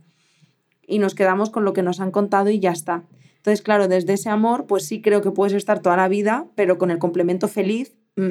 Y 0.92 1.00
nos 1.00 1.16
quedamos 1.16 1.50
con 1.50 1.66
lo 1.66 1.74
que 1.74 1.82
nos 1.82 2.00
han 2.00 2.12
contado 2.12 2.50
y 2.50 2.60
ya 2.60 2.72
está. 2.72 3.04
Entonces, 3.38 3.64
claro, 3.64 3.88
desde 3.88 4.14
ese 4.14 4.30
amor, 4.30 4.68
pues 4.68 4.86
sí 4.88 5.02
creo 5.02 5.22
que 5.22 5.32
puedes 5.32 5.54
estar 5.54 5.82
toda 5.82 5.98
la 5.98 6.08
vida, 6.08 6.46
pero 6.56 6.78
con 6.78 6.92
el 6.92 7.00
complemento 7.00 7.48
feliz 7.48 7.98
mm, 8.16 8.30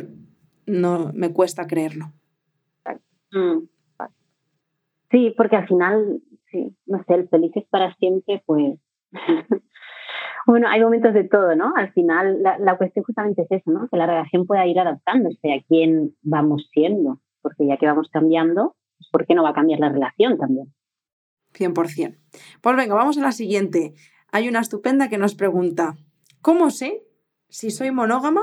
no 0.67 1.11
me 1.15 1.33
cuesta 1.33 1.67
creerlo. 1.67 2.13
Mm. 3.33 3.67
Sí, 5.11 5.35
porque 5.37 5.57
al 5.57 5.67
final, 5.67 6.21
no 6.87 7.05
sé, 7.05 7.15
el 7.15 7.29
feliz 7.29 7.51
es 7.57 7.65
para 7.69 7.93
siempre, 7.97 8.43
pues 8.47 8.79
Bueno, 10.47 10.69
hay 10.69 10.81
momentos 10.81 11.15
de 11.15 11.25
todo, 11.25 11.55
¿no? 11.55 11.73
Al 11.77 11.93
final, 11.93 12.43
la, 12.43 12.77
cuestión 12.77 13.05
justamente 13.05 13.43
es 13.43 13.51
eso, 13.51 13.71
¿no? 13.71 13.89
Que 13.89 13.97
la 13.97 14.07
relación 14.07 14.47
pueda 14.47 14.67
ir 14.67 14.81
adaptándose 14.81 15.53
a 15.53 15.63
quién 15.69 16.15
vamos 16.23 16.69
siendo, 16.73 17.21
porque 17.43 17.67
ya 17.67 17.77
que 17.77 17.87
vamos 17.87 18.09
cambiando, 18.11 18.75
pues, 18.99 19.09
¿por 19.13 19.27
qué 19.27 19.35
no 19.35 19.43
va 19.43 19.51
a 19.51 19.55
cambiar 19.55 19.81
la 19.81 19.91
relación 19.91 20.39
también? 20.39 20.73
100%. 21.55 22.17
Pues 22.61 22.77
venga, 22.77 22.95
vamos 22.95 23.19
a 23.19 23.23
la 23.23 23.33
siguiente. 23.33 23.95
Hay 24.33 24.49
una 24.49 24.61
estupenda 24.61 25.09
que 25.09 25.19
nos 25.19 25.35
pregunta, 25.35 25.97
¿cómo 26.41 26.71
sé 26.71 27.03
si 27.49 27.71
soy 27.71 27.91
monógama 27.91 28.43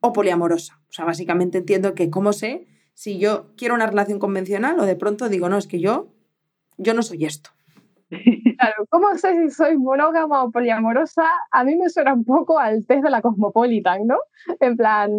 o 0.00 0.12
poliamorosa? 0.12 0.80
O 0.88 0.92
sea, 0.92 1.04
básicamente 1.04 1.58
entiendo 1.58 1.94
que 1.94 2.10
cómo 2.10 2.32
sé 2.32 2.66
si 2.94 3.18
yo 3.18 3.54
quiero 3.56 3.74
una 3.74 3.86
relación 3.86 4.18
convencional 4.18 4.78
o 4.78 4.86
de 4.86 4.96
pronto 4.96 5.28
digo, 5.28 5.48
no, 5.48 5.58
es 5.58 5.66
que 5.66 5.80
yo, 5.80 6.14
yo 6.78 6.94
no 6.94 7.02
soy 7.02 7.24
esto. 7.24 7.50
Claro, 8.56 8.86
¿cómo 8.88 9.12
sé 9.16 9.34
si 9.34 9.50
soy 9.50 9.76
monógama 9.76 10.44
o 10.44 10.50
poliamorosa? 10.52 11.24
A 11.50 11.64
mí 11.64 11.74
me 11.76 11.90
suena 11.90 12.14
un 12.14 12.24
poco 12.24 12.58
al 12.58 12.86
test 12.86 13.02
de 13.02 13.10
la 13.10 13.20
Cosmopolitan, 13.20 14.06
¿no? 14.06 14.16
En 14.60 14.76
plan, 14.76 15.10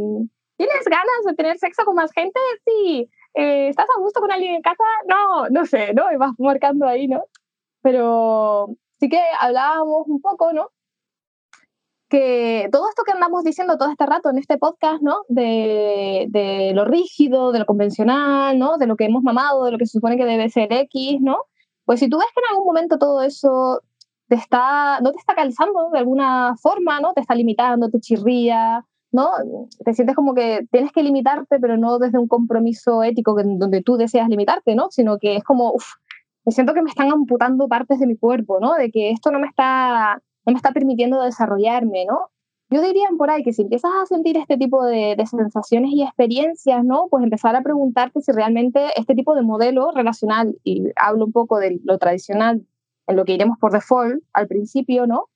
¿tienes 0.56 0.86
ganas 0.86 1.26
de 1.26 1.34
tener 1.36 1.58
sexo 1.58 1.84
con 1.84 1.96
más 1.96 2.12
gente? 2.14 2.40
Sí. 2.66 3.10
Eh, 3.36 3.70
¿Estás 3.70 3.88
a 3.96 4.00
gusto 4.00 4.22
con 4.22 4.32
alguien 4.32 4.56
en 4.56 4.62
casa? 4.62 4.84
No, 5.08 5.50
no 5.50 5.66
sé, 5.66 5.94
¿no? 5.94 6.12
Y 6.12 6.18
vas 6.18 6.32
marcando 6.38 6.88
ahí, 6.88 7.08
¿no? 7.08 7.26
Pero 7.82 8.70
sí 9.00 9.10
que 9.10 9.22
hablábamos 9.40 10.08
un 10.08 10.22
poco, 10.22 10.54
¿no? 10.54 10.70
Que 12.10 12.70
todo 12.72 12.88
esto 12.90 13.04
que 13.04 13.12
andamos 13.12 13.44
diciendo 13.44 13.78
todo 13.78 13.90
este 13.92 14.06
rato 14.06 14.30
en 14.30 14.38
este 14.38 14.58
podcast, 14.58 15.02
¿no? 15.02 15.24
De, 15.28 16.28
de 16.30 16.72
lo 16.74 16.86
rígido, 16.86 17.52
de 17.52 17.60
lo 17.60 17.66
convencional, 17.66 18.58
¿no? 18.58 18.78
De 18.78 18.88
lo 18.88 18.96
que 18.96 19.06
hemos 19.06 19.24
mamado, 19.24 19.66
de 19.66 19.72
lo 19.72 19.78
que 19.78 19.86
se 19.86 19.94
supone 19.98 20.18
que 20.18 20.26
debe 20.26 20.50
ser 20.50 20.72
X, 20.72 21.20
¿no? 21.22 21.40
Pues 21.84 22.00
si 22.00 22.10
tú 22.10 22.18
ves 22.18 22.28
que 22.34 22.42
en 22.42 22.52
algún 22.52 22.68
momento 22.68 22.98
todo 22.98 23.22
eso 23.22 23.82
te 24.28 24.36
está, 24.36 25.00
no 25.02 25.12
te 25.12 25.20
está 25.20 25.36
calzando 25.36 25.90
de 25.92 26.00
alguna 26.00 26.56
forma, 26.62 27.00
¿no? 27.02 27.14
Te 27.14 27.22
está 27.22 27.36
limitando, 27.36 27.90
te 27.90 28.00
chirría, 28.00 28.86
¿no? 29.16 29.32
Te 29.84 29.94
sientes 29.94 30.16
como 30.16 30.36
que 30.36 30.68
tienes 30.72 30.92
que 30.92 31.02
limitarte, 31.02 31.60
pero 31.60 31.78
no 31.78 31.98
desde 31.98 32.20
un 32.20 32.28
compromiso 32.28 33.02
ético 33.02 33.36
donde 33.36 33.82
tú 33.82 33.98
deseas 33.98 34.30
limitarte, 34.30 34.76
¿no? 34.76 34.92
Sino 34.92 35.18
que 35.18 35.38
es 35.38 35.44
como, 35.44 35.72
uff, 35.74 35.86
me 36.46 36.52
siento 36.52 36.74
que 36.74 36.84
me 36.84 36.90
están 36.90 37.12
amputando 37.12 37.68
partes 37.68 38.00
de 38.00 38.08
mi 38.08 38.18
cuerpo, 38.18 38.60
¿no? 38.60 38.76
De 38.76 38.92
que 38.92 39.12
esto 39.12 39.32
no 39.32 39.40
me 39.40 39.48
está, 39.48 40.22
no 40.46 40.54
me 40.54 40.58
está 40.58 40.72
permitiendo 40.72 41.22
desarrollarme, 41.22 42.06
¿no? 42.06 42.30
Yo 42.70 42.82
diría 42.82 43.08
por 43.18 43.30
ahí 43.30 43.44
que 43.44 43.54
si 43.54 43.62
empiezas 43.64 43.92
a 44.02 44.06
sentir 44.06 44.38
este 44.38 44.58
tipo 44.58 44.84
de, 44.86 45.16
sensaciones 45.30 45.92
y 45.94 46.04
experiencias, 46.04 46.84
¿no? 46.84 47.08
Pues 47.10 47.24
empezar 47.24 47.56
a 47.56 47.62
preguntarte 47.62 48.22
si 48.22 48.32
realmente 48.32 48.90
este 48.96 49.16
tipo 49.16 49.36
de 49.36 49.44
modelo 49.44 49.92
relacional, 49.92 50.56
y 50.64 50.84
hablo 50.96 51.26
un 51.26 51.32
poco 51.32 51.60
de 51.60 51.80
lo 51.84 51.98
tradicional, 51.98 52.66
en 53.08 53.16
lo 53.16 53.26
que 53.26 53.34
iremos 53.34 53.58
por 53.60 53.72
default 53.72 54.24
al 54.34 54.48
principio, 54.48 55.06
¿no? 55.06 55.30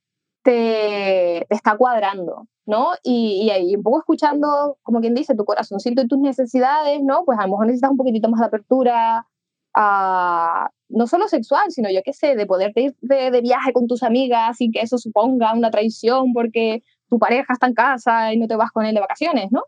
Te, 0.43 1.45
te 1.49 1.55
está 1.55 1.77
cuadrando, 1.77 2.47
¿no? 2.69 2.91
Y, 3.03 3.41
y, 3.45 3.49
ahí 3.49 3.75
un 3.75 3.81
poco 3.81 3.99
escuchando, 3.99 4.77
como 4.83 5.01
quien 5.01 5.15
dice, 5.15 5.35
tu 5.35 5.43
corazoncito 5.43 6.03
y 6.03 6.07
tus 6.07 6.19
necesidades, 6.19 7.01
¿no? 7.01 7.25
Pues 7.25 7.39
a 7.39 7.43
lo 7.43 7.49
mejor 7.49 7.65
necesitas 7.65 7.89
un 7.89 7.97
poquitito 7.97 8.29
más 8.29 8.41
de 8.41 8.45
apertura, 8.45 9.25
a, 9.73 10.69
no 10.89 11.07
solo 11.07 11.27
sexual, 11.27 11.71
sino 11.71 11.89
yo 11.89 12.01
qué 12.05 12.13
sé, 12.13 12.35
de 12.35 12.45
poder 12.45 12.71
ir 12.75 12.95
de, 13.01 13.41
viaje 13.41 13.73
con 13.73 13.87
tus 13.87 14.03
amigas 14.03 14.57
sin 14.57 14.71
que 14.71 14.81
eso 14.81 14.99
suponga 14.99 15.53
una 15.53 15.71
traición 15.71 16.31
porque 16.31 16.83
tu 17.09 17.17
pareja 17.17 17.53
está 17.53 17.65
en 17.67 17.73
casa 17.73 18.33
y 18.33 18.37
no 18.37 18.47
te 18.47 18.55
vas 18.55 18.71
con 18.71 18.85
él 18.85 18.93
de 18.93 19.01
vacaciones, 19.01 19.51
¿no? 19.51 19.63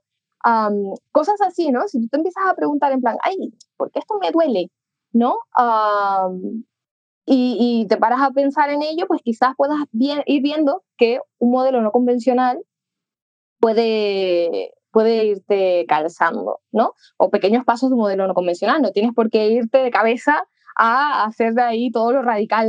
cosas 1.12 1.42
así, 1.42 1.72
¿no? 1.72 1.88
Si 1.88 2.00
tú 2.02 2.08
te 2.08 2.18
empiezas 2.18 2.44
a 2.48 2.56
preguntar 2.56 2.92
en 2.92 3.02
plan, 3.02 3.18
ay, 3.24 3.36
¿por 3.78 3.92
qué 3.92 4.00
esto 4.00 4.16
me 4.20 4.32
duele? 4.32 4.70
¿No? 5.14 5.38
y, 7.26 7.84
y, 7.84 7.88
te 7.88 7.98
paras 7.98 8.22
a 8.22 8.32
pensar 8.32 8.70
en 8.70 8.82
ello, 8.82 9.06
pues 9.08 9.22
quizás 9.24 9.54
puedas 9.58 9.78
ir 9.92 10.42
viendo 10.42 10.84
que 10.98 11.20
un 11.40 11.52
modelo 11.52 11.82
no 11.82 11.92
convencional 11.92 12.60
puede, 13.62 14.74
puede 14.92 15.26
irte 15.26 15.86
calzando, 15.88 16.60
¿no? 16.72 16.94
O 17.18 17.30
pequeños 17.30 17.64
pasos 17.64 17.90
de 17.90 17.94
un 17.94 18.02
modelo 18.02 18.28
no 18.28 18.34
convencional. 18.34 18.82
No 18.82 18.92
tienes 18.92 19.14
por 19.14 19.30
qué 19.30 19.48
irte 19.48 19.78
de 19.78 19.92
cabeza 19.92 20.44
a 20.76 21.24
hacer 21.24 21.54
de 21.54 21.62
ahí 21.62 21.92
todo 21.92 22.12
lo 22.12 22.22
radical, 22.24 22.68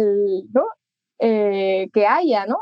¿no? 0.52 0.64
Eh, 1.18 1.88
que 1.92 2.06
haya, 2.06 2.46
¿no? 2.46 2.58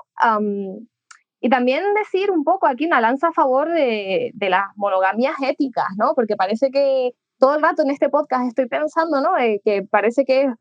Y 1.40 1.49
también 1.49 1.83
decir 1.95 2.31
un 2.31 2.45
poco 2.45 2.66
aquí 2.66 2.87
una 2.87 3.01
lanza 3.01 3.29
a 3.29 3.33
favor 3.33 3.73
de, 3.73 4.31
de, 4.35 4.51
las 4.51 4.66
monogamias 4.77 5.35
éticas, 5.43 5.87
¿no? 5.97 6.14
Porque 6.14 6.37
parece 6.37 6.71
que 6.71 7.12
todo 7.38 7.55
el 7.55 7.62
rato 7.62 7.83
en 7.83 7.90
este 7.90 8.11
podcast 8.11 8.47
estoy 8.47 8.69
pensando, 8.69 9.21
¿no? 9.23 9.31
que 9.64 9.83
parece 9.90 10.25
que 10.25 10.53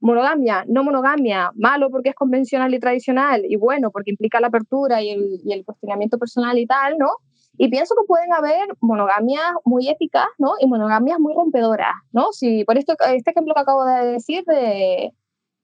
monogamia, 0.00 0.64
no 0.68 0.84
monogamia, 0.84 1.50
malo 1.56 1.90
porque 1.90 2.10
es 2.10 2.14
convencional 2.14 2.72
y 2.74 2.80
tradicional, 2.80 3.42
y 3.48 3.56
bueno 3.56 3.90
porque 3.90 4.10
implica 4.10 4.40
la 4.40 4.48
apertura 4.48 5.02
y 5.02 5.10
el, 5.10 5.40
y 5.44 5.64
cuestionamiento 5.64 6.18
personal 6.18 6.58
y 6.58 6.66
tal, 6.66 6.98
¿no? 6.98 7.10
Y 7.56 7.68
pienso 7.68 7.94
que 7.96 8.06
pueden 8.06 8.32
haber 8.32 8.68
monogamias 8.80 9.52
muy 9.64 9.88
éticas, 9.88 10.26
¿no? 10.38 10.54
Y 10.60 10.66
monogamias 10.68 11.18
muy 11.18 11.34
rompedoras, 11.34 11.94
¿no? 12.12 12.32
Si 12.32 12.64
por 12.64 12.78
esto, 12.78 12.94
este 13.12 13.32
ejemplo 13.32 13.54
que 13.54 13.60
acabo 13.60 13.84
de 13.84 14.12
decir 14.12 14.44
de, 14.44 15.12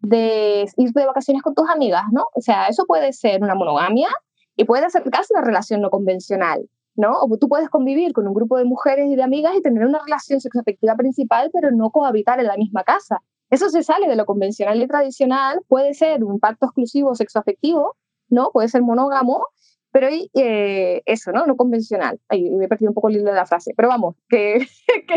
de 0.00 0.66
ir 0.76 0.92
de 0.92 1.06
vacaciones 1.06 1.42
con 1.42 1.54
tus 1.54 1.68
amigas, 1.70 2.02
¿no? 2.12 2.24
O 2.34 2.40
sea, 2.40 2.66
eso 2.66 2.84
puede 2.86 3.12
ser 3.12 3.42
una 3.42 3.54
monogamia 3.54 4.08
y 4.56 4.64
puede 4.64 4.84
acercarse 4.84 5.34
a 5.34 5.38
una 5.38 5.46
relación 5.46 5.80
no 5.80 5.90
convencional, 5.90 6.68
¿no? 6.96 7.12
O 7.20 7.36
tú 7.38 7.48
puedes 7.48 7.68
convivir 7.68 8.12
con 8.12 8.26
un 8.26 8.34
grupo 8.34 8.58
de 8.58 8.64
mujeres 8.64 9.08
y 9.08 9.16
de 9.16 9.22
amigas 9.22 9.54
y 9.56 9.62
tener 9.62 9.86
una 9.86 10.00
relación 10.04 10.40
sexoafectiva 10.40 10.96
principal, 10.96 11.50
pero 11.52 11.70
no 11.70 11.90
cohabitar 11.90 12.40
en 12.40 12.46
la 12.46 12.56
misma 12.56 12.82
casa. 12.82 13.20
Eso 13.50 13.68
se 13.68 13.82
sale 13.82 14.08
de 14.08 14.16
lo 14.16 14.26
convencional 14.26 14.82
y 14.82 14.86
tradicional, 14.86 15.60
puede 15.68 15.94
ser 15.94 16.24
un 16.24 16.40
pacto 16.40 16.66
exclusivo 16.66 17.14
sexoafectivo, 17.14 17.96
¿no? 18.28 18.50
Puede 18.52 18.68
ser 18.68 18.82
monógamo, 18.82 19.46
Pero 19.92 20.08
eh, 20.08 21.02
eso, 21.06 21.30
¿no? 21.32 21.46
No 21.46 21.56
convencional. 21.56 22.20
Ay, 22.28 22.50
me 22.50 22.64
he 22.64 22.68
perdido 22.68 22.90
un 22.90 22.94
poco 22.94 23.08
el 23.08 23.16
hilo 23.16 23.30
de 23.30 23.36
la 23.36 23.46
frase, 23.46 23.72
pero 23.76 23.88
vamos, 23.88 24.16
que, 24.28 24.66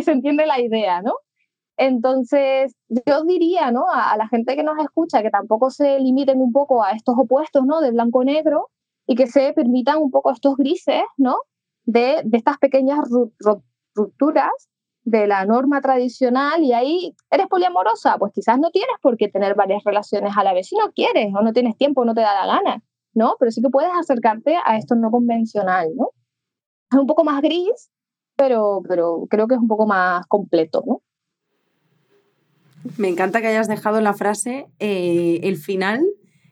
se 0.03 0.11
entiende 0.11 0.45
la 0.45 0.59
idea, 0.59 1.01
¿no? 1.01 1.15
Entonces, 1.77 2.75
yo 2.89 3.23
diría, 3.23 3.71
¿no? 3.71 3.85
A, 3.89 4.11
a, 4.11 4.17
la 4.17 4.27
gente 4.27 4.55
que 4.55 4.63
nos 4.63 4.77
escucha 4.79 5.21
que 5.21 5.29
tampoco 5.29 5.69
se 5.69 5.99
limiten 5.99 6.41
un 6.41 6.51
poco 6.51 6.83
a 6.83 6.91
estos 6.91 7.15
opuestos, 7.17 7.65
¿no? 7.65 7.81
De 7.81 7.91
blanco-negro 7.91 8.69
y 9.07 9.15
que 9.15 9.27
se 9.27 9.53
permitan 9.53 9.97
un 9.97 10.11
poco 10.11 10.31
estos 10.31 10.57
grises, 10.57 11.03
¿no? 11.17 11.37
De, 11.85 12.21
de 12.25 12.37
estas 12.37 12.57
pequeñas 12.57 12.99
rupturas 13.95 14.51
de 15.07 15.25
la 15.25 15.45
norma 15.45 15.79
tradicional 15.79 16.61
y 16.61 16.73
ahí 16.73 17.15
eres 17.31 17.47
poliamorosa, 17.47 18.17
pues 18.17 18.33
quizás 18.33 18.59
no 18.59 18.71
tienes 18.71 18.95
por 19.01 19.15
qué 19.15 19.29
tener 19.29 19.55
varias 19.55 19.81
relaciones 19.85 20.35
a 20.35 20.43
la 20.43 20.53
vez 20.53 20.67
si 20.67 20.75
no 20.75 20.91
quieres 20.91 21.33
o 21.33 21.41
no 21.41 21.53
tienes 21.53 21.77
tiempo 21.77 22.03
no 22.03 22.13
te 22.13 22.19
da 22.19 22.45
la 22.45 22.53
gana, 22.55 22.83
¿no? 23.13 23.37
Pero 23.39 23.51
sí 23.51 23.61
que 23.61 23.69
puedes 23.69 23.91
acercarte 23.97 24.57
a 24.65 24.77
esto 24.77 24.95
no 24.95 25.09
convencional, 25.09 25.87
¿no? 25.95 26.09
Es 26.91 26.99
un 26.99 27.07
poco 27.07 27.23
más 27.23 27.41
gris, 27.41 27.89
pero, 28.35 28.81
pero 28.85 29.27
creo 29.29 29.47
que 29.47 29.55
es 29.55 29.61
un 29.61 29.69
poco 29.69 29.87
más 29.87 30.27
completo, 30.27 30.83
¿no? 30.85 31.01
Me 32.97 33.07
encanta 33.07 33.39
que 33.39 33.47
hayas 33.47 33.69
dejado 33.69 34.01
la 34.01 34.13
frase, 34.13 34.67
eh, 34.79 35.39
el 35.43 35.55
final 35.55 36.05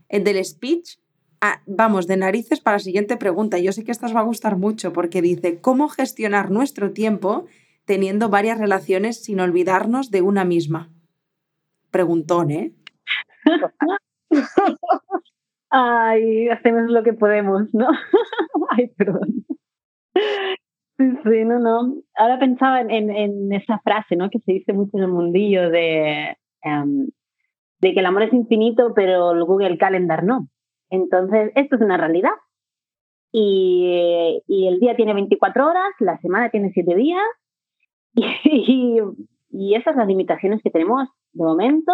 el 0.08 0.24
del 0.24 0.44
speech. 0.46 0.98
Ah, 1.42 1.62
vamos, 1.66 2.08
de 2.08 2.16
narices 2.16 2.62
para 2.62 2.78
la 2.78 2.84
siguiente 2.84 3.18
pregunta. 3.18 3.58
Yo 3.60 3.74
sé 3.74 3.84
que 3.84 3.92
esta 3.92 4.06
os 4.06 4.16
va 4.16 4.22
a 4.22 4.24
gustar 4.24 4.58
mucho 4.58 4.94
porque 4.94 5.22
dice, 5.22 5.60
¿cómo 5.60 5.90
gestionar 5.90 6.52
nuestro 6.52 6.92
tiempo 6.92 7.46
teniendo 7.86 8.30
varias 8.30 8.60
relaciones 8.60 9.24
sin 9.24 9.40
olvidarnos 9.40 10.12
de 10.12 10.22
una 10.22 10.44
misma? 10.46 10.92
Preguntón, 11.92 12.52
¿eh? 12.52 12.74
Ay, 15.70 16.50
hacemos 16.50 16.90
lo 16.90 17.04
que 17.04 17.14
podemos, 17.14 17.74
¿no? 17.74 17.88
Ay, 18.70 18.88
perdón. 18.98 19.46
Sí, 20.98 21.44
no, 21.46 21.60
no. 21.60 21.96
Ahora 22.16 22.40
pensaba 22.40 22.82
en, 22.82 23.52
esa 23.52 23.80
frase, 23.80 24.16
¿no? 24.16 24.30
Que 24.30 24.40
se 24.40 24.54
dice 24.54 24.74
mucho 24.74 24.98
en 24.98 25.04
el 25.04 25.10
mundillo 25.10 25.70
de, 25.70 26.38
um, 26.64 27.10
de 27.80 27.94
que 27.94 28.00
el 28.00 28.06
amor 28.06 28.24
es 28.24 28.34
infinito, 28.34 28.94
pero 28.96 29.32
el 29.32 29.44
Google 29.44 29.78
Calendar 29.78 30.24
no. 30.24 30.48
Entonces, 30.90 31.52
esto 31.56 31.76
es 31.76 31.82
una 31.82 31.98
realidad. 31.98 32.32
Y, 33.32 34.42
y 34.48 34.68
el 34.68 34.80
día 34.80 34.96
tiene 34.96 35.14
24 35.14 35.68
horas, 35.68 35.94
la 36.00 36.18
semana 36.20 36.50
tiene 36.52 36.72
7 36.74 36.96
días, 36.96 37.22
y, 38.16 39.74
esas 39.74 39.94
son 39.94 39.98
las 39.98 40.08
limitaciones 40.08 40.62
que 40.64 40.70
tenemos 40.70 41.10
de 41.34 41.44
momento 41.44 41.94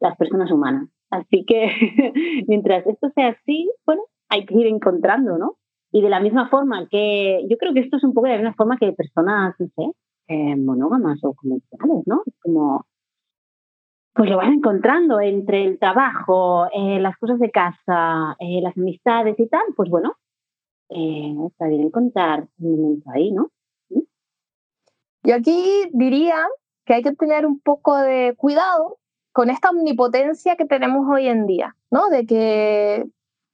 las 0.00 0.16
personas 0.16 0.50
humanas. 0.50 0.88
Así 1.10 1.44
que 1.46 1.70
mientras 2.46 2.86
esto 2.86 3.10
sea 3.14 3.28
así, 3.28 3.70
bueno, 3.86 4.02
hay 4.28 4.44
que 4.46 4.54
ir 4.54 4.66
encontrando, 4.66 5.38
¿no? 5.38 5.56
Y 5.90 6.02
de 6.02 6.10
la 6.10 6.20
misma 6.20 6.48
forma 6.48 6.86
que, 6.88 7.46
yo 7.48 7.56
creo 7.56 7.72
que 7.72 7.80
esto 7.80 7.96
es 7.96 8.04
un 8.04 8.12
poco 8.12 8.26
de 8.26 8.34
la 8.34 8.38
misma 8.38 8.54
forma 8.54 8.76
que 8.78 8.92
personas, 8.92 9.54
no 9.58 9.66
sé, 9.74 9.92
eh, 10.28 10.56
monógamas 10.56 11.18
o 11.24 11.32
convencionales, 11.34 12.06
¿no? 12.06 12.22
Es 12.26 12.34
como, 12.42 12.84
pues 14.14 14.28
lo 14.28 14.36
vas 14.36 14.52
encontrando 14.52 15.20
entre 15.20 15.64
el 15.64 15.78
trabajo, 15.78 16.66
eh, 16.74 17.00
las 17.00 17.16
cosas 17.16 17.38
de 17.38 17.50
casa, 17.50 18.36
eh, 18.38 18.60
las 18.62 18.76
amistades 18.76 19.38
y 19.38 19.48
tal, 19.48 19.62
pues 19.74 19.88
bueno, 19.88 20.14
está 20.90 21.68
bien 21.68 21.82
encontrar 21.82 22.48
un 22.58 22.82
momento 22.82 23.10
ahí, 23.10 23.30
¿no? 23.30 23.50
Yo 25.28 25.34
aquí 25.34 25.90
diría 25.92 26.38
que 26.86 26.94
hay 26.94 27.02
que 27.02 27.12
tener 27.12 27.44
un 27.44 27.60
poco 27.60 27.94
de 27.98 28.34
cuidado 28.38 28.98
con 29.32 29.50
esta 29.50 29.68
omnipotencia 29.68 30.56
que 30.56 30.64
tenemos 30.64 31.06
hoy 31.06 31.28
en 31.28 31.44
día, 31.44 31.76
¿no? 31.90 32.08
De 32.08 32.24
que 32.24 33.04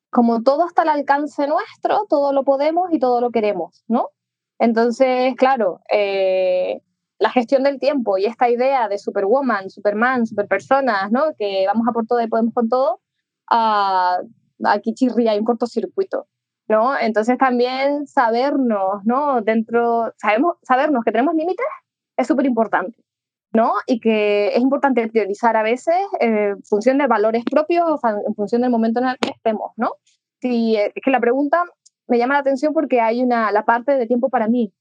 como 0.09 0.45
todo 0.45 0.69
está 0.69 0.83
al 0.83 0.91
alcance 0.91 1.49
nuestro, 1.49 2.07
todo 2.09 2.33
lo 2.33 2.45
podemos 2.45 2.93
y 2.93 3.01
todo 3.01 3.21
lo 3.21 3.33
queremos, 3.33 3.83
¿no? 3.89 4.11
Entonces, 4.61 5.35
claro, 5.35 5.81
eh, 5.93 6.81
la 7.19 7.31
gestión 7.31 7.65
del 7.65 7.81
tiempo 7.81 8.19
y 8.19 8.27
esta 8.27 8.49
idea 8.49 8.87
de 8.87 8.97
superwoman, 8.97 9.69
superman, 9.69 10.29
superpersonas, 10.29 11.11
¿no? 11.11 11.35
Que 11.37 11.65
vamos 11.67 11.89
a 11.89 11.93
por 11.93 12.07
todo 12.07 12.23
y 12.23 12.29
podemos 12.29 12.55
con 12.55 12.69
todo, 12.69 13.01
uh, 13.51 14.25
aquí 14.65 14.95
chirría, 14.95 15.33
hay 15.33 15.41
un 15.41 15.45
cortocircuito, 15.45 16.29
¿no? 16.69 16.99
Entonces 16.99 17.39
también 17.39 18.07
sabernos, 18.07 19.05
¿no? 19.05 19.41
Dentro, 19.43 20.13
sabemos, 20.17 20.57
sabernos 20.63 21.05
que 21.05 21.13
tenemos 21.13 21.35
límites 21.35 21.67
es 22.17 22.27
súper 22.27 22.47
importante, 22.47 22.99
¿no? 23.53 23.73
Y 23.87 24.01
que 24.01 24.49
es 24.49 24.61
importante 24.61 25.07
priorizar 25.09 25.57
a 25.57 25.63
veces 25.63 25.97
eh, 26.21 26.51
en 26.57 26.63
función 26.63 26.99
de 26.99 27.07
valores 27.07 27.45
propios 27.45 27.85
o 27.87 28.09
en 28.27 28.35
función 28.35 28.63
del 28.63 28.71
momento 28.71 29.01
en 29.01 29.09
el 29.09 29.19
que 29.19 29.31
estemos, 29.31 29.73
¿no? 29.77 29.93
Si, 30.41 30.77
es 30.77 30.93
que 30.95 31.11
la 31.11 31.21
pregunta 31.21 31.63
me 32.07 32.19
llama 32.19 32.35
la 32.35 32.41
atención 32.41 32.73
porque 32.73 33.01
hay 33.01 33.23
una, 33.23 33.51
la 33.53 33.65
parte 33.65 33.93
de 33.93 34.07
tiempo 34.07 34.29
para 34.29 34.49
mí, 34.49 34.73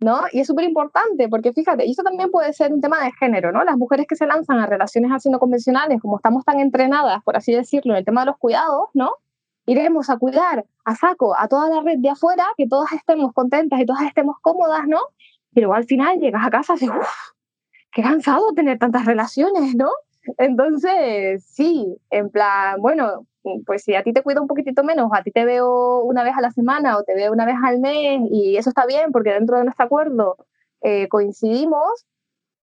¿no? 0.00 0.20
Y 0.32 0.40
es 0.40 0.46
súper 0.46 0.64
importante 0.64 1.28
porque 1.28 1.52
fíjate, 1.52 1.86
y 1.86 1.92
eso 1.92 2.02
también 2.02 2.30
puede 2.30 2.52
ser 2.52 2.72
un 2.72 2.80
tema 2.80 3.04
de 3.04 3.12
género, 3.12 3.52
¿no? 3.52 3.64
Las 3.64 3.76
mujeres 3.76 4.06
que 4.08 4.16
se 4.16 4.26
lanzan 4.26 4.58
a 4.60 4.66
relaciones 4.66 5.12
así 5.12 5.30
no 5.30 5.38
convencionales, 5.38 6.00
como 6.00 6.16
estamos 6.16 6.44
tan 6.44 6.60
entrenadas, 6.60 7.22
por 7.24 7.36
así 7.36 7.52
decirlo, 7.52 7.92
en 7.92 7.98
el 7.98 8.04
tema 8.04 8.22
de 8.22 8.26
los 8.26 8.38
cuidados, 8.38 8.88
¿no? 8.94 9.12
Iremos 9.68 10.08
a 10.08 10.16
cuidar 10.16 10.64
a 10.86 10.94
saco 10.96 11.36
a 11.38 11.46
toda 11.46 11.68
la 11.68 11.82
red 11.82 11.98
de 11.98 12.08
afuera, 12.08 12.46
que 12.56 12.66
todas 12.66 12.90
estemos 12.92 13.34
contentas 13.34 13.78
y 13.78 13.84
todas 13.84 14.02
estemos 14.02 14.36
cómodas, 14.40 14.88
¿no? 14.88 15.00
Pero 15.52 15.74
al 15.74 15.84
final 15.84 16.18
llegas 16.18 16.46
a 16.46 16.50
casa 16.50 16.72
y 16.72 16.80
dices, 16.80 16.96
uff, 16.98 17.32
qué 17.92 18.02
cansado 18.02 18.52
tener 18.54 18.78
tantas 18.78 19.04
relaciones, 19.04 19.74
¿no? 19.74 19.90
Entonces, 20.38 21.44
sí, 21.44 21.98
en 22.08 22.30
plan, 22.30 22.80
bueno, 22.80 23.26
pues 23.66 23.82
si 23.84 23.94
a 23.94 24.02
ti 24.02 24.14
te 24.14 24.22
cuido 24.22 24.40
un 24.40 24.48
poquitito 24.48 24.82
menos, 24.84 25.10
a 25.12 25.22
ti 25.22 25.30
te 25.30 25.44
veo 25.44 26.00
una 26.00 26.24
vez 26.24 26.34
a 26.34 26.40
la 26.40 26.50
semana 26.50 26.96
o 26.96 27.02
te 27.02 27.14
veo 27.14 27.30
una 27.30 27.44
vez 27.44 27.56
al 27.62 27.78
mes 27.78 28.20
y 28.30 28.56
eso 28.56 28.70
está 28.70 28.86
bien 28.86 29.12
porque 29.12 29.32
dentro 29.32 29.58
de 29.58 29.64
nuestro 29.64 29.84
acuerdo 29.84 30.36
eh, 30.80 31.08
coincidimos, 31.08 32.06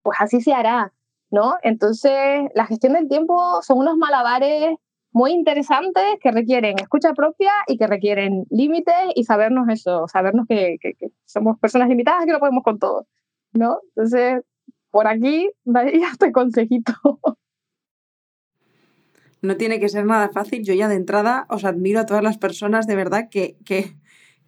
pues 0.01 0.17
así 0.19 0.41
se 0.41 0.53
hará, 0.53 0.91
¿no? 1.29 1.57
Entonces, 1.61 2.49
la 2.55 2.65
gestión 2.65 2.93
del 2.93 3.07
tiempo 3.07 3.61
son 3.61 3.77
unos 3.77 3.95
malabares 3.97 4.77
muy 5.11 5.31
interesantes 5.31 6.03
que 6.21 6.31
requieren 6.31 6.77
escucha 6.79 7.13
propia 7.13 7.51
y 7.67 7.77
que 7.77 7.87
requieren 7.87 8.45
límites 8.49 8.95
y 9.15 9.23
sabernos 9.23 9.67
eso, 9.69 10.07
sabernos 10.07 10.45
que, 10.47 10.77
que, 10.79 10.93
que 10.93 11.07
somos 11.25 11.59
personas 11.59 11.89
limitadas 11.89 12.25
que 12.25 12.31
no 12.31 12.39
podemos 12.39 12.63
con 12.63 12.79
todo, 12.79 13.07
¿no? 13.53 13.79
Entonces, 13.95 14.43
por 14.91 15.07
aquí 15.07 15.49
daría 15.63 16.07
este 16.11 16.31
consejito. 16.31 16.93
No 19.41 19.55
tiene 19.55 19.79
que 19.79 19.89
ser 19.89 20.05
nada 20.05 20.29
fácil. 20.29 20.63
Yo 20.63 20.73
ya 20.73 20.87
de 20.87 20.95
entrada 20.95 21.45
os 21.49 21.63
admiro 21.63 21.99
a 22.01 22.05
todas 22.05 22.23
las 22.23 22.37
personas 22.37 22.87
de 22.87 22.95
verdad 22.95 23.29
que, 23.31 23.57
que, 23.65 23.95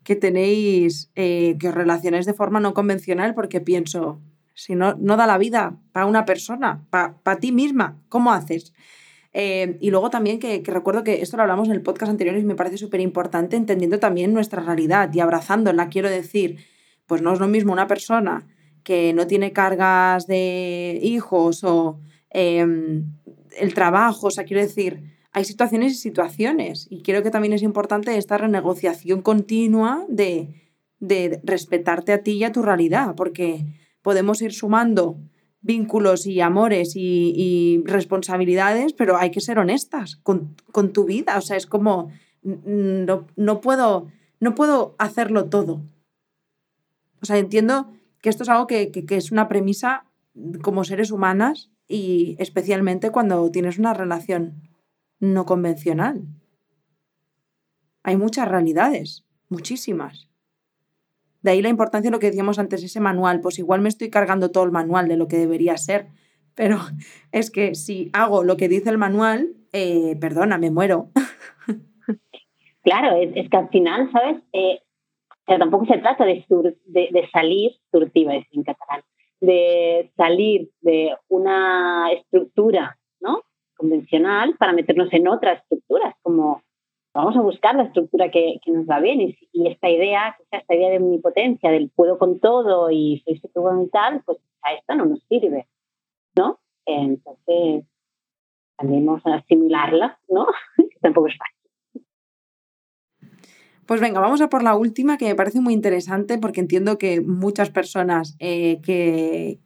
que 0.03 0.15
tenéis, 0.15 1.11
eh, 1.15 1.57
que 1.59 1.69
os 1.69 1.73
relacionáis 1.73 2.25
de 2.25 2.33
forma 2.33 2.59
no 2.59 2.73
convencional 2.73 3.33
porque 3.33 3.61
pienso, 3.61 4.19
si 4.53 4.75
no, 4.75 4.95
no 4.95 5.15
da 5.15 5.27
la 5.27 5.37
vida 5.37 5.77
para 5.93 6.05
una 6.05 6.25
persona, 6.25 6.85
para 6.89 7.17
pa 7.23 7.37
ti 7.37 7.51
misma, 7.51 8.01
¿cómo 8.09 8.33
haces? 8.33 8.73
Eh, 9.33 9.77
y 9.79 9.91
luego 9.91 10.09
también 10.09 10.39
que, 10.39 10.61
recuerdo 10.65 11.03
que 11.03 11.21
esto 11.21 11.37
lo 11.37 11.43
hablamos 11.43 11.67
en 11.69 11.75
el 11.75 11.81
podcast 11.81 12.09
anterior 12.09 12.37
y 12.37 12.43
me 12.43 12.55
parece 12.55 12.77
súper 12.77 12.99
importante 12.99 13.55
entendiendo 13.55 13.99
también 13.99 14.33
nuestra 14.33 14.61
realidad 14.61 15.13
y 15.13 15.19
abrazándola. 15.19 15.89
Quiero 15.89 16.09
decir, 16.09 16.57
pues 17.05 17.21
no 17.21 17.33
es 17.33 17.39
lo 17.39 17.47
mismo 17.47 17.71
una 17.71 17.87
persona 17.87 18.47
que 18.83 19.13
no 19.13 19.27
tiene 19.27 19.53
cargas 19.53 20.27
de 20.27 20.99
hijos 21.01 21.63
o 21.63 21.99
eh, 22.31 22.65
el 23.57 23.73
trabajo, 23.73 24.27
o 24.27 24.31
sea, 24.31 24.43
quiero 24.43 24.61
decir, 24.61 25.11
hay 25.33 25.45
situaciones 25.45 25.93
y 25.93 25.95
situaciones 25.95 26.87
y 26.89 27.03
creo 27.03 27.23
que 27.23 27.31
también 27.31 27.53
es 27.53 27.63
importante 27.63 28.17
esta 28.17 28.37
renegociación 28.37 29.21
continua 29.21 30.05
de, 30.09 30.69
de 30.99 31.39
respetarte 31.43 32.11
a 32.11 32.23
ti 32.23 32.33
y 32.33 32.43
a 32.43 32.51
tu 32.51 32.61
realidad, 32.61 33.15
porque 33.15 33.65
podemos 34.01 34.41
ir 34.41 34.53
sumando 34.53 35.17
vínculos 35.61 36.25
y 36.25 36.41
amores 36.41 36.93
y, 36.95 37.81
responsabilidades, 37.85 38.93
pero 38.93 39.17
hay 39.17 39.31
que 39.31 39.41
ser 39.41 39.59
honestas 39.59 40.17
con, 40.17 40.55
con, 40.71 40.91
tu 40.91 41.05
vida, 41.05 41.37
o 41.37 41.41
sea, 41.41 41.57
es 41.57 41.67
como, 41.67 42.11
no, 42.43 43.27
no, 43.35 43.61
puedo, 43.61 44.07
no 44.39 44.55
puedo 44.55 44.95
hacerlo 44.97 45.49
todo. 45.49 45.81
O 47.21 47.25
sea, 47.25 47.37
entiendo 47.37 47.91
que 48.21 48.29
esto 48.29 48.43
es 48.43 48.49
algo 48.49 48.67
que, 48.67 48.91
que, 48.91 49.05
que 49.05 49.17
es 49.17 49.31
una 49.31 49.47
premisa 49.47 50.05
como 50.63 50.83
seres 50.83 51.11
humanas 51.11 51.69
y 51.87 52.35
especialmente 52.39 53.11
cuando 53.11 53.51
tienes 53.51 53.77
una 53.77 53.93
relación 53.93 54.63
no 55.19 55.45
convencional. 55.45 56.23
Hay 58.03 58.17
muchas 58.17 58.47
realidades, 58.47 59.25
muchísimas. 59.49 60.30
De 61.41 61.51
ahí 61.51 61.61
la 61.61 61.69
importancia 61.69 62.09
de 62.09 62.15
lo 62.15 62.19
que 62.19 62.27
decíamos 62.27 62.59
antes, 62.59 62.83
ese 62.83 62.99
manual. 62.99 63.41
Pues 63.41 63.59
igual 63.59 63.81
me 63.81 63.89
estoy 63.89 64.09
cargando 64.09 64.51
todo 64.51 64.63
el 64.63 64.71
manual 64.71 65.07
de 65.07 65.17
lo 65.17 65.27
que 65.27 65.37
debería 65.37 65.77
ser, 65.77 66.07
pero 66.55 66.77
es 67.31 67.51
que 67.51 67.75
si 67.75 68.09
hago 68.13 68.43
lo 68.43 68.57
que 68.57 68.69
dice 68.69 68.89
el 68.89 68.97
manual, 68.97 69.53
eh, 69.73 70.15
perdona, 70.19 70.57
me 70.57 70.71
muero. 70.71 71.09
Claro, 72.83 73.15
es, 73.15 73.47
que 73.47 73.57
al 73.57 73.69
final, 73.69 74.09
¿sabes? 74.11 74.41
Eh, 74.53 74.79
pero 75.45 75.59
tampoco 75.59 75.85
se 75.85 75.99
trata 75.99 76.25
de, 76.25 76.43
sur, 76.47 76.75
de, 76.85 77.29
salir, 77.31 77.73
surtiva 77.91 78.33
en 78.33 78.63
catalán, 78.63 79.01
de 79.39 80.11
salir 80.17 80.71
de 80.81 81.15
una 81.27 82.11
estructura 82.11 82.97
¿no? 83.19 83.43
convencional 83.75 84.55
para 84.57 84.73
meternos 84.73 85.13
en 85.13 85.27
otras 85.27 85.61
estructuras, 85.61 86.15
como 86.23 86.63
vamos 87.13 87.35
a 87.35 87.41
buscar 87.41 87.75
la 87.75 87.83
estructura 87.83 88.31
que, 88.31 88.59
nos 88.67 88.85
va 88.87 88.99
bien 88.99 89.21
y, 89.21 89.67
esta 89.67 89.89
idea, 89.89 90.37
esta 90.51 90.75
idea 90.75 90.89
de 90.89 90.97
omnipotencia, 90.97 91.71
del 91.71 91.89
puedo 91.89 92.17
con 92.17 92.39
todo 92.39 92.89
y 92.89 93.21
soy 93.25 93.37
súper 93.37 93.63
y 93.85 93.89
tal, 93.89 94.23
pues 94.25 94.37
a 94.63 94.73
esta 94.73 94.95
no 94.95 95.05
nos 95.05 95.23
sirve, 95.27 95.67
¿no? 96.35 96.59
Entonces, 96.85 97.85
tendemos 98.77 99.25
a 99.25 99.35
asimilarla, 99.35 100.19
¿no? 100.29 100.47
tampoco 101.01 101.27
es 101.27 101.37
fácil. 101.37 101.60
Pues 103.91 103.99
venga, 103.99 104.21
vamos 104.21 104.39
a 104.39 104.47
por 104.47 104.63
la 104.63 104.73
última 104.73 105.17
que 105.17 105.25
me 105.25 105.35
parece 105.35 105.59
muy 105.59 105.73
interesante 105.73 106.37
porque 106.37 106.61
entiendo 106.61 106.97
que 106.97 107.19
muchas 107.19 107.71
personas 107.71 108.37
eh, 108.39 108.79
que, 108.81 109.59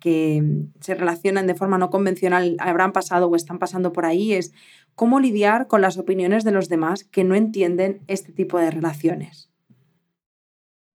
se 0.79 0.95
relacionan 0.95 1.45
de 1.45 1.53
forma 1.53 1.77
no 1.77 1.91
convencional 1.91 2.57
habrán 2.57 2.91
pasado 2.91 3.27
o 3.27 3.35
están 3.35 3.59
pasando 3.59 3.93
por 3.93 4.03
ahí, 4.03 4.33
es 4.33 4.51
cómo 4.95 5.19
lidiar 5.19 5.67
con 5.67 5.81
las 5.81 5.99
opiniones 5.99 6.43
de 6.43 6.51
los 6.51 6.69
demás 6.69 7.03
que 7.03 7.23
no 7.23 7.35
entienden 7.35 8.01
este 8.07 8.31
tipo 8.31 8.57
de 8.57 8.71
relaciones. 8.71 9.51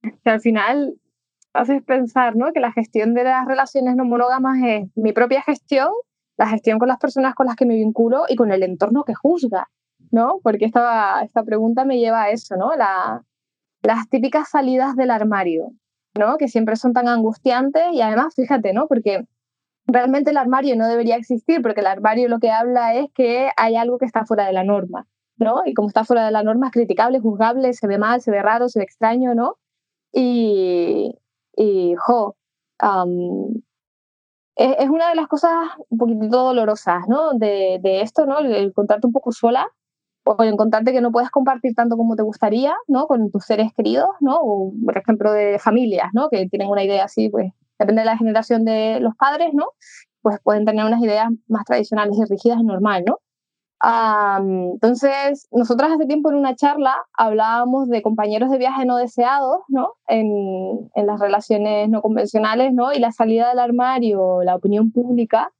Que 0.03 0.31
al 0.31 0.41
final 0.41 0.97
haces 1.53 1.85
pensar 1.85 2.35
¿no? 2.35 2.53
que 2.53 2.59
la 2.59 2.72
gestión 2.72 3.14
de 3.14 3.22
las 3.22 3.47
relaciones 3.47 3.95
no 3.95 4.05
monógamas 4.05 4.59
es 4.61 4.89
mi 4.97 5.12
propia 5.12 5.43
gestión, 5.43 5.91
la 6.37 6.49
gestión 6.49 6.81
con 6.81 6.89
las 6.89 6.99
personas 6.99 7.37
con 7.37 7.47
las 7.47 7.55
que 7.55 7.64
me 7.64 7.76
vinculo 7.76 8.24
y 8.28 8.35
con 8.35 8.51
el 8.51 8.64
entorno 8.64 9.05
que 9.05 9.14
juzga. 9.14 9.68
¿No? 10.11 10.40
Porque 10.42 10.66
esta, 10.66 11.22
esta 11.22 11.42
pregunta 11.44 11.84
me 11.84 11.98
lleva 11.98 12.22
a 12.24 12.30
eso, 12.30 12.56
¿no? 12.56 12.74
La, 12.76 13.24
las 13.82 14.08
típicas 14.08 14.50
salidas 14.50 14.96
del 14.96 15.11
armario, 15.11 15.72
¿no? 16.18 16.36
Que 16.36 16.48
siempre 16.48 16.76
son 16.76 16.92
tan 16.92 17.08
angustiantes 17.08 17.84
y 17.92 18.02
además, 18.02 18.34
fíjate, 18.34 18.72
¿no? 18.72 18.86
Porque 18.88 19.24
realmente 19.86 20.30
el 20.30 20.36
armario 20.36 20.76
no 20.76 20.86
debería 20.86 21.16
existir 21.16 21.62
porque 21.62 21.80
el 21.80 21.86
armario 21.86 22.28
lo 22.28 22.38
que 22.38 22.50
habla 22.50 22.94
es 22.94 23.11
que 23.12 23.50
hay 23.56 23.76
algo 23.76 23.98
que 23.98 24.06
está 24.06 24.24
fuera 24.26 24.46
de 24.46 24.52
la 24.52 24.64
norma, 24.64 25.06
¿no? 25.36 25.62
Y 25.64 25.74
como 25.74 25.88
está 25.88 26.04
fuera 26.04 26.24
de 26.24 26.32
la 26.32 26.42
norma 26.42 26.66
es 26.66 26.72
criticable, 26.72 27.20
juzgable, 27.20 27.72
se 27.72 27.86
ve 27.86 27.98
mal, 27.98 28.20
se 28.20 28.30
ve 28.30 28.42
raro, 28.42 28.68
se 28.68 28.80
ve 28.80 28.84
extraño, 28.84 29.34
¿no? 29.34 29.56
Y, 30.12 31.14
y 31.56 31.94
jo, 31.96 32.36
es, 34.56 34.88
una 34.88 35.08
de 35.11 35.14
las 35.14 35.28
cosas 35.28 35.52
un 35.88 35.98
poquitito 35.98 36.42
dolorosas, 36.44 37.08
¿no? 37.08 37.32
De, 37.34 37.78
de 37.82 38.02
esto, 38.02 38.26
¿no? 38.26 38.38
El, 38.40 38.54
el 38.54 38.72
contarte 38.72 39.06
un 39.06 39.12
poco 39.12 39.32
sola 39.32 39.68
o 40.39 40.43
encontrarte 40.45 40.93
que 40.93 41.01
no 41.01 41.12
puedes 41.12 41.31
compartir 41.31 41.74
tanto 41.74 41.97
como 41.97 42.16
te 42.16 42.22
gustaría, 42.22 42.74
¿no? 42.89 43.07
Con 43.07 43.31
tus 43.31 43.45
seres 43.45 43.72
queridos, 43.76 44.09
¿no? 44.20 44.39
O, 44.41 44.72
por 44.85 44.97
ejemplo, 44.97 45.33
de 45.33 45.59
familias, 45.59 46.11
¿no? 46.12 46.28
Que 46.31 46.49
tienen 46.49 46.68
una 46.68 46.85
idea 46.85 47.05
así, 47.05 47.28
pues, 47.28 47.53
depende 47.78 48.03
de 48.03 48.07
la 48.07 48.16
generación 48.16 48.64
de 48.64 49.01
los 49.01 49.16
padres, 49.16 49.51
¿no? 49.55 49.66
Pues 50.22 50.39
pueden 50.43 50.64
tener 50.64 50.85
unas 50.85 51.03
ideas 51.03 51.28
más 51.49 51.64
tradicionales 51.64 52.16
y 52.18 52.24
rígidas 52.24 52.61
y 52.61 52.64
normal, 52.64 53.05
¿no? 53.07 53.18
entonces, 54.72 55.49
nosotras 55.51 55.93
hace 55.93 56.07
tiempo 56.07 56.31
en 56.31 56.37
una 56.37 56.55
charla 56.55 56.95
hablábamos 57.14 57.89
de 57.89 58.03
compañeros 58.03 58.51
de 58.51 58.59
viaje 58.59 58.85
no 58.85 58.99
deseados, 58.99 59.61
¿no? 59.68 59.95
En, 60.07 60.91
en 60.95 61.07
las 61.07 61.18
relaciones 61.18 61.89
no 61.89 62.03
convencionales, 62.03 62.74
¿no? 62.74 62.93
Y 62.93 62.99
la 62.99 63.11
salida 63.11 63.49
del 63.49 63.59
armario, 63.59 64.43
la 64.43 64.57
opinión 64.57 64.93
pública, 64.93 65.51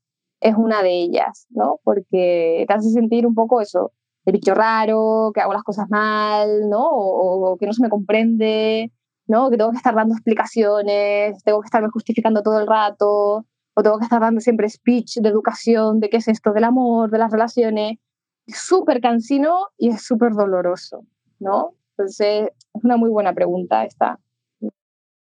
es 0.41 0.55
una 0.57 0.83
de 0.83 0.91
ellas, 0.91 1.47
¿no? 1.51 1.81
Porque 1.85 2.65
te 2.67 2.75
hace 2.75 2.91
sentir 2.91 3.27
un 3.27 3.35
poco 3.35 3.61
eso, 3.61 3.93
de 4.31 4.39
bicho 4.39 4.55
raro, 4.55 5.33
que 5.35 5.41
hago 5.41 5.53
las 5.53 5.63
cosas 5.63 5.89
mal, 5.91 6.69
¿no? 6.69 6.87
O, 6.89 7.57
que 7.59 7.67
no 7.67 7.73
se 7.73 7.83
me 7.83 7.91
comprende, 7.91 8.93
¿no? 9.27 9.51
Que 9.51 9.57
tengo 9.57 9.71
que 9.71 9.77
estar 9.77 9.95
dando 9.95 10.15
explicaciones, 10.15 11.43
tengo 11.43 11.61
que 11.61 11.67
estarme 11.67 11.89
justificando 11.91 12.43
todo 12.43 12.61
el 12.61 12.67
rato, 12.67 13.45
o 13.75 13.83
tengo 13.83 13.99
que 13.99 14.05
estar 14.05 14.21
dando 14.21 14.41
siempre 14.41 14.69
speech 14.69 15.19
de 15.19 15.29
educación, 15.29 16.01
de 16.01 16.09
qué 16.09 16.19
es 16.19 16.29
esto 16.29 16.53
del 16.53 16.65
amor, 16.65 17.11
de 17.11 17.19
las 17.19 17.33
relaciones. 17.33 17.99
Es 18.47 18.59
súper 18.59 19.01
cansino 19.01 19.69
y 19.77 19.91
es 19.91 20.03
súper 20.03 20.33
doloroso, 20.33 21.05
¿no? 21.39 21.75
Entonces, 21.93 22.51
es 22.75 22.85
una 22.85 22.97
muy 22.97 23.11
buena 23.11 23.33
pregunta 23.33 23.85
esta. 23.85 24.19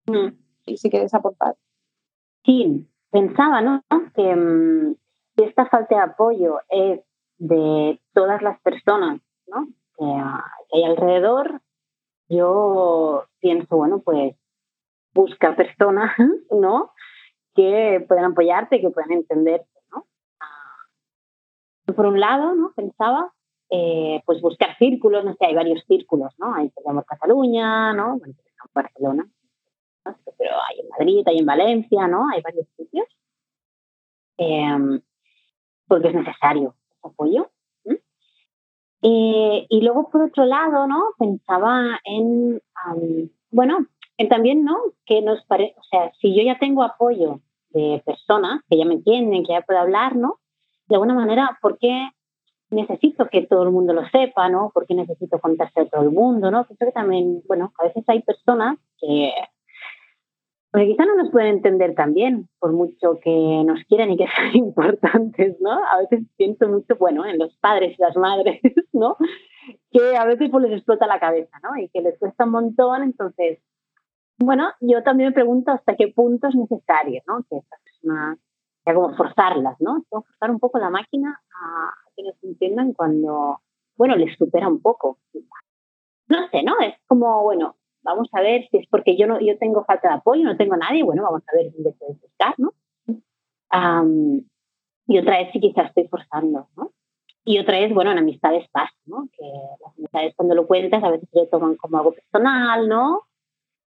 Mm. 0.07 0.28
Si 0.76 0.90
quieres 0.90 1.12
aportar. 1.14 1.57
Sí, 2.44 2.86
pensaba, 3.11 3.61
¿no? 3.61 3.82
Que 4.14 4.94
si 5.36 5.42
esta 5.42 5.66
falta 5.66 5.96
de 5.96 6.03
apoyo 6.03 6.59
es 6.68 7.01
de 7.41 7.99
todas 8.12 8.43
las 8.43 8.61
personas 8.61 9.20
¿no? 9.47 9.68
que, 9.97 10.05
hay 10.76 10.84
alrededor, 10.84 11.62
yo 12.28 13.24
pienso, 13.41 13.76
bueno, 13.76 14.01
pues 14.03 14.36
busca 15.12 15.57
personas 15.57 16.12
¿no? 16.51 16.93
que 17.55 18.05
puedan 18.07 18.32
apoyarte, 18.32 18.80
que 18.80 18.91
puedan 18.91 19.12
entenderte. 19.12 19.66
¿no? 19.91 20.07
Por 21.95 22.07
un 22.07 22.20
lado, 22.20 22.55
¿no? 22.55 22.72
pensaba, 22.76 23.32
eh, 23.70 24.22
pues 24.26 24.41
buscar 24.43 24.76
círculos, 24.78 25.24
no 25.24 25.32
sé, 25.34 25.47
hay 25.47 25.55
varios 25.55 25.82
círculos, 25.86 26.34
¿no? 26.38 26.55
Hay 26.55 26.72
Cataluña, 27.07 27.93
¿no? 27.93 28.18
Bueno, 28.18 28.34
Barcelona, 28.74 29.28
pero 30.38 30.51
hay 30.68 30.80
en 30.80 30.88
Madrid, 30.88 31.22
hay 31.26 31.38
en 31.38 31.47
Valencia, 31.47 32.09
¿no? 32.09 32.28
Hay 32.30 32.43
varios 32.43 32.66
sitios. 32.76 33.07
Em, 34.36 35.01
porque 35.86 36.09
es 36.09 36.14
necesario, 36.14 36.74
apoyo. 37.03 37.51
Eh, 39.03 39.66
y 39.68 39.80
luego, 39.80 40.11
por 40.11 40.22
otro 40.22 40.44
lado, 40.44 40.86
¿no? 40.86 41.14
Pensaba 41.18 41.98
en, 42.05 42.61
bueno, 43.51 43.86
en 44.18 44.28
también, 44.28 44.64
¿no? 44.64 44.76
Que 45.07 45.22
nos 45.22 45.40
o 45.40 45.82
sea, 45.90 46.12
si 46.20 46.36
yo 46.36 46.42
ya 46.42 46.59
tengo 46.59 46.82
apoyo 46.82 47.40
de 47.70 48.03
personas 48.05 48.62
que 48.68 48.76
ya 48.76 48.84
me 48.84 48.94
entienden, 48.94 49.44
que 49.44 49.53
ya 49.53 49.62
puedo 49.62 49.80
hablar, 49.80 50.16
¿no? 50.16 50.40
De 50.86 50.96
alguna 50.96 51.14
manera, 51.14 51.59
¿por 51.62 51.78
qué 51.78 52.11
necesito 52.70 53.26
que 53.26 53.46
todo 53.46 53.62
el 53.64 53.70
mundo 53.70 53.92
lo 53.92 54.07
sepa, 54.09 54.48
¿no? 54.48 54.70
¿Por 54.72 54.86
qué 54.86 54.94
necesito 54.94 55.38
contarse 55.38 55.80
a 55.80 55.86
todo 55.86 56.03
el 56.03 56.11
mundo, 56.11 56.51
¿no? 56.51 56.64
Creo 56.66 56.90
que 56.90 56.92
también, 56.92 57.42
bueno, 57.48 57.72
a 57.78 57.84
veces 57.84 58.05
hay 58.07 58.22
personas 58.22 58.78
que 58.98 59.32
porque 60.70 60.86
quizá 60.86 61.04
no 61.04 61.16
nos 61.16 61.30
pueden 61.30 61.56
entender 61.56 61.94
también, 61.94 62.48
por 62.60 62.72
mucho 62.72 63.18
que 63.22 63.64
nos 63.64 63.82
quieran 63.84 64.10
y 64.10 64.16
que 64.16 64.26
sean 64.36 64.54
importantes, 64.54 65.56
¿no? 65.60 65.72
A 65.72 65.98
veces 65.98 66.26
siento 66.36 66.68
mucho, 66.68 66.96
bueno, 66.96 67.26
en 67.26 67.38
los 67.38 67.56
padres 67.56 67.98
y 67.98 68.02
las 68.02 68.16
madres, 68.16 68.60
¿no? 68.92 69.16
Que 69.90 70.16
a 70.16 70.24
veces 70.24 70.48
pues 70.50 70.64
les 70.64 70.78
explota 70.78 71.06
la 71.06 71.18
cabeza, 71.18 71.58
¿no? 71.62 71.76
Y 71.76 71.88
que 71.88 72.00
les 72.00 72.18
cuesta 72.18 72.44
un 72.44 72.52
montón, 72.52 73.02
entonces, 73.02 73.58
bueno, 74.38 74.70
yo 74.80 75.02
también 75.02 75.30
me 75.30 75.34
pregunto 75.34 75.72
hasta 75.72 75.96
qué 75.96 76.08
punto 76.08 76.48
es 76.48 76.54
necesario, 76.54 77.20
¿no? 77.26 77.44
Que 77.48 77.58
estas 77.58 77.80
personas, 77.82 78.38
que 78.84 78.94
como 78.94 79.14
forzarlas, 79.16 79.76
¿no? 79.80 80.04
forzar 80.08 80.50
un 80.50 80.60
poco 80.60 80.78
la 80.78 80.90
máquina 80.90 81.40
a 81.52 81.92
que 82.16 82.22
nos 82.22 82.42
entiendan 82.44 82.92
cuando, 82.92 83.60
bueno, 83.96 84.16
les 84.16 84.36
supera 84.38 84.68
un 84.68 84.80
poco. 84.80 85.18
No 86.28 86.48
sé, 86.50 86.62
¿no? 86.62 86.78
Es 86.80 86.94
como, 87.08 87.42
bueno, 87.42 87.74
vamos 88.03 88.28
a 88.32 88.40
ver 88.40 88.68
si 88.70 88.78
es 88.78 88.86
porque 88.88 89.16
yo 89.16 89.26
no 89.26 89.40
yo 89.40 89.59
tengo 89.59 89.84
falta 89.84 90.09
de 90.09 90.14
apoyo, 90.14 90.44
no 90.44 90.57
tengo 90.57 90.76
nadie, 90.76 91.03
bueno, 91.03 91.22
vamos 91.22 91.42
a 91.46 91.57
ver 91.57 91.72
dónde 91.72 91.92
puedes 91.92 92.20
buscar, 92.20 92.55
¿no? 92.59 92.72
y 95.07 95.18
otra 95.18 95.38
vez 95.38 95.53
si 95.53 95.61
quizás 95.61 95.88
estoy 95.88 96.09
forzando, 96.09 96.68
¿no? 96.76 96.92
Y 97.44 97.59
otra 97.59 97.78
vez, 97.78 97.92
bueno, 97.92 98.12
en 98.12 98.18
amistades 98.18 98.68
pasa, 98.70 98.92
¿no? 99.07 99.28
Que 99.32 99.44
las 99.80 99.96
amistades 99.96 100.34
cuando 100.36 100.55
lo 100.55 100.66
cuentas 100.66 101.03
a 101.03 101.11
veces 101.11 101.28
lo 101.32 101.46
toman 101.46 101.76
como 101.76 101.98
algo 101.98 102.12
personal, 102.12 102.88
¿no? 102.88 103.22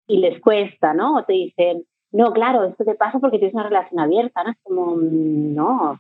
Y 0.08 0.18
les 0.18 0.42
cuesta, 0.42 0.94
¿no? 0.94 1.18
O 1.18 1.24
te 1.24 1.34
dicen, 1.34 1.86
no, 2.12 2.34
claro, 2.34 2.64
esto 2.66 2.84
te 2.84 2.96
pasa 2.96 3.20
porque 3.20 3.40
tienes 3.40 3.54
una 3.54 3.64
relación 3.64 4.00
abierta, 4.00 4.44
¿no? 4.44 4.52
Es 4.52 4.58
como, 4.64 4.96
no, 4.98 5.92
o 5.92 6.00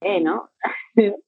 sea, 0.00 0.20
¿no? 0.20 0.50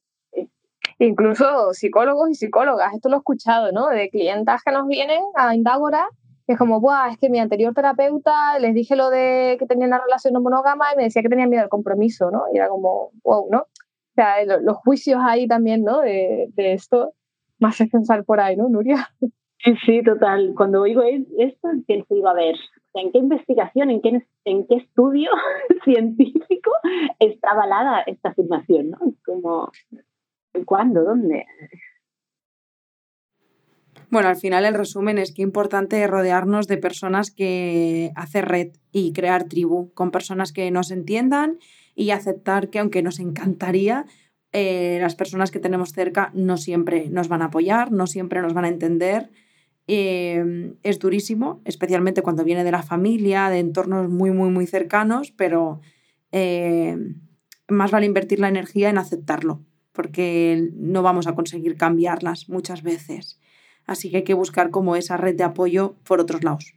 incluso 0.99 1.73
psicólogos 1.73 2.31
y 2.31 2.35
psicólogas, 2.35 2.95
esto 2.95 3.09
lo 3.09 3.17
he 3.17 3.19
escuchado, 3.19 3.73
¿no? 3.73 3.89
De 3.89 4.11
clientas 4.11 4.63
que 4.65 4.73
nos 4.73 4.87
vienen 4.87 5.23
a 5.35 5.55
Indágora, 5.55 6.09
que 6.47 6.55
es 6.55 6.59
como, 6.59 6.81
Buah, 6.81 7.11
es 7.11 7.19
que 7.19 7.31
mi 7.31 7.39
anterior 7.39 7.75
terapeuta 7.75 8.59
les 8.59 8.75
dije 8.75 8.97
lo 8.97 9.11
de 9.11 9.57
que 9.59 9.67
tenía 9.67 9.87
una 9.87 10.03
relación 10.03 10.33
no 10.35 10.41
monógama 10.41 10.93
y 10.93 10.97
me 10.97 11.05
decía 11.05 11.23
que 11.23 11.29
tenía 11.29 11.47
miedo 11.47 11.63
al 11.63 11.69
compromiso, 11.69 12.31
¿no? 12.31 12.45
Y 12.53 12.57
era 12.57 12.69
como, 12.69 13.11
wow, 13.23 13.49
¿no? 13.51 13.59
O 13.61 14.15
sea, 14.15 14.45
los 14.45 14.77
juicios 14.79 15.21
ahí 15.23 15.47
también, 15.47 15.85
¿no? 15.85 16.01
De, 16.01 16.49
de 16.55 16.73
esto, 16.73 17.13
más 17.59 17.81
es 17.81 17.91
pensar 17.91 18.25
por 18.25 18.41
ahí, 18.41 18.57
¿no, 18.57 18.69
Nuria? 18.69 19.09
Sí, 19.85 20.03
total. 20.03 20.55
Cuando 20.57 20.83
oigo 20.83 21.03
esto, 21.03 21.69
pienso, 21.87 22.15
digo, 22.15 22.29
a 22.29 22.35
ver, 22.35 22.57
¿en 22.95 23.13
qué 23.13 23.19
investigación, 23.19 23.91
en 23.91 24.01
qué, 24.01 24.23
en 24.45 24.67
qué 24.67 24.77
estudio 24.77 25.31
científico 25.85 26.71
está 27.19 27.51
avalada 27.51 28.03
esta 28.03 28.31
afirmación? 28.31 28.91
¿no? 28.91 28.99
Como, 29.25 29.71
¿Cuándo? 30.65 31.03
¿Dónde? 31.05 31.47
Bueno, 34.11 34.29
al 34.29 34.37
final 34.37 34.65
el 34.65 34.75
resumen 34.75 35.19
es 35.19 35.33
que 35.33 35.43
es 35.43 35.47
importante 35.47 36.07
rodearnos 36.07 36.67
de 36.67 36.79
personas 36.79 37.31
que 37.31 38.11
hacen 38.17 38.47
red 38.47 38.69
y 38.91 39.13
crear 39.13 39.45
tribu, 39.45 39.93
con 39.93 40.11
personas 40.11 40.53
que 40.53 40.71
nos 40.71 40.91
entiendan 40.91 41.59
y 41.95 42.11
aceptar 42.11 42.71
que 42.71 42.79
aunque 42.79 43.03
nos 43.03 43.19
encantaría, 43.19 44.07
eh, 44.53 44.99
las 45.03 45.15
personas 45.15 45.51
que 45.51 45.61
tenemos 45.61 45.93
cerca 45.93 46.31
no 46.33 46.57
siempre 46.57 47.11
nos 47.11 47.29
van 47.29 47.43
a 47.43 47.47
apoyar, 47.47 47.93
no 47.93 48.07
siempre 48.07 48.41
nos 48.41 48.55
van 48.55 48.65
a 48.65 48.69
entender. 48.69 49.31
Eh, 49.89 50.75
es 50.83 50.99
durísimo, 50.99 51.61
especialmente 51.67 52.23
cuando 52.23 52.45
viene 52.45 52.65
de 52.65 52.73
la 52.73 52.83
familia, 52.83 53.51
de 53.51 53.59
entornos 53.59 54.09
muy, 54.09 54.31
muy, 54.31 54.49
muy 54.49 54.67
cercanos, 54.67 55.33
pero 55.33 55.81
eh, 56.33 56.97
más 57.69 57.91
vale 57.91 58.07
invertir 58.07 58.41
la 58.41 58.49
energía 58.49 58.89
en 58.89 58.97
aceptarlo 58.97 59.65
porque 59.99 60.71
no 60.75 61.03
vamos 61.03 61.27
a 61.27 61.35
conseguir 61.35 61.77
cambiarlas 61.77 62.49
muchas 62.49 62.85
veces. 62.85 63.41
Así 63.85 64.13
que 64.13 64.19
hay 64.19 64.23
que 64.23 64.33
buscar 64.33 64.71
como 64.71 64.95
esa 64.95 65.17
red 65.17 65.35
de 65.35 65.43
apoyo 65.43 65.97
por 66.05 66.21
otros 66.21 66.45
lados. 66.45 66.77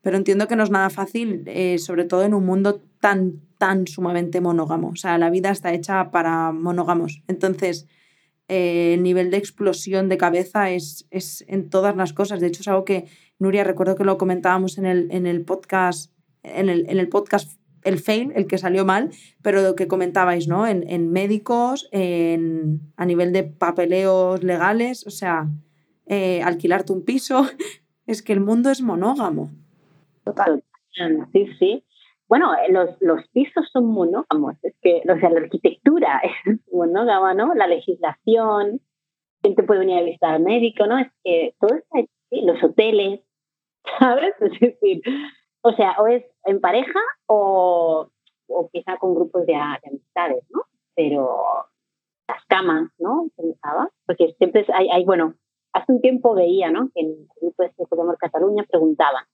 Pero 0.00 0.16
entiendo 0.16 0.46
que 0.46 0.54
no 0.54 0.62
es 0.62 0.70
nada 0.70 0.88
fácil, 0.88 1.42
eh, 1.46 1.78
sobre 1.78 2.04
todo 2.04 2.22
en 2.22 2.34
un 2.34 2.46
mundo 2.46 2.84
tan, 3.00 3.40
tan 3.58 3.88
sumamente 3.88 4.40
monógamo. 4.40 4.90
O 4.90 4.94
sea, 4.94 5.18
la 5.18 5.28
vida 5.28 5.50
está 5.50 5.74
hecha 5.74 6.12
para 6.12 6.52
monógamos. 6.52 7.24
Entonces, 7.26 7.88
eh, 8.46 8.94
el 8.94 9.02
nivel 9.02 9.32
de 9.32 9.38
explosión 9.38 10.08
de 10.08 10.16
cabeza 10.16 10.70
es, 10.70 11.08
es, 11.10 11.44
en 11.48 11.68
todas 11.68 11.96
las 11.96 12.12
cosas. 12.12 12.38
De 12.38 12.46
hecho, 12.46 12.60
es 12.60 12.68
algo 12.68 12.84
que, 12.84 13.06
Nuria, 13.40 13.64
recuerdo 13.64 13.96
que 13.96 14.04
lo 14.04 14.18
comentábamos 14.18 14.78
en 14.78 14.86
el, 14.86 15.08
en 15.10 15.26
el 15.26 15.40
podcast, 15.40 16.12
en 16.44 16.68
el, 16.68 16.88
en 16.88 17.00
el 17.00 17.08
podcast 17.08 17.58
el 17.86 17.98
fail, 17.98 18.32
el 18.34 18.46
que 18.46 18.58
salió 18.58 18.84
mal, 18.84 19.10
pero 19.42 19.62
lo 19.62 19.76
que 19.76 19.88
comentabais, 19.88 20.48
¿no? 20.48 20.66
En, 20.66 20.88
en 20.88 21.12
médicos, 21.12 21.88
en, 21.92 22.80
a 22.96 23.06
nivel 23.06 23.32
de 23.32 23.44
papeleos 23.44 24.42
legales, 24.42 25.06
o 25.06 25.10
sea, 25.10 25.46
eh, 26.06 26.42
alquilarte 26.42 26.92
un 26.92 27.04
piso, 27.04 27.42
es 28.06 28.22
que 28.22 28.32
el 28.32 28.40
mundo 28.40 28.70
es 28.70 28.82
monógamo. 28.82 29.50
Total. 30.24 30.62
Sí, 31.32 31.48
sí. 31.58 31.84
Bueno, 32.28 32.50
los, 32.70 32.90
los 33.00 33.26
pisos 33.28 33.68
son 33.72 33.86
monógamos, 33.86 34.56
es 34.62 34.74
que, 34.82 35.02
o 35.08 35.18
sea, 35.20 35.30
la 35.30 35.40
arquitectura 35.40 36.20
es 36.46 36.58
monógama, 36.72 37.34
¿no? 37.34 37.54
La 37.54 37.66
legislación, 37.66 38.80
quién 39.42 39.54
te 39.54 39.62
puede 39.62 39.80
venir 39.80 39.98
a 39.98 40.02
visitar 40.02 40.40
médico, 40.40 40.86
¿no? 40.86 40.98
Es 40.98 41.08
que 41.22 41.54
todo 41.60 41.76
está 41.76 42.00
los 42.30 42.62
hoteles, 42.62 43.20
¿sabes? 43.98 44.34
Es 44.40 44.60
decir, 44.60 45.02
o 45.66 45.72
sea, 45.72 45.96
o 45.98 46.06
es 46.06 46.24
en 46.44 46.60
pareja 46.60 47.00
o, 47.26 48.08
o 48.46 48.70
quizá 48.72 48.98
con 48.98 49.16
grupos 49.16 49.44
de, 49.46 49.56
amistades, 49.56 50.44
¿no? 50.50 50.62
Pero 50.94 51.40
las 52.28 52.44
camas, 52.46 52.88
¿no? 52.98 53.28
Pensaba, 53.36 53.90
porque 54.06 54.32
siempre 54.38 54.64
hay, 54.72 55.04
bueno, 55.04 55.34
hace 55.72 55.90
un 55.92 56.00
tiempo 56.00 56.34
veía, 56.34 56.70
¿no? 56.70 56.88
Que 56.94 57.00
en 57.00 57.08
el 57.08 57.28
grupo 57.40 57.64
de 57.64 57.70
este 57.70 57.84
Podemos 57.86 58.16
Cataluña 58.18 58.64
preguntaban 58.70 59.24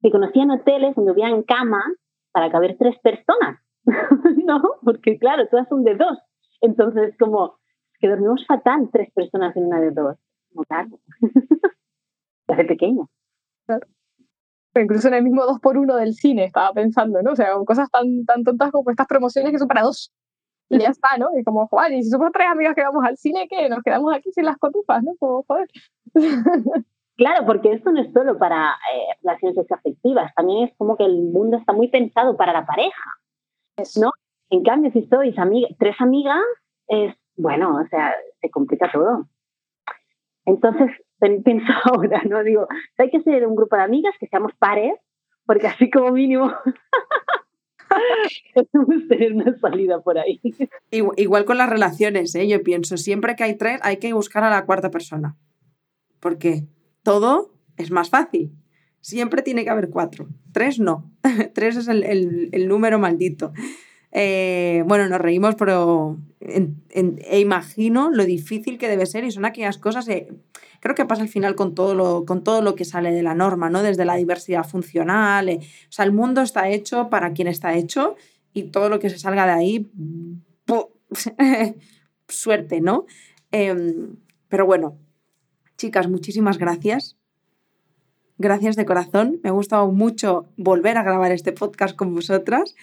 si 0.00 0.10
conocían 0.10 0.50
hoteles 0.50 0.94
donde 0.94 1.12
habían 1.12 1.42
camas 1.42 1.84
para 2.32 2.50
caber 2.50 2.76
tres 2.78 2.98
personas, 3.00 3.60
¿no? 4.46 4.62
Porque 4.82 5.18
claro, 5.18 5.46
todas 5.48 5.68
son 5.68 5.84
de 5.84 5.96
dos. 5.96 6.18
Entonces, 6.62 7.14
como 7.18 7.58
que 8.00 8.08
dormimos 8.08 8.46
fatal 8.46 8.88
tres 8.90 9.12
personas 9.12 9.54
en 9.54 9.66
una 9.66 9.80
de 9.80 9.90
dos. 9.90 10.16
Como 10.50 10.64
claro. 10.64 10.98
Hace 12.48 12.64
pequeño. 12.64 13.08
Claro. 13.66 13.86
Incluso 14.76 15.08
en 15.08 15.14
el 15.14 15.22
mismo 15.22 15.44
dos 15.44 15.60
por 15.60 15.78
uno 15.78 15.96
del 15.96 16.14
cine 16.14 16.44
estaba 16.44 16.72
pensando, 16.72 17.22
¿no? 17.22 17.32
O 17.32 17.36
sea, 17.36 17.54
cosas 17.66 17.90
tan, 17.90 18.24
tan 18.24 18.42
tontas 18.44 18.72
como 18.72 18.90
estas 18.90 19.06
promociones 19.06 19.52
que 19.52 19.58
son 19.58 19.68
para 19.68 19.82
dos. 19.82 20.12
Y 20.70 20.78
ya 20.78 20.88
está, 20.88 21.16
¿no? 21.18 21.28
Y 21.38 21.44
como, 21.44 21.66
joder, 21.68 21.92
y 21.92 22.02
si 22.02 22.10
somos 22.10 22.32
tres 22.32 22.48
amigas 22.48 22.74
que 22.74 22.82
vamos 22.82 23.04
al 23.04 23.16
cine, 23.16 23.46
¿qué? 23.48 23.68
Nos 23.68 23.82
quedamos 23.82 24.14
aquí 24.14 24.32
sin 24.32 24.46
las 24.46 24.56
cotufas, 24.58 25.02
¿no? 25.02 25.12
Como, 25.18 25.44
joder. 25.44 25.68
Claro, 27.16 27.46
porque 27.46 27.72
esto 27.72 27.92
no 27.92 28.00
es 28.00 28.12
solo 28.12 28.38
para 28.38 28.72
eh, 28.92 29.16
relaciones 29.22 29.70
afectivas, 29.70 30.34
también 30.34 30.64
es 30.64 30.76
como 30.76 30.96
que 30.96 31.04
el 31.04 31.22
mundo 31.22 31.56
está 31.56 31.72
muy 31.72 31.86
pensado 31.86 32.36
para 32.36 32.52
la 32.52 32.66
pareja, 32.66 33.10
¿no? 34.00 34.10
En 34.50 34.62
cambio, 34.64 34.90
si 34.90 35.06
sois 35.06 35.34
tres 35.78 35.96
amigas, 36.00 36.42
es, 36.88 37.14
bueno, 37.36 37.76
o 37.76 37.86
sea, 37.88 38.14
se 38.40 38.50
complica 38.50 38.90
todo. 38.92 39.28
Entonces, 40.44 40.90
pienso 41.44 41.72
ahora, 41.84 42.22
¿no? 42.28 42.42
Digo, 42.42 42.66
hay 42.98 43.10
que 43.10 43.20
ser 43.22 43.46
un 43.46 43.56
grupo 43.56 43.76
de 43.76 43.82
amigas 43.82 44.14
que 44.18 44.26
seamos 44.26 44.52
pares, 44.58 44.94
porque 45.46 45.66
así 45.66 45.90
como 45.90 46.10
mínimo 46.10 46.52
podemos 48.54 49.08
tener 49.08 49.34
una 49.34 49.56
salida 49.58 50.00
por 50.00 50.18
ahí. 50.18 50.40
Igual, 50.90 51.44
con 51.44 51.58
las 51.58 51.68
relaciones, 51.68 52.34
¿eh? 52.34 52.48
yo 52.48 52.62
pienso, 52.62 52.96
siempre 52.96 53.36
que 53.36 53.44
hay 53.44 53.56
tres, 53.56 53.80
hay 53.82 53.98
que 53.98 54.12
buscar 54.12 54.44
a 54.44 54.50
la 54.50 54.64
cuarta 54.64 54.90
persona. 54.90 55.36
¿Por 56.20 56.38
qué? 56.38 56.64
todo 57.04 57.54
es 57.76 57.92
más 57.92 58.10
fácil. 58.10 58.50
Siempre 59.00 59.42
tiene 59.42 59.62
que 59.62 59.70
haber 59.70 59.90
cuatro. 59.90 60.28
Tres 60.52 60.80
no. 60.80 61.12
Tres 61.54 61.76
es 61.76 61.86
el, 61.86 62.66
número 62.66 62.98
maldito. 62.98 63.52
Eh, 64.10 64.82
bueno, 64.86 65.08
nos 65.08 65.20
reímos, 65.20 65.54
pero 65.56 66.18
e 66.40 67.40
imagino 67.40 68.10
lo 68.10 68.24
difícil 68.24 68.78
que 68.78 68.88
debe 68.88 69.06
ser 69.06 69.24
y 69.24 69.30
son 69.30 69.44
aquellas 69.44 69.78
cosas, 69.78 70.08
creo 70.84 70.94
que 70.94 71.06
pasa 71.06 71.22
al 71.22 71.28
final 71.28 71.54
con 71.56 71.74
todo, 71.74 71.94
lo, 71.94 72.26
con 72.26 72.44
todo 72.44 72.60
lo 72.60 72.74
que 72.74 72.84
sale 72.84 73.10
de 73.10 73.22
la 73.22 73.34
norma, 73.34 73.70
¿no? 73.70 73.82
Desde 73.82 74.04
la 74.04 74.16
diversidad 74.16 74.64
funcional, 74.64 75.48
eh, 75.48 75.60
o 75.88 75.92
sea, 75.92 76.04
el 76.04 76.12
mundo 76.12 76.42
está 76.42 76.68
hecho 76.68 77.08
para 77.08 77.32
quien 77.32 77.48
está 77.48 77.74
hecho 77.74 78.16
y 78.52 78.64
todo 78.64 78.90
lo 78.90 78.98
que 78.98 79.08
se 79.08 79.18
salga 79.18 79.46
de 79.46 79.52
ahí, 79.52 79.90
suerte, 82.28 82.82
¿no? 82.82 83.06
Em, 83.50 84.16
pero 84.48 84.66
bueno, 84.66 84.98
Chicas, 85.76 86.08
muchísimas 86.08 86.58
gracias. 86.58 87.16
Gracias 88.38 88.76
de 88.76 88.84
corazón. 88.84 89.40
Me 89.42 89.50
ha 89.50 89.52
gustado 89.52 89.90
mucho 89.90 90.46
volver 90.56 90.96
a 90.98 91.02
grabar 91.02 91.32
este 91.32 91.52
podcast 91.52 91.96
con 91.96 92.14
vosotras. 92.14 92.74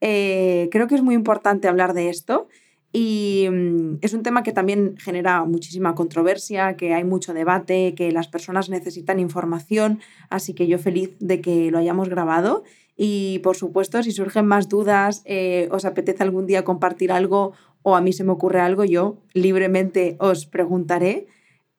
Eh, 0.00 0.68
creo 0.72 0.86
que 0.86 0.94
es 0.94 1.02
muy 1.02 1.14
importante 1.14 1.68
hablar 1.68 1.94
de 1.94 2.08
esto 2.08 2.48
y 2.92 3.46
mm, 3.50 3.98
es 4.02 4.14
un 4.14 4.22
tema 4.22 4.42
que 4.42 4.52
también 4.52 4.96
genera 4.98 5.44
muchísima 5.44 5.94
controversia, 5.94 6.76
que 6.76 6.94
hay 6.94 7.04
mucho 7.04 7.32
debate, 7.34 7.94
que 7.94 8.10
las 8.10 8.28
personas 8.28 8.68
necesitan 8.68 9.20
información, 9.20 10.00
así 10.28 10.54
que 10.54 10.66
yo 10.66 10.78
feliz 10.78 11.16
de 11.20 11.40
que 11.40 11.70
lo 11.70 11.78
hayamos 11.78 12.08
grabado. 12.08 12.64
Y 12.96 13.38
por 13.38 13.56
supuesto, 13.56 14.02
si 14.02 14.12
surgen 14.12 14.46
más 14.46 14.68
dudas, 14.68 15.22
eh, 15.24 15.68
os 15.70 15.84
apetece 15.84 16.22
algún 16.22 16.46
día 16.46 16.64
compartir 16.64 17.12
algo 17.12 17.52
o 17.82 17.96
a 17.96 18.00
mí 18.00 18.12
se 18.12 18.24
me 18.24 18.32
ocurre 18.32 18.60
algo, 18.60 18.84
yo 18.84 19.16
libremente 19.32 20.16
os 20.18 20.46
preguntaré. 20.46 21.26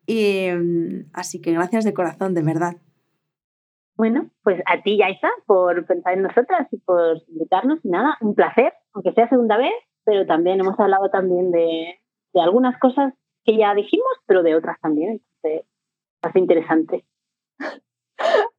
Y, 0.08 0.48
mm, 0.52 1.10
así 1.14 1.42
que 1.42 1.52
gracias 1.52 1.84
de 1.84 1.94
corazón, 1.94 2.34
de 2.34 2.42
verdad. 2.42 2.78
Bueno, 3.98 4.32
pues 4.42 4.60
a 4.66 4.82
ti, 4.82 4.98
Yaisa, 4.98 5.30
por 5.46 5.86
pensar 5.86 6.14
en 6.14 6.24
nosotras 6.24 6.68
y 6.72 6.78
por 6.78 7.22
invitarnos. 7.28 7.80
Y 7.84 7.90
nada, 7.90 8.18
un 8.22 8.34
placer, 8.34 8.74
aunque 8.94 9.12
sea 9.12 9.30
segunda 9.30 9.58
vez, 9.58 9.74
pero 10.06 10.26
también 10.26 10.60
hemos 10.60 10.80
hablado 10.80 11.10
también 11.10 11.52
de, 11.52 12.00
de 12.34 12.42
algunas 12.42 12.78
cosas 12.80 13.14
que 13.44 13.58
ya 13.58 13.74
dijimos, 13.74 14.12
pero 14.26 14.44
de 14.44 14.56
otras 14.56 14.80
también. 14.82 15.22
Entonces, 15.44 15.68
hace 16.22 16.40
interesante. 16.40 17.06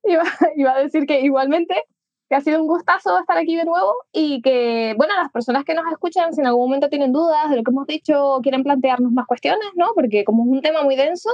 Iba, 0.05 0.25
iba, 0.57 0.73
a 0.73 0.83
decir 0.83 1.07
que 1.07 1.21
igualmente 1.21 1.85
que 2.29 2.35
ha 2.35 2.41
sido 2.41 2.61
un 2.61 2.67
gustazo 2.67 3.19
estar 3.19 3.37
aquí 3.37 3.57
de 3.57 3.65
nuevo 3.65 3.93
y 4.11 4.43
que, 4.43 4.95
bueno, 4.97 5.15
las 5.17 5.31
personas 5.31 5.65
que 5.65 5.75
nos 5.75 5.85
escuchan, 5.93 6.33
si 6.33 6.41
en 6.41 6.47
algún 6.47 6.65
momento 6.65 6.89
tienen 6.89 7.13
dudas 7.13 7.51
de 7.51 7.57
lo 7.57 7.63
que 7.63 7.71
hemos 7.71 7.87
dicho, 7.87 8.41
quieren 8.43 8.65
plantearnos 8.65 9.13
más 9.13 9.27
cuestiones, 9.27 9.69
¿no? 9.77 9.93
Porque 9.95 10.25
como 10.25 10.45
es 10.45 10.49
un 10.51 10.63
tema 10.63 10.83
muy 10.83 10.97
denso, 10.97 11.29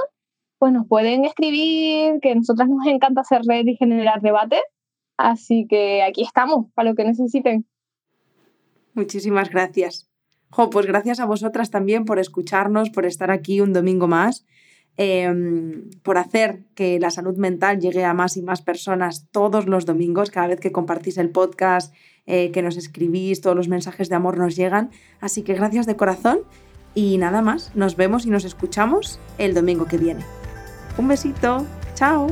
pues 0.59 0.73
nos 0.73 0.85
pueden 0.87 1.23
escribir, 1.25 2.19
que 2.21 2.33
a 2.33 2.35
nosotras 2.35 2.67
nos 2.67 2.85
encanta 2.85 3.21
hacer 3.21 3.41
red 3.47 3.65
y 3.65 3.77
generar 3.77 4.21
debate. 4.21 4.61
Así 5.17 5.67
que 5.67 6.03
aquí 6.03 6.23
estamos 6.23 6.67
para 6.75 6.89
lo 6.89 6.95
que 6.95 7.05
necesiten. 7.05 7.65
Muchísimas 8.99 9.49
gracias. 9.49 10.09
Jo, 10.49 10.69
pues 10.69 10.85
gracias 10.85 11.21
a 11.21 11.25
vosotras 11.25 11.71
también 11.71 12.03
por 12.03 12.19
escucharnos, 12.19 12.89
por 12.89 13.05
estar 13.05 13.31
aquí 13.31 13.61
un 13.61 13.71
domingo 13.71 14.07
más. 14.07 14.45
Em, 14.97 15.89
por 16.03 16.17
hacer 16.17 16.65
que 16.75 16.99
la 16.99 17.09
salud 17.09 17.37
mental 17.37 17.79
llegue 17.79 18.03
a 18.03 18.13
más 18.13 18.35
y 18.35 18.41
más 18.41 18.61
personas 18.61 19.29
todos 19.31 19.67
los 19.67 19.85
domingos, 19.85 20.31
cada 20.31 20.47
vez 20.47 20.59
que 20.59 20.73
compartís 20.73 21.17
el 21.17 21.29
podcast, 21.29 21.93
eh, 22.25 22.51
que 22.51 22.61
nos 22.61 22.75
escribís, 22.75 23.39
todos 23.39 23.55
los 23.55 23.69
mensajes 23.69 24.09
de 24.09 24.15
amor 24.15 24.37
nos 24.37 24.57
llegan. 24.57 24.89
Así 25.21 25.43
que 25.43 25.53
gracias 25.53 25.85
de 25.85 25.95
corazón 25.95 26.39
y 26.93 27.17
nada 27.17 27.41
más, 27.41 27.73
nos 27.73 27.95
vemos 27.95 28.25
y 28.25 28.29
nos 28.29 28.43
escuchamos 28.43 29.21
el 29.37 29.53
domingo 29.53 29.85
que 29.85 29.97
viene. 29.97 30.25
Un 30.97 31.07
besito, 31.07 31.65
chao. 31.95 32.27